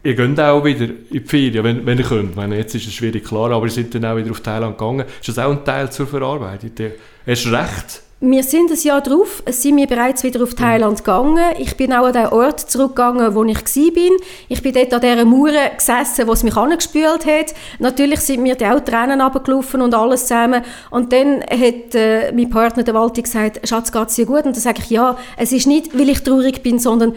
Ihr 0.02 0.14
geht 0.14 0.40
auch 0.40 0.64
wieder 0.64 0.85
in 0.85 1.07
die 1.11 1.20
Ferien, 1.20 1.64
wenn, 1.64 1.85
wenn 1.85 1.98
ihr 1.98 2.05
könnt. 2.05 2.37
Meine, 2.37 2.57
jetzt 2.57 2.74
ist 2.74 2.87
es 2.87 2.94
schwierig, 2.94 3.24
klar, 3.24 3.50
aber 3.50 3.66
ihr 3.66 3.72
seid 3.72 3.94
dann 3.94 4.05
auch 4.05 4.16
wieder 4.16 4.31
auf 4.31 4.40
Thailand 4.40 4.79
gegangen. 4.79 5.05
Ist 5.20 5.29
das 5.29 5.38
auch 5.38 5.50
ein 5.50 5.64
Teil 5.64 5.90
zur 5.90 6.07
Verarbeitung? 6.07 6.92
Hast 7.26 7.46
recht? 7.46 8.02
Wir 8.20 8.42
sind 8.42 8.70
ein 8.70 8.79
Jahr 8.81 9.02
drauf, 9.02 9.42
sind 9.50 9.76
wir 9.76 9.87
bereits 9.87 10.24
wieder 10.24 10.42
auf 10.42 10.55
Thailand 10.55 10.96
gegangen. 10.96 11.52
Ich 11.59 11.76
bin 11.76 11.92
auch 11.92 12.07
an 12.07 12.14
den 12.14 12.29
Ort 12.29 12.61
zurückgegangen, 12.61 13.35
wo 13.35 13.44
ich 13.44 13.59
war. 13.59 14.16
Ich 14.48 14.62
bin 14.62 14.72
dort 14.72 14.94
an 14.94 15.00
dieser 15.02 15.24
Mauer 15.26 15.52
gesessen, 15.76 16.26
wo 16.26 16.33
es 16.33 16.42
mich 16.42 16.57
angespült 16.57 17.26
hat. 17.26 17.55
Natürlich 17.79 18.20
sind 18.20 18.42
mir 18.42 18.55
auch 18.55 18.81
Tränen 18.81 19.20
runtergelaufen 19.20 19.83
und 19.83 19.94
alles 19.94 20.22
zusammen. 20.22 20.62
Und 20.88 21.12
dann 21.12 21.42
hat 21.42 21.94
äh, 21.94 22.33
mein 22.33 22.48
Partner, 22.48 22.85
der 22.85 22.94
Walti, 22.94 23.20
gesagt, 23.20 23.68
Schatz, 23.68 23.92
geht 23.92 24.09
es 24.09 24.14
dir 24.14 24.24
gut? 24.24 24.46
Und 24.46 24.55
dann 24.57 24.62
sage 24.62 24.79
ich, 24.83 24.88
ja, 24.88 25.18
es 25.37 25.52
ist 25.52 25.66
nicht, 25.66 25.96
weil 25.98 26.09
ich 26.09 26.22
traurig 26.22 26.62
bin, 26.62 26.79
sondern 26.79 27.14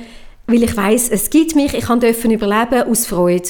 weil 0.50 0.64
ich 0.64 0.76
weiß, 0.76 1.10
es 1.10 1.30
gibt 1.30 1.56
mich, 1.56 1.74
ich 1.74 1.86
kann 1.86 2.00
dürfen 2.00 2.32
überleben 2.32 2.84
aus 2.90 3.06
Freude. 3.06 3.50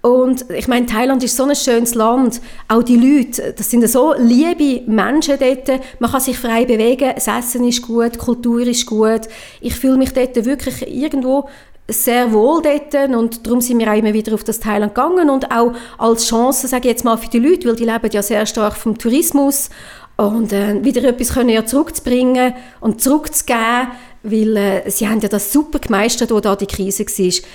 Und 0.00 0.48
ich 0.50 0.68
meine, 0.68 0.86
Thailand 0.86 1.24
ist 1.24 1.36
so 1.36 1.44
ein 1.44 1.56
schönes 1.56 1.94
Land. 1.94 2.40
Auch 2.68 2.82
die 2.82 2.96
Leute, 2.96 3.52
das 3.56 3.68
sind 3.68 3.86
so 3.88 4.14
liebe 4.16 4.88
Menschen 4.88 5.34
dort. 5.38 5.80
Man 5.98 6.10
kann 6.10 6.20
sich 6.20 6.38
frei 6.38 6.64
bewegen, 6.64 7.12
das 7.14 7.26
Essen 7.26 7.64
ist 7.64 7.82
gut, 7.82 8.14
die 8.14 8.18
Kultur 8.18 8.60
ist 8.60 8.86
gut. 8.86 9.22
Ich 9.60 9.74
fühle 9.74 9.96
mich 9.96 10.12
dort 10.12 10.44
wirklich 10.44 10.86
irgendwo 10.88 11.48
sehr 11.90 12.32
wohl 12.32 12.62
dort 12.62 12.94
und 13.16 13.46
darum 13.46 13.62
sind 13.62 13.78
wir 13.78 13.90
auch 13.90 13.96
immer 13.96 14.12
wieder 14.12 14.34
auf 14.34 14.44
das 14.44 14.60
Thailand 14.60 14.94
gegangen 14.94 15.30
und 15.30 15.50
auch 15.50 15.72
als 15.96 16.26
Chance, 16.26 16.68
sage 16.68 16.88
ich 16.88 16.92
jetzt 16.92 17.04
mal, 17.04 17.16
für 17.16 17.30
die 17.30 17.38
Leute, 17.38 17.66
weil 17.66 17.76
die 17.76 17.86
leben 17.86 18.10
ja 18.12 18.22
sehr 18.22 18.44
stark 18.44 18.76
vom 18.76 18.98
Tourismus 18.98 19.70
und 20.16 20.52
äh, 20.52 20.84
wieder 20.84 21.02
etwas 21.04 21.32
können 21.32 21.48
ja 21.48 21.64
zurückzubringen 21.64 22.52
und 22.80 23.00
zurückzugeben, 23.00 23.88
weil 24.30 24.56
äh, 24.56 24.90
sie 24.90 25.08
haben 25.08 25.20
ja 25.20 25.28
das 25.28 25.52
super 25.52 25.78
gemeistert, 25.78 26.30
wo 26.30 26.40
da 26.40 26.56
die 26.56 26.66
Krise 26.66 27.04
war. 27.04 27.48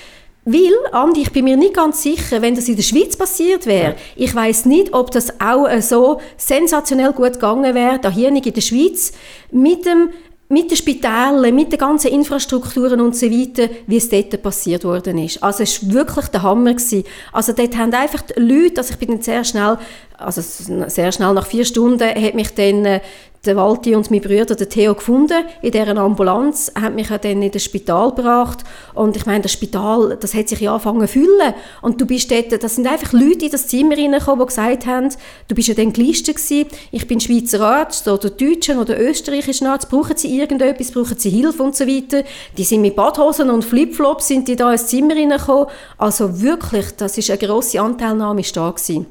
Weil, 0.45 0.73
Andi, 0.91 1.21
ich 1.21 1.31
bin 1.31 1.45
mir 1.45 1.55
nicht 1.55 1.73
ganz 1.73 2.03
sicher, 2.03 2.41
wenn 2.41 2.55
das 2.55 2.67
in 2.67 2.75
der 2.75 2.83
Schweiz 2.83 3.15
passiert 3.15 3.65
wäre, 3.65 3.95
ich 4.17 4.35
weiß 4.35 4.65
nicht, 4.65 4.93
ob 4.93 5.11
das 5.11 5.39
auch 5.39 5.67
äh, 5.67 5.81
so 5.81 6.19
sensationell 6.35 7.13
gut 7.13 7.33
gegangen 7.33 7.73
wäre, 7.73 7.99
da 7.99 8.09
hier 8.09 8.29
nicht 8.29 8.45
in 8.45 8.53
der 8.53 8.61
Schweiz, 8.61 9.13
mit 9.51 9.85
dem 9.85 10.09
mit 10.49 10.69
den 10.69 10.77
Spitälern, 10.77 11.55
mit 11.55 11.71
den 11.71 11.79
ganzen 11.79 12.11
Infrastrukturen 12.11 13.01
und 13.01 13.15
so 13.15 13.25
weiter, 13.25 13.69
wie 13.87 13.97
es 13.97 14.09
dort 14.09 14.39
passiert 14.43 14.83
worden 14.83 15.17
ist. 15.17 15.41
Also 15.41 15.63
es 15.63 15.87
war 15.87 15.93
wirklich 15.93 16.27
der 16.27 16.43
Hammer. 16.43 16.73
Gewesen. 16.73 17.05
Also 17.31 17.53
dort 17.53 17.75
haben 17.75 17.93
einfach 17.93 18.21
die 18.21 18.39
Leute, 18.39 18.81
also 18.81 18.93
ich 18.93 18.99
bin 18.99 19.09
dann 19.09 19.21
sehr 19.21 19.43
schnell, 19.43 19.79
also 20.17 20.41
sehr 20.41 21.11
schnell 21.11 21.33
nach 21.33 21.47
vier 21.47 21.65
Stunden, 21.65 22.07
hat 22.07 22.35
mich 22.35 22.53
dann 22.53 22.85
äh, 22.85 22.99
der 23.45 23.57
Walti 23.57 23.93
und 23.95 24.09
mein 24.09 24.21
Bruder, 24.21 24.55
der 24.55 24.69
Theo, 24.69 24.93
gefunden 24.95 25.43
in 25.61 25.71
dieser 25.71 25.97
Ambulanz, 25.97 26.71
haben 26.79 26.95
mich 26.95 27.09
dann 27.09 27.41
in 27.41 27.51
das 27.51 27.63
Spital 27.63 28.11
gebracht 28.11 28.59
und 28.93 29.17
ich 29.17 29.25
meine, 29.25 29.41
das 29.41 29.51
Spital, 29.51 30.17
das 30.19 30.33
hat 30.33 30.47
sich 30.47 30.61
ja 30.61 30.71
angefangen 30.71 31.01
zu 31.01 31.07
füllen 31.07 31.53
und 31.81 31.99
du 31.99 32.05
bist 32.05 32.31
dort, 32.31 32.63
das 32.63 32.75
sind 32.75 32.87
einfach 32.87 33.11
Leute 33.11 33.45
in 33.45 33.51
das 33.51 33.67
Zimmer 33.67 33.97
reingekommen, 33.97 34.45
die 34.45 34.47
gesagt 34.47 34.85
haben, 34.85 35.09
du 35.47 35.55
bist 35.55 35.67
ja 35.67 35.73
dann 35.73 35.91
gelistet 35.91 36.37
gewesen, 36.37 36.67
ich 36.91 37.07
bin 37.07 37.19
Schweizer 37.19 37.61
Arzt 37.61 38.07
oder 38.07 38.29
Deutschen 38.29 38.79
oder 38.79 38.99
österreichischen 38.99 39.67
Arzt, 39.67 39.89
brauchen 39.89 40.15
sie 40.15 40.37
irgendetwas, 40.37 40.91
brauchen 40.91 41.17
sie 41.17 41.29
Hilfe 41.29 41.63
und 41.63 41.75
so 41.75 41.85
weiter. 41.85 42.23
Die 42.57 42.63
sind 42.63 42.81
mit 42.81 42.95
Badhosen 42.95 43.49
und 43.49 43.65
Flipflops 43.65 44.27
sind 44.27 44.47
die 44.47 44.55
da 44.55 44.71
ins 44.71 44.87
Zimmer 44.87 45.15
reingekommen. 45.15 45.67
Also 45.97 46.41
wirklich, 46.41 46.91
das 46.97 47.17
ist 47.17 47.29
eine 47.29 47.39
grosse 47.39 47.81
Anteilnahme 47.81 48.41
da 48.53 48.69
gewesen. 48.69 49.05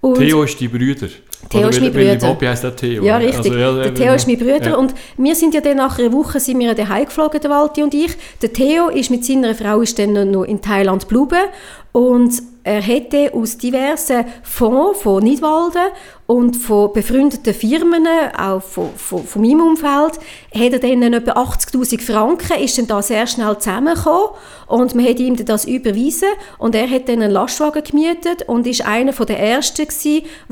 Und 0.00 0.18
Theo 0.18 0.42
ist 0.44 0.58
die 0.60 0.68
Brüder. 0.68 1.08
Theo 1.50 1.68
ist 1.68 1.80
mein 1.80 1.92
Bruder. 1.92 2.16
Bobby 2.16 2.46
heisst 2.46 2.64
der 2.64 2.76
Theo. 2.76 3.02
Ja, 3.02 3.16
richtig. 3.16 3.52
Also, 3.52 3.56
ja, 3.56 3.72
der 3.72 3.94
Theo 3.94 4.14
ist 4.14 4.26
mein 4.26 4.38
Bruder. 4.38 4.70
Ja. 4.70 4.76
Und 4.76 4.94
wir 5.16 5.34
sind 5.34 5.54
ja 5.54 5.60
dann 5.60 5.76
nach 5.76 5.98
einer 5.98 6.12
Woche 6.12 6.40
sind 6.40 6.58
wir 6.58 6.74
daheim 6.74 7.06
geflogen, 7.06 7.40
der 7.40 7.50
Walti 7.50 7.82
und 7.82 7.94
ich. 7.94 8.12
Der 8.42 8.52
Theo 8.52 8.88
ist 8.88 9.10
mit 9.10 9.24
seiner 9.24 9.54
Frau 9.54 9.80
ist 9.80 9.98
dann 9.98 10.30
noch 10.30 10.44
in 10.44 10.60
Thailand 10.60 11.08
geblieben. 11.08 11.48
Und 11.92 12.42
er 12.64 12.82
hätte 12.82 13.32
aus 13.32 13.56
diversen 13.56 14.26
Fonds 14.42 15.00
von 15.00 15.22
Nidwalden 15.22 15.90
und 16.26 16.54
von 16.54 16.92
befreundeten 16.92 17.54
Firmen, 17.54 18.06
auch 18.36 18.60
von, 18.60 18.90
von, 18.94 19.24
von 19.24 19.40
meinem 19.40 19.62
Umfeld, 19.62 20.20
hat 20.54 20.72
er 20.72 20.78
dann 20.78 21.14
etwa 21.14 21.32
80'000 21.32 22.02
Franken, 22.02 22.62
ist 22.62 22.76
dann 22.76 22.86
da 22.86 23.00
sehr 23.00 23.26
schnell 23.26 23.56
zusammengekommen. 23.56 24.28
Und 24.66 24.94
man 24.94 25.06
hat 25.06 25.18
ihm 25.18 25.42
das 25.42 25.64
überwiesen 25.64 26.28
und 26.58 26.74
er 26.74 26.90
hat 26.90 27.08
dann 27.08 27.22
einen 27.22 27.32
Lastwagen 27.32 27.82
gemietet 27.82 28.42
und 28.46 28.66
ist 28.66 28.84
einer 28.84 29.12
der 29.12 29.40
ersten 29.40 29.86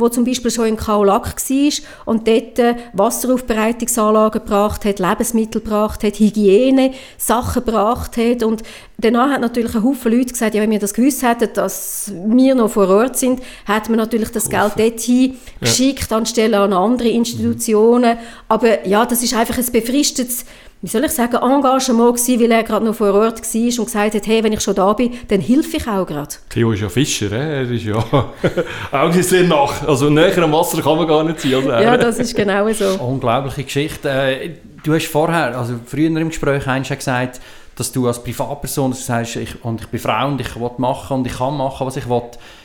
der 0.00 0.10
zum 0.10 0.24
Beispiel 0.24 0.50
schon 0.50 0.68
in 0.68 0.76
Kaolack 0.78 1.36
war 1.36 1.72
und 2.06 2.26
dort 2.26 2.76
Wasseraufbereitungsanlagen 2.94 4.40
gebracht 4.40 4.86
hat, 4.86 4.98
Lebensmittel 4.98 5.60
gebracht 5.60 6.02
hat, 6.02 6.18
Hygiene, 6.18 6.92
Sachen 7.18 7.62
gebracht 7.62 8.16
hat. 8.16 8.42
Und 8.42 8.62
danach 8.96 9.32
hat 9.32 9.42
natürlich 9.42 9.74
ein 9.74 9.84
Haufen 9.84 10.12
Leute 10.12 10.32
gesagt, 10.32 10.54
ja, 10.54 10.62
wenn 10.62 10.70
wir 10.70 10.78
das 10.78 10.94
gewusst 10.94 11.22
hätten, 11.28 11.50
dass 11.54 12.12
wir 12.26 12.54
noch 12.54 12.70
vor 12.70 12.88
Ort 12.88 13.16
sind, 13.16 13.40
hätten 13.66 13.90
wir 13.90 13.96
natürlich 13.96 14.30
das 14.30 14.48
Geld 14.48 14.72
dorthin 14.76 15.36
geschickt, 15.60 16.10
ja. 16.10 16.16
anstelle 16.16 16.58
an 16.58 16.72
andere 16.72 17.08
Institutionen. 17.08 18.16
Aber 18.48 18.86
ja, 18.86 19.06
das 19.06 19.22
ist 19.22 19.34
einfach 19.34 19.58
ein 19.58 19.72
befristetes 19.72 20.44
wie 20.82 20.88
soll 20.88 21.04
ich 21.04 21.12
sagen, 21.12 21.36
Engagement 21.36 22.16
gewesen, 22.16 22.40
weil 22.40 22.52
er 22.52 22.62
gerade 22.62 22.84
noch 22.84 22.94
vor 22.94 23.12
Ort 23.14 23.40
war 23.40 23.78
und 23.78 23.84
gesagt 23.86 24.14
hat, 24.14 24.26
hey, 24.26 24.44
wenn 24.44 24.52
ich 24.52 24.60
schon 24.60 24.74
da 24.74 24.92
bin, 24.92 25.14
dann 25.28 25.40
helfe 25.40 25.78
ich 25.78 25.88
auch 25.88 26.06
gerade. 26.06 26.34
Theo 26.50 26.72
ist 26.72 26.80
ja 26.80 26.88
Fischer, 26.88 27.32
er 27.32 27.68
ist 27.68 27.84
ja 27.84 27.96
auch 28.92 29.12
sehr 29.12 29.44
nach, 29.44 29.88
also 29.88 30.10
näher 30.10 30.38
am 30.42 30.52
Wasser 30.52 30.82
kann 30.82 30.96
man 30.96 31.08
gar 31.08 31.24
nicht 31.24 31.40
sein 31.40 31.54
als 31.54 31.66
er. 31.66 31.82
Ja, 31.82 31.96
das 31.96 32.18
ist 32.18 32.36
genau 32.36 32.70
so. 32.72 33.02
Unglaubliche 33.02 33.64
Geschichte. 33.64 34.08
Äh, 34.08 34.50
du 34.84 34.94
hast 34.94 35.06
vorher, 35.06 35.58
also 35.58 35.74
früher 35.86 36.06
im 36.06 36.28
Gespräch 36.28 36.64
gesagt, 36.64 37.40
dass 37.76 37.92
du 37.92 38.06
als 38.06 38.22
Privatperson 38.22 38.94
sagst, 38.94 39.36
ich, 39.36 39.64
und 39.64 39.82
ich 39.82 39.86
bin 39.88 40.00
Frau 40.00 40.26
und 40.26 40.40
ich 40.40 40.58
will 40.58 40.70
machen 40.78 41.18
und 41.18 41.26
ich 41.26 41.36
kann 41.36 41.56
machen, 41.56 41.86
was 41.86 41.96
ich 41.96 42.08
will. 42.08 42.22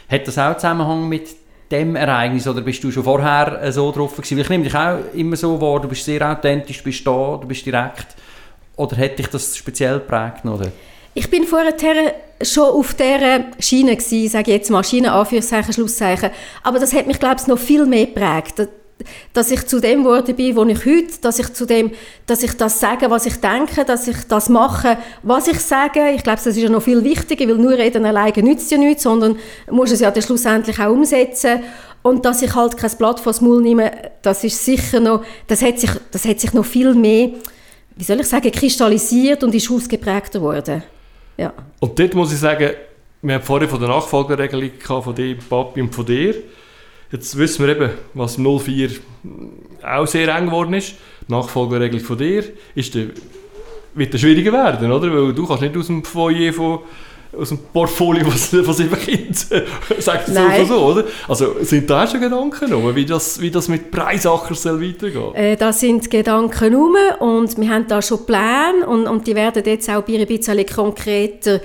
Hat 0.09 0.27
das 0.27 0.37
auch 0.37 0.55
Zusammenhang 0.55 1.07
mit 1.07 1.29
dem 1.69 1.95
Ereignis 1.95 2.47
oder 2.47 2.61
bist 2.61 2.83
du 2.83 2.91
schon 2.91 3.03
vorher 3.03 3.61
äh, 3.61 3.71
so 3.71 3.91
drauf 3.91 4.15
gewesen? 4.15 4.39
Ich 4.39 4.49
nehme 4.49 4.63
dich 4.63 4.75
auch 4.75 4.99
immer 5.13 5.35
so 5.35 5.59
wahr, 5.61 5.81
du 5.81 5.87
bist 5.87 6.05
sehr 6.05 6.29
authentisch, 6.29 6.79
du 6.79 6.83
bist 6.85 7.05
da, 7.05 7.37
du 7.41 7.47
bist 7.47 7.65
direkt. 7.65 8.07
Oder 8.77 8.95
hätte 8.95 9.17
dich 9.17 9.27
das 9.27 9.55
speziell 9.55 9.99
geprägt? 9.99 10.45
Oder? 10.45 10.71
Ich 11.13 11.29
bin 11.29 11.43
vorher 11.43 11.73
schon 12.41 12.69
auf 12.69 12.93
dieser 12.93 13.45
Schiene 13.59 13.95
gewesen, 13.97 14.29
sage 14.29 14.51
ich 14.51 14.57
jetzt 14.57 14.71
mal, 14.71 14.83
Schiene, 14.83 15.11
Anführungszeichen, 15.11 15.73
Schlusszeichen. 15.73 16.31
Aber 16.63 16.79
das 16.79 16.93
hat 16.93 17.05
mich, 17.05 17.19
glaube 17.19 17.35
ich, 17.39 17.47
noch 17.47 17.59
viel 17.59 17.85
mehr 17.85 18.05
geprägt 18.05 18.67
dass 19.33 19.51
ich 19.51 19.65
zu 19.67 19.79
dem 19.79 20.03
geworden 20.03 20.35
bin, 20.35 20.55
wo 20.55 20.63
ich 20.65 20.85
heute, 20.85 21.19
dass 21.21 21.39
ich 21.39 21.53
zu 21.53 21.65
dem, 21.65 21.91
dass 22.25 22.43
ich 22.43 22.53
das 22.53 22.79
sage, 22.79 23.09
was 23.09 23.25
ich 23.25 23.35
denke, 23.37 23.85
dass 23.85 24.07
ich 24.07 24.17
das 24.27 24.49
mache, 24.49 24.97
was 25.23 25.47
ich 25.47 25.59
sage. 25.59 26.11
Ich 26.15 26.23
glaube, 26.23 26.39
das 26.43 26.47
ist 26.47 26.57
ja 26.57 26.69
noch 26.69 26.83
viel 26.83 27.03
wichtiger, 27.03 27.47
weil 27.47 27.57
nur 27.57 27.71
reden 27.71 28.05
alleine 28.05 28.43
nützt 28.43 28.71
ja 28.71 28.77
nichts, 28.77 29.03
sondern 29.03 29.37
muss 29.69 29.91
es 29.91 29.99
ja 29.99 30.11
dann 30.11 30.23
schlussendlich 30.23 30.79
auch 30.79 30.91
umsetzen. 30.91 31.61
Und 32.03 32.25
dass 32.25 32.41
ich 32.41 32.55
halt 32.55 32.77
kein 32.77 32.91
Blatt 32.97 33.19
vor 33.19 33.33
Maul 33.41 33.61
nehme, 33.61 33.91
das 34.21 34.43
ist 34.43 34.63
sicher 34.63 34.99
noch, 34.99 35.23
das 35.47 35.61
hat 35.61 35.79
sich, 35.79 35.91
das 36.11 36.25
hat 36.25 36.39
sich 36.39 36.53
noch 36.53 36.65
viel 36.65 36.95
mehr, 36.95 37.29
wie 37.95 38.03
soll 38.03 38.19
ich 38.19 38.27
sagen, 38.27 38.51
kristallisiert 38.51 39.43
und 39.43 39.53
ist 39.53 39.69
ausgeprägter 39.69 40.39
geworden. 40.39 40.83
Ja. 41.37 41.53
Und 41.79 41.99
dort 41.99 42.13
muss 42.15 42.33
ich 42.33 42.39
sagen, 42.39 42.71
wir 43.21 43.35
haben 43.35 43.43
vorhin 43.43 43.69
von 43.69 43.79
der 43.79 43.89
Nachfolgeregelung 43.89 44.71
von 44.79 45.13
dir, 45.13 45.37
Papi 45.37 45.81
und 45.81 45.93
von 45.93 46.05
dir. 46.05 46.35
Jetzt 47.11 47.37
wissen 47.37 47.65
wir 47.65 47.75
eben, 47.75 47.89
was 48.13 48.37
im 48.37 48.43
04 48.43 48.89
auch 49.83 50.07
sehr 50.07 50.33
eng 50.35 50.45
geworden 50.45 50.73
ist. 50.73 50.95
Die 51.27 51.31
Nachfolgeregelung 51.31 52.03
von 52.03 52.17
dir 52.17 52.43
ist 52.73 52.95
der, 52.95 53.07
wird 53.93 54.17
schwieriger 54.19 54.53
werden, 54.53 54.91
oder? 54.91 55.11
Weil 55.13 55.33
du 55.33 55.45
kannst 55.45 55.61
nicht 55.61 55.75
aus 55.75 55.87
dem 55.87 56.03
Foyer 56.03 56.53
von 56.53 56.79
aus 57.37 57.49
dem 57.49 57.59
Portfolio 57.59 58.25
von, 58.29 58.73
sieben 58.73 58.99
Kindern, 58.99 59.33
sagt 59.99 60.27
es 60.27 60.67
so, 60.67 60.85
oder? 60.85 61.05
Also 61.27 61.55
sind 61.61 61.89
da 61.89 62.05
schon 62.05 62.19
Gedanken 62.19 62.59
genommen, 62.59 62.95
wie 62.95 63.05
das, 63.05 63.39
wie 63.39 63.49
das 63.49 63.67
mit 63.67 63.89
Preisacher 63.89 64.53
soll 64.53 64.81
weitergehen? 64.81 65.33
Äh, 65.33 65.55
da 65.55 65.71
sind 65.71 66.09
Gedanken 66.09 66.59
herum 66.59 66.95
und 67.19 67.57
wir 67.57 67.69
haben 67.69 67.87
da 67.87 68.01
schon 68.01 68.25
Pläne 68.25 68.85
und, 68.85 69.07
und 69.07 69.27
die 69.27 69.35
werden 69.35 69.63
jetzt 69.65 69.89
auch 69.89 70.05
ein 70.05 70.25
bisschen 70.25 70.65
konkreter 70.65 71.61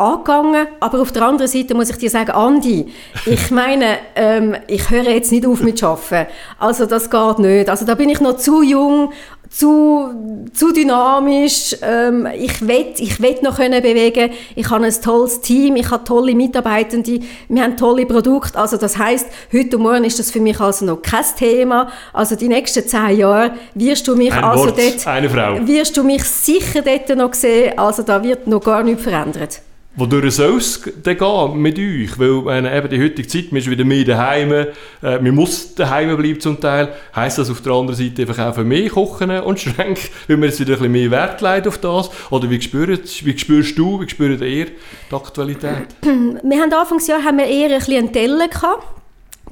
angegangen. 0.00 0.66
Aber 0.80 1.00
auf 1.00 1.12
der 1.12 1.22
anderen 1.22 1.50
Seite 1.50 1.74
muss 1.74 1.90
ich 1.90 1.96
dir 1.96 2.10
sagen, 2.10 2.30
Andi, 2.30 2.86
ich 3.26 3.50
meine, 3.50 3.98
ähm, 4.16 4.56
ich 4.66 4.90
höre 4.90 5.10
jetzt 5.10 5.30
nicht 5.30 5.46
auf 5.46 5.60
mit 5.60 5.82
Arbeiten. 5.82 6.30
Also 6.58 6.86
das 6.86 7.10
geht 7.10 7.38
nicht. 7.38 7.68
Also 7.68 7.84
da 7.84 7.94
bin 7.94 8.08
ich 8.08 8.20
noch 8.20 8.36
zu 8.36 8.62
jung, 8.62 9.12
zu, 9.50 10.48
zu 10.54 10.72
dynamisch. 10.72 11.76
Ähm, 11.82 12.26
ich 12.34 12.66
will 12.66 12.94
ich 12.98 13.20
will 13.20 13.36
noch 13.42 13.56
können 13.56 13.82
bewegen. 13.82 14.30
Ich 14.54 14.70
habe 14.70 14.86
ein 14.86 14.94
tolles 15.02 15.40
Team, 15.40 15.76
ich 15.76 15.90
habe 15.90 16.04
tolle 16.04 16.34
Mitarbeitende, 16.34 17.20
wir 17.48 17.62
haben 17.62 17.76
tolle 17.76 18.06
Produkte. 18.06 18.58
Also 18.58 18.76
das 18.76 18.96
heißt, 18.96 19.26
heute 19.52 19.76
und 19.76 19.82
morgen 19.82 20.04
ist 20.04 20.18
das 20.18 20.30
für 20.30 20.40
mich 20.40 20.60
also 20.60 20.86
noch 20.86 21.02
kein 21.02 21.24
Thema. 21.36 21.90
Also 22.12 22.36
die 22.36 22.48
nächsten 22.48 22.86
zehn 22.86 23.18
Jahre 23.18 23.54
wirst 23.74 24.06
du 24.06 24.14
mich 24.16 24.32
Ein 24.32 24.44
also 24.44 24.66
Wort, 24.66 24.78
dort, 24.78 25.66
wirst 25.66 25.96
du 25.96 26.04
mich 26.04 26.24
sicher 26.24 26.82
dort 26.82 27.08
noch 27.16 27.34
sehen. 27.34 27.76
Also 27.76 28.02
da 28.02 28.22
wird 28.22 28.46
noch 28.46 28.60
gar 28.60 28.84
nichts 28.84 29.02
verändert. 29.02 29.60
Wodurch 29.96 30.38
es 30.38 30.82
denn 31.04 31.18
gehen 31.18 31.60
mit 31.60 31.76
euch? 31.76 32.16
Weil 32.16 32.64
äh, 32.64 32.78
eben 32.78 32.88
die 32.88 33.02
heutige 33.02 33.26
Zeit, 33.26 33.50
man 33.50 33.58
ist 33.58 33.68
wieder 33.68 33.84
mehr 33.84 34.04
daheim, 34.04 34.52
äh, 34.52 34.66
man 35.02 35.34
muss 35.34 35.74
daheim 35.74 36.16
bleiben 36.16 36.38
zum 36.40 36.60
Teil. 36.60 36.94
Heisst 37.14 37.38
das 37.38 37.50
auf 37.50 37.60
der 37.60 37.72
anderen 37.72 37.96
Seite 37.96 38.22
einfach 38.22 38.38
auch 38.38 38.54
für 38.54 38.64
mehr 38.64 38.88
kochen 38.88 39.30
und 39.30 39.58
Schränke, 39.60 40.02
weil 40.28 40.36
man 40.36 40.48
jetzt 40.48 40.60
wieder 40.60 40.80
ein 40.80 40.92
mehr 40.92 41.10
Wert 41.10 41.40
legt 41.40 41.66
auf 41.66 41.78
das? 41.78 42.08
Oder 42.30 42.48
wie 42.48 42.60
spürst, 42.62 43.26
wie 43.26 43.36
spürst 43.36 43.76
du, 43.76 44.00
wie 44.00 44.08
spürt 44.08 44.40
ihr 44.40 44.66
die 44.66 45.14
Aktualität? 45.14 45.88
Wir 46.02 46.60
haben 46.60 46.72
Anfangsjahr 46.72 47.24
haben 47.24 47.38
wir 47.38 47.46
eher 47.46 47.70
ein 47.70 47.78
bisschen 47.78 48.38
gehabt. 48.38 48.99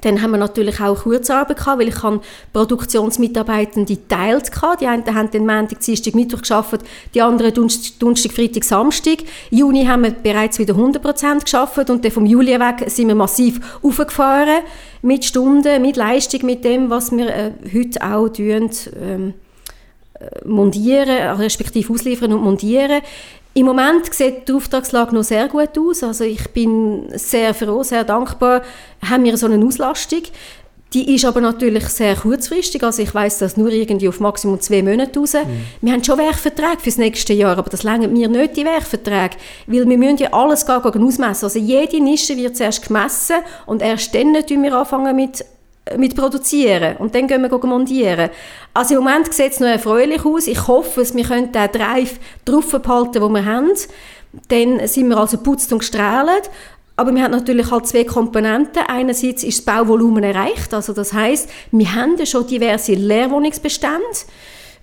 Dann 0.02 0.22
haben 0.22 0.30
wir 0.30 0.38
natürlich 0.38 0.80
auch 0.80 1.02
Kurzarbeit 1.02 1.56
gehabt, 1.56 1.80
weil 1.80 1.88
ich 1.88 2.02
habe 2.02 2.20
Produktionsmitarbeitende 2.52 3.96
geteilt 3.96 4.50
hatte. 4.62 4.78
Die 4.80 4.86
einen 4.86 5.14
haben 5.14 5.30
den 5.30 5.46
Montag, 5.46 5.80
Dienstag, 5.80 6.14
Mittwoch 6.14 6.40
geschafft, 6.40 6.80
die 7.14 7.22
anderen 7.22 7.52
Donnerstag, 7.54 8.32
Freitag, 8.32 8.64
Samstag. 8.64 9.18
Im 9.50 9.58
Juni 9.58 9.84
haben 9.86 10.04
wir 10.04 10.10
bereits 10.10 10.58
wieder 10.58 10.74
100% 10.74 11.44
geschafft 11.44 11.90
und 11.90 12.04
dann 12.04 12.12
vom 12.12 12.26
Juli 12.26 12.58
weg 12.58 12.88
sind 12.88 13.08
wir 13.08 13.14
massiv 13.14 13.60
aufgefahren 13.82 14.62
mit 15.02 15.24
Stunden, 15.24 15.82
mit 15.82 15.96
Leistung, 15.96 16.44
mit 16.46 16.64
dem, 16.64 16.90
was 16.90 17.12
wir 17.12 17.28
äh, 17.28 17.52
heute 17.72 18.02
auch 18.02 18.28
tun, 18.28 18.70
ähm, 19.00 19.34
äh, 20.20 20.48
montieren, 20.48 21.36
respektive 21.38 21.92
ausliefern 21.92 22.32
und 22.32 22.42
montieren. 22.42 23.02
Im 23.54 23.66
Moment 23.66 24.12
sieht 24.14 24.48
die 24.48 24.52
Auftragslage 24.52 25.14
noch 25.14 25.24
sehr 25.24 25.48
gut 25.48 25.76
aus. 25.78 26.02
Also 26.02 26.24
ich 26.24 26.48
bin 26.50 27.08
sehr 27.14 27.54
froh, 27.54 27.82
sehr 27.82 28.04
dankbar, 28.04 28.62
haben 29.08 29.24
wir 29.24 29.36
so 29.36 29.46
eine 29.46 29.64
Auslastung. 29.64 30.22
Die 30.94 31.14
ist 31.14 31.26
aber 31.26 31.42
natürlich 31.42 31.86
sehr 31.88 32.16
kurzfristig. 32.16 32.82
Also 32.82 33.02
ich 33.02 33.14
weiß 33.14 33.38
das 33.38 33.56
nur 33.56 33.70
irgendwie 33.70 34.08
auf 34.08 34.20
Maximum 34.20 34.58
zwei 34.60 34.82
Monate 34.82 35.18
raus. 35.18 35.34
Mhm. 35.34 35.64
Wir 35.82 35.92
haben 35.92 36.02
schon 36.04 36.18
Werkverträge 36.18 36.80
fürs 36.80 36.96
nächste 36.96 37.34
Jahr, 37.34 37.58
aber 37.58 37.68
das 37.68 37.82
längert 37.82 38.10
mir 38.10 38.28
nicht, 38.28 38.56
die 38.56 38.64
Werkverträge. 38.64 39.36
Weil 39.66 39.86
wir 39.86 39.98
müssen 39.98 40.16
ja 40.18 40.32
alles 40.32 40.64
gar 40.64 40.84
ausmessen. 40.84 41.44
Also 41.44 41.58
jede 41.58 42.02
Nische 42.02 42.36
wird 42.36 42.56
zuerst 42.56 42.86
gemessen 42.86 43.36
und 43.66 43.82
erst 43.82 44.14
dann 44.14 44.34
tun 44.46 44.62
wir 44.62 44.74
anfangen 44.74 45.14
mit 45.14 45.44
mit 45.96 46.16
produzieren 46.16 46.96
und 46.98 47.14
dann 47.14 47.26
gehen 47.26 47.42
wir 47.42 47.66
montieren. 47.66 48.30
Also 48.74 48.94
im 48.96 49.04
Moment 49.04 49.32
sieht 49.32 49.52
es 49.52 49.60
noch 49.60 49.68
erfreulich 49.68 50.24
aus. 50.24 50.46
Ich 50.46 50.66
hoffe, 50.66 51.04
wir 51.14 51.24
können 51.24 51.52
den 51.52 51.72
Drive 51.72 52.18
drauf 52.44 52.70
behalten, 52.70 53.20
den 53.20 53.32
wir 53.32 53.44
haben. 53.44 53.70
Dann 54.48 54.86
sind 54.86 55.08
wir 55.08 55.16
also 55.16 55.38
putzt 55.38 55.72
und 55.72 55.78
gestrahlt. 55.80 56.50
Aber 56.96 57.14
wir 57.14 57.22
haben 57.22 57.30
natürlich 57.30 57.70
halt 57.70 57.86
zwei 57.86 58.02
Komponenten. 58.02 58.82
Einerseits 58.88 59.44
ist 59.44 59.58
das 59.58 59.74
Bauvolumen 59.76 60.24
erreicht. 60.24 60.74
Also 60.74 60.92
das 60.92 61.12
heißt, 61.12 61.48
wir 61.70 61.94
haben 61.94 62.16
ja 62.18 62.26
schon 62.26 62.46
diverse 62.46 62.92
Leerwohnungsbestände. 62.94 64.02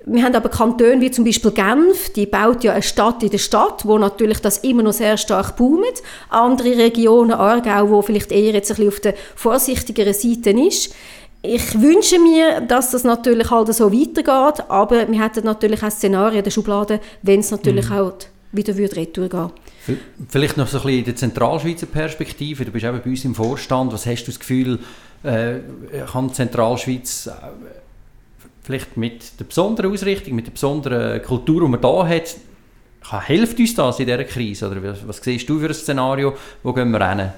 Wir 0.08 0.24
haben 0.24 0.36
aber 0.36 0.50
Kantone 0.50 1.02
wie 1.02 1.10
zum 1.10 1.26
Beispiel 1.26 1.52
Genf, 1.52 2.14
die 2.14 2.28
baut 2.28 2.64
ja 2.64 2.74
eine 2.74 2.84
Stadt 2.84 3.24
in 3.24 3.32
der 3.32 3.40
Stadt, 3.40 3.86
wo 3.86 3.98
natürlich 3.98 4.40
das 4.40 4.60
immer 4.60 4.84
noch 4.84 4.94
sehr 4.94 5.18
stark 5.18 5.56
boomt. 5.56 6.04
Andere 6.30 6.78
Regionen, 6.78 7.32
Aargau, 7.32 7.90
wo 7.90 8.02
vielleicht 8.04 8.32
eher 8.32 8.54
jetzt 8.54 8.70
ein 8.70 8.76
bisschen 8.76 8.90
auf 8.90 9.00
der 9.00 9.16
vorsichtigeren 9.36 10.14
Seite 10.14 10.52
ist. 10.52 10.94
Ich 11.42 11.82
wünsche 11.82 12.20
mir, 12.20 12.62
dass 12.62 12.92
das 12.92 13.04
natürlich 13.04 13.50
halt 13.50 13.74
so 13.74 13.92
weitergeht, 13.92 14.66
aber 14.68 15.08
wir 15.08 15.24
hätten 15.24 15.46
natürlich 15.46 15.82
auch 15.84 15.92
Szenarien 15.92 16.40
in 16.40 16.44
der 16.44 16.52
Schublade, 16.52 17.00
wenn 17.24 17.40
es 17.40 17.50
natürlich 17.50 17.90
mhm. 17.90 17.98
auch 17.98 18.14
wieder 18.52 18.78
würde 18.78 18.96
retour 18.96 19.28
gehen 19.28 19.52
Vielleicht 20.30 20.58
noch 20.58 20.68
so 20.68 20.78
ein 20.78 20.84
bisschen 20.84 21.00
in 21.00 21.06
der 21.06 21.16
Zentralschweizer 21.16 21.86
Perspektive. 21.88 22.66
Du 22.66 22.72
bist 22.72 22.86
eben 22.86 23.02
bei 23.04 23.10
uns 23.10 23.26
im 23.26 23.36
Vorstand. 23.36 23.92
Was 23.92 24.06
hast 24.06 24.24
du 24.24 24.32
das 24.32 24.40
Gefühl, 24.40 24.80
äh, 25.24 25.56
kann 26.12 26.28
die 26.28 26.34
Zentralschweiz 26.34 27.30
vielleicht 28.66 28.98
mit 28.98 29.40
der 29.40 29.46
besonderen 29.46 29.92
Ausrichtung, 29.92 30.36
mit 30.36 30.48
der 30.48 30.52
besonderen 30.52 31.22
Kultur, 31.22 31.62
die 31.62 31.68
man 31.68 31.82
da 31.82 32.08
hat, 32.08 32.36
hilft 33.28 33.60
uns 33.60 33.76
das 33.76 34.00
in 34.00 34.08
dieser 34.08 34.24
Krise? 34.24 34.70
Oder 34.70 34.84
was, 34.84 35.08
was 35.08 35.18
siehst 35.18 35.48
du 35.48 35.60
für 35.60 35.68
ein 35.68 35.74
Szenario? 35.74 36.34
Wo 36.64 36.74
gehen 36.74 36.90
wir 36.92 37.08
hin? 37.08 37.30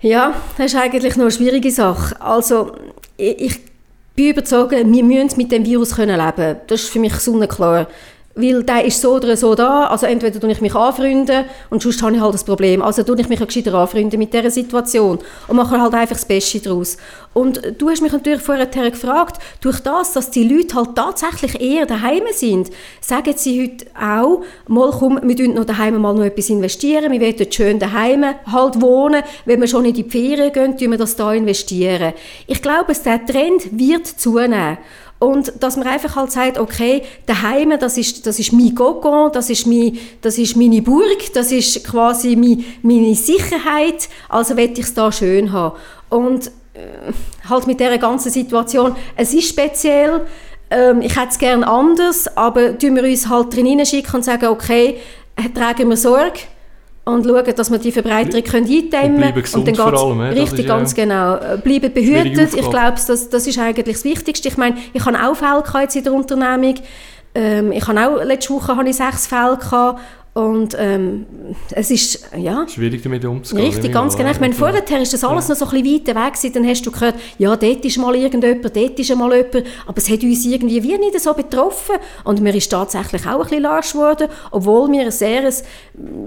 Ja, 0.00 0.34
das 0.56 0.66
ist 0.66 0.76
eigentlich 0.76 1.16
noch 1.16 1.24
eine 1.24 1.32
schwierige 1.32 1.70
Sache. 1.70 2.20
Also, 2.20 2.76
ich, 3.16 3.40
ich 3.40 3.60
bin 4.14 4.30
überzeugt, 4.30 4.72
wir 4.72 4.84
müssen 4.84 5.36
mit 5.36 5.50
dem 5.50 5.64
Virus 5.64 5.96
leben 5.98 6.16
können. 6.16 6.56
Das 6.66 6.82
ist 6.82 6.90
für 6.90 7.00
mich 7.00 7.14
sonnenklar 7.14 7.88
weil 8.36 8.62
der 8.64 8.84
ist 8.84 9.00
so 9.00 9.14
oder 9.14 9.34
so 9.36 9.54
da, 9.54 9.86
also 9.86 10.04
entweder 10.04 10.38
tue 10.38 10.52
ich 10.52 10.60
mich 10.60 10.74
anfreunden 10.74 11.46
und 11.70 11.82
sonst 11.82 12.02
habe 12.02 12.16
ich 12.16 12.20
halt 12.20 12.34
das 12.34 12.44
Problem. 12.44 12.82
Also 12.82 13.02
tue 13.02 13.18
ich 13.18 13.28
mich 13.30 13.40
gescheiter 13.40 13.74
anfreunden 13.74 14.18
mit 14.18 14.34
dieser 14.34 14.50
Situation 14.50 15.18
und 15.48 15.56
mache 15.56 15.80
halt 15.80 15.94
einfach 15.94 16.16
das 16.16 16.26
Beste 16.26 16.60
daraus. 16.60 16.98
Und 17.32 17.60
du 17.78 17.88
hast 17.88 18.02
mich 18.02 18.12
natürlich 18.12 18.42
vorher 18.42 18.66
gefragt, 18.66 19.40
durch 19.62 19.80
das, 19.80 20.12
dass 20.12 20.30
die 20.30 20.46
Leute 20.46 20.76
halt 20.76 20.94
tatsächlich 20.94 21.60
eher 21.60 21.86
daheim 21.86 22.24
sind, 22.32 22.70
sagen 23.00 23.32
sie 23.36 23.62
heute 23.62 23.86
auch, 23.98 24.42
mal 24.68 24.90
komm, 24.90 25.18
wir 25.22 25.36
tun 25.36 25.54
noch 25.54 25.64
daheim 25.64 26.00
mal 26.00 26.14
noch 26.14 26.22
etwas 26.22 26.50
investieren, 26.50 27.10
wir 27.10 27.20
wollen 27.20 27.52
schön 27.52 27.78
daheim 27.78 28.24
halt 28.52 28.82
wohnen, 28.82 29.22
wenn 29.46 29.60
wir 29.60 29.68
schon 29.68 29.86
in 29.86 29.94
die 29.94 30.04
Ferien 30.04 30.52
gehen, 30.52 30.76
tun 30.76 30.90
wir 30.90 30.98
das 30.98 31.16
da 31.16 31.32
investieren. 31.32 32.12
Ich 32.46 32.60
glaube, 32.60 32.92
der 32.92 33.24
Trend 33.24 33.78
wird 33.78 34.06
zunehmen. 34.06 34.76
Und 35.18 35.52
dass 35.60 35.76
man 35.76 35.86
einfach 35.86 36.14
halt 36.14 36.30
sagt, 36.30 36.58
okay, 36.58 37.02
daheim, 37.24 37.78
das 37.78 37.96
ist, 37.96 38.26
das 38.26 38.38
ist 38.38 38.52
mein 38.52 38.74
Gogon, 38.74 39.32
das 39.32 39.48
ist, 39.48 39.66
mein, 39.66 39.98
das 40.20 40.36
ist 40.36 40.56
meine 40.56 40.82
Burg, 40.82 41.32
das 41.32 41.52
ist 41.52 41.84
quasi 41.84 42.36
mein, 42.36 42.64
meine 42.82 43.14
Sicherheit, 43.14 44.08
also 44.28 44.56
will 44.56 44.72
ich 44.72 44.80
es 44.80 44.94
da 44.94 45.10
schön 45.10 45.52
haben. 45.52 45.76
Und 46.10 46.48
äh, 46.74 47.12
halt 47.48 47.66
mit 47.66 47.80
dieser 47.80 47.96
ganzen 47.96 48.30
Situation, 48.30 48.94
es 49.16 49.32
ist 49.32 49.48
speziell, 49.48 50.26
ähm, 50.70 51.00
ich 51.00 51.16
hätte 51.16 51.28
es 51.30 51.38
gerne 51.38 51.66
anders, 51.66 52.36
aber 52.36 52.78
tun 52.78 52.96
wir 52.96 53.04
uns 53.04 53.28
halt 53.28 53.56
drin 53.56 53.84
schicken 53.86 54.16
und 54.16 54.24
sagen, 54.24 54.46
okay, 54.46 54.98
tragen 55.54 55.88
wir 55.88 55.96
Sorge, 55.96 56.40
und 57.06 57.24
schauen, 57.24 57.54
dass 57.54 57.70
wir 57.70 57.78
die 57.78 57.92
Verbreiterung 57.92 58.42
können 58.42 58.66
eindämmen 58.66 59.32
können. 59.32 59.44
Und, 59.54 59.54
und 59.54 59.66
dann 59.68 59.74
vor 59.76 59.94
allem, 59.94 60.20
Richtig, 60.20 60.66
ganz 60.66 60.92
genau. 60.92 61.36
Äh, 61.36 61.56
bleiben 61.62 61.92
behütet. 61.92 62.54
Ich 62.54 62.68
glaube, 62.68 62.96
das, 63.06 63.30
das 63.30 63.46
ist 63.46 63.58
eigentlich 63.58 63.86
das 63.86 64.04
Wichtigste. 64.04 64.48
Ich 64.48 64.56
meine, 64.56 64.76
ich 64.92 65.04
habe 65.04 65.16
auch 65.16 65.36
Fälle 65.36 65.94
in 65.94 66.02
der 66.02 66.12
Unternehmung. 66.12 66.74
Ähm, 67.34 67.70
ich 67.70 67.86
habe 67.86 68.00
auch, 68.00 68.24
letzte 68.24 68.54
Woche 68.54 68.76
hatte 68.76 68.88
ich 68.88 68.96
sechs 68.96 69.28
Fälle 69.28 69.56
gehabt, 69.56 70.00
und 70.36 70.76
ähm, 70.78 71.24
es 71.70 71.90
ist, 71.90 72.28
ja... 72.36 72.68
Schwierig 72.68 73.02
damit 73.02 73.24
umzugehen. 73.24 73.68
Richtig, 73.68 73.90
ganz 73.90 74.18
genau. 74.18 74.30
Ich 74.30 74.38
meine, 74.38 74.52
vorher 74.52 74.82
ist 75.00 75.14
das 75.14 75.24
alles 75.24 75.48
ja. 75.48 75.54
noch 75.54 75.58
so 75.58 75.64
ein 75.64 75.82
bisschen 75.82 76.06
weiter 76.06 76.26
weg 76.26 76.34
gewesen. 76.34 76.52
Dann 76.52 76.68
hast 76.68 76.84
du 76.84 76.90
gehört, 76.90 77.14
ja, 77.38 77.56
dort 77.56 77.82
ist 77.82 77.96
mal 77.96 78.14
irgendjemand, 78.14 78.76
dort 78.76 78.98
ist 78.98 79.16
mal 79.16 79.34
jemand. 79.34 79.66
Aber 79.86 79.96
es 79.96 80.10
hat 80.10 80.22
uns 80.22 80.44
irgendwie 80.44 80.82
wie 80.82 80.98
nicht 80.98 81.18
so 81.18 81.32
betroffen. 81.32 81.96
Und 82.24 82.42
mir 82.42 82.54
ist 82.54 82.68
tatsächlich 82.70 83.26
auch 83.26 83.36
ein 83.36 83.42
bisschen 83.44 83.62
lasch 83.62 83.92
geworden. 83.92 84.28
Obwohl 84.50 84.90
mir 84.90 85.10
sehr, 85.10 85.50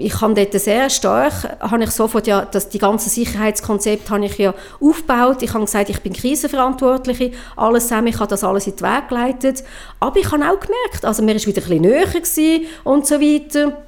ich 0.00 0.20
habe 0.20 0.34
dort 0.34 0.60
sehr 0.60 0.90
stark, 0.90 1.60
habe 1.60 1.84
ich 1.84 1.90
sofort 1.92 2.26
ja, 2.26 2.44
das, 2.44 2.68
die 2.68 2.78
ganze 2.78 3.10
Sicherheitskonzept 3.10 4.10
habe 4.10 4.24
ich 4.24 4.36
ja 4.38 4.54
aufgebaut. 4.80 5.40
Ich 5.42 5.54
habe 5.54 5.66
gesagt, 5.66 5.88
ich 5.88 6.00
bin 6.00 6.14
Krisenverantwortliche, 6.14 7.30
alles 7.54 7.84
zusammen, 7.84 8.08
ich 8.08 8.18
habe 8.18 8.26
das 8.26 8.42
alles 8.42 8.66
in 8.66 8.74
den 8.74 8.88
Weg 8.88 9.08
geleitet. 9.08 9.62
Aber 10.00 10.18
ich 10.18 10.32
habe 10.32 10.42
auch 10.42 10.58
gemerkt, 10.58 11.04
also 11.04 11.22
mir 11.22 11.36
ist 11.36 11.46
wieder 11.46 11.62
ein 11.62 11.68
bisschen 11.68 11.82
näher 11.82 12.06
gewesen 12.06 12.66
und 12.82 13.06
so 13.06 13.20
weiter. 13.20 13.84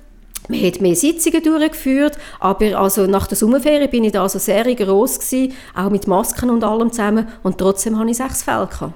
Man 0.49 0.61
hat 0.61 0.81
mehr 0.81 0.97
Sitzungen 0.97 1.43
durchgeführt, 1.43 2.19
aber 2.41 2.79
also 2.79 3.07
nach 3.07 3.27
der 3.27 3.37
Sommerferien 3.37 3.91
bin 3.91 4.05
ich 4.05 4.13
da 4.13 4.23
also 4.23 4.39
sehr 4.39 4.67
rigoros 4.67 5.19
gewesen, 5.19 5.55
auch 5.75 5.91
mit 5.91 6.07
Masken 6.07 6.51
und 6.51 6.65
allem 6.65 6.91
zusammen 6.91 7.29
und 7.43 7.59
trotzdem 7.59 7.99
hatte 7.99 8.11
ich 8.11 8.17
sechs 8.17 8.43
Fälle. 8.43 8.67
Gehabt. 8.67 8.95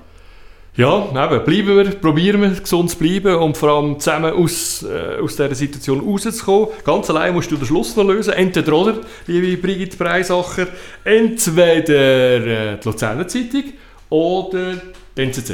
Ja, 0.77 1.07
eben, 1.09 1.45
bleiben 1.45 1.77
wir, 1.77 1.91
probieren 1.93 2.43
wir 2.43 2.51
gesund 2.51 2.91
zu 2.91 2.99
bleiben 2.99 3.37
und 3.37 3.57
vor 3.57 3.71
allem 3.71 3.99
zusammen 3.99 4.35
aus, 4.35 4.83
äh, 4.83 5.23
aus 5.23 5.35
dieser 5.35 5.55
Situation 5.55 6.01
rauszukommen. 6.01 6.69
Ganz 6.85 7.09
allein 7.09 7.33
musst 7.33 7.51
du 7.51 7.57
den 7.57 7.65
Schluss 7.65 7.97
noch 7.97 8.05
lösen. 8.05 8.35
Entweder 8.35 8.75
oder, 8.75 9.01
liebe 9.27 9.57
Brigitte 9.57 9.97
Breisacher, 9.97 10.67
entweder 11.03 11.95
äh, 11.95 12.79
die 12.79 12.87
Luzerner 12.87 13.27
Zeitung 13.27 13.65
oder 14.11 14.75
die 15.17 15.23
NZZ. 15.23 15.53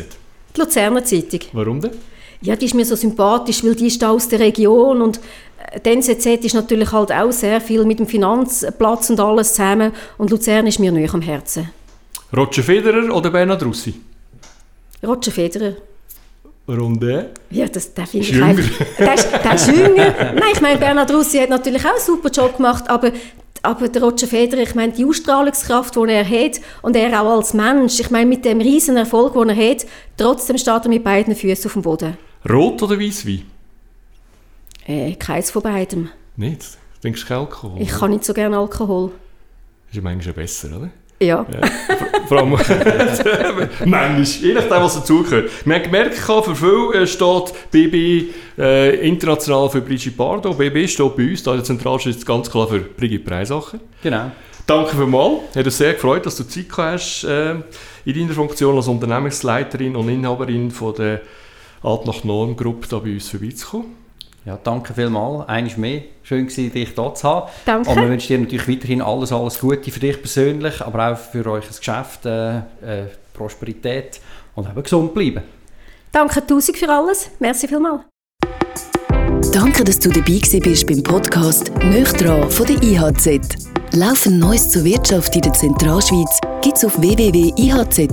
Die 0.56 0.60
Luzerner 0.60 1.04
Zeitung. 1.04 1.40
Warum 1.52 1.80
denn? 1.80 1.92
Ja, 2.40 2.56
die 2.56 2.64
ist 2.64 2.74
mir 2.74 2.84
so 2.84 2.96
sympathisch, 2.96 3.62
weil 3.62 3.76
die 3.76 3.86
ist 3.86 4.02
aus 4.02 4.28
der 4.28 4.40
Region 4.40 5.02
und 5.02 5.20
die 5.84 5.90
NZZ 5.90 6.26
ist 6.44 6.54
natürlich 6.54 6.92
halt 6.92 7.12
auch 7.12 7.32
sehr 7.32 7.60
viel 7.60 7.84
mit 7.84 7.98
dem 7.98 8.06
Finanzplatz 8.06 9.10
und 9.10 9.20
alles 9.20 9.54
zusammen 9.54 9.92
und 10.18 10.30
Luzern 10.30 10.66
ist 10.66 10.78
mir 10.78 10.92
näher 10.92 11.12
am 11.14 11.22
Herzen. 11.22 11.70
Roger 12.36 12.62
Federer 12.62 13.14
oder 13.14 13.30
Bernhard 13.30 13.62
Russi? 13.64 13.94
Roger 15.04 15.30
Federer. 15.30 15.74
Warum 16.66 16.98
der? 16.98 17.30
Ja, 17.50 17.66
das, 17.66 17.92
der 17.92 18.06
finde 18.06 18.26
ich 18.26 18.42
einfach... 18.42 18.64
Der 18.98 19.14
ist, 19.14 19.28
der 19.32 19.54
ist 19.54 19.66
jünger. 19.66 20.14
Nein, 20.34 20.52
ich 20.52 20.60
meine, 20.60 20.78
Bernhard 20.78 21.12
Russi 21.12 21.38
hat 21.38 21.50
natürlich 21.50 21.84
auch 21.84 21.90
einen 21.90 22.00
super 22.00 22.30
Job 22.30 22.56
gemacht, 22.56 22.88
aber 22.88 23.10
aber 23.64 23.88
der 23.88 24.02
Roger 24.02 24.26
Federer, 24.26 24.62
ich 24.62 24.74
meine, 24.74 24.92
die 24.92 25.04
Ausstrahlungskraft, 25.04 25.94
die 25.94 26.10
er 26.10 26.28
hat 26.28 26.60
und 26.82 26.96
er 26.96 27.22
auch 27.22 27.36
als 27.36 27.54
Mensch, 27.54 28.00
ich 28.00 28.10
meine, 28.10 28.26
mit 28.26 28.44
dem 28.44 28.60
riesen 28.60 28.96
Erfolg, 28.96 29.34
den 29.34 29.50
er 29.50 29.70
hat, 29.70 29.86
trotzdem 30.16 30.58
steht 30.58 30.82
er 30.82 30.88
mit 30.88 31.04
beiden 31.04 31.36
Füßen 31.36 31.66
auf 31.66 31.72
dem 31.74 31.82
Boden. 31.82 32.18
Rot 32.48 32.82
oder 32.82 32.98
Weißwein? 32.98 33.42
Äh, 34.86 35.14
keins 35.14 35.50
von 35.50 35.62
beidem. 35.62 36.08
Nicht? 36.36 36.62
Du 36.94 37.02
trinkst 37.02 37.26
keinen 37.26 37.40
Alkohol? 37.40 37.80
Ich 37.80 37.90
kann 37.90 38.10
nicht 38.10 38.24
so 38.24 38.34
gerne 38.34 38.58
Alkohol. 38.58 39.12
Ist 39.88 39.96
ja 39.96 40.02
manchmal 40.02 40.34
besser, 40.34 40.76
oder? 40.76 40.90
Ja. 41.20 41.46
Vor 42.26 42.38
allem, 42.38 42.50
manchmal, 43.84 44.22
je 44.22 44.54
nachdem, 44.54 44.70
was 44.70 44.94
dazugehört. 44.94 45.50
Wir 45.64 45.74
haben 45.74 45.82
gemerkt, 45.84 46.14
für 46.14 46.56
viele 46.56 47.02
äh, 47.02 47.06
steht 47.06 47.52
BB 47.70 48.32
äh, 48.58 49.06
international 49.06 49.68
für 49.70 49.80
Brigitte 49.80 50.10
Bardot. 50.12 50.58
BB 50.58 50.88
steht 50.88 51.16
bei 51.16 51.30
uns, 51.30 51.42
da 51.42 51.54
der 51.54 51.64
Zentralstelle 51.64 52.16
ganz 52.24 52.50
klar 52.50 52.66
für 52.66 52.80
Brigitte 52.80 53.24
Preisacher. 53.24 53.78
Genau. 54.02 54.32
Danke 54.66 54.96
vielmals. 54.96 55.54
Hat 55.54 55.64
uns 55.64 55.78
sehr 55.78 55.92
gefreut, 55.92 56.26
dass 56.26 56.36
du 56.36 56.44
Zeit 56.44 56.66
hast 56.76 57.24
äh, 57.24 57.54
in 58.04 58.14
deiner 58.14 58.32
Funktion 58.32 58.76
als 58.76 58.88
Unternehmensleiterin 58.88 59.94
und 59.94 60.08
Inhaberin 60.08 60.70
von 60.70 60.94
der 60.94 61.20
Alt 61.82 62.06
nach 62.06 62.24
Norm 62.24 62.56
Gruppe 62.56 62.86
da 62.88 62.98
bei 62.98 63.12
uns 63.12 63.28
vorbeizukommen. 63.28 64.01
Ja, 64.44 64.58
danke 64.62 64.92
vielmals. 64.92 65.48
Eines 65.48 65.76
mehr. 65.76 66.02
Schön 66.22 66.46
gewesen, 66.46 66.72
dich 66.72 66.90
hier 66.90 67.14
zu 67.14 67.28
haben. 67.28 67.50
Danke. 67.64 67.90
Und 67.90 67.96
wir 67.96 68.08
wünschen 68.08 68.28
dir 68.28 68.38
natürlich 68.40 68.68
weiterhin 68.68 69.02
alles, 69.02 69.32
alles 69.32 69.58
Gute 69.58 69.90
für 69.90 70.00
dich 70.00 70.20
persönlich, 70.20 70.80
aber 70.80 71.12
auch 71.12 71.16
für 71.16 71.46
euch 71.46 71.66
Geschäft, 71.68 72.26
äh, 72.26 72.58
äh, 72.58 72.62
Prosperität 73.32 74.20
und 74.54 74.68
eben 74.68 74.82
gesund 74.82 75.14
bleiben. 75.14 75.42
Danke 76.10 76.44
tausend 76.44 76.76
für 76.76 76.88
alles. 76.88 77.30
Merci 77.38 77.68
vielmals. 77.68 78.02
Danke, 79.52 79.84
dass 79.84 79.98
du 79.98 80.08
dabei 80.08 80.40
bist 80.40 80.86
beim 80.86 81.02
Podcast 81.02 81.72
«Nöchtran» 81.82 82.50
von 82.50 82.66
der 82.66 82.82
IHZ. 82.82 83.40
Laufend 83.92 84.38
Neues 84.38 84.70
zur 84.70 84.84
Wirtschaft 84.84 85.34
in 85.36 85.42
der 85.42 85.52
Zentralschweiz 85.52 86.40
gibt's 86.62 86.84
auf 86.84 86.98
www.ihz.ch. 87.00 88.06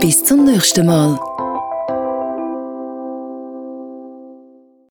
Bis 0.00 0.24
zum 0.24 0.44
nächsten 0.44 0.86
Mal. 0.86 1.18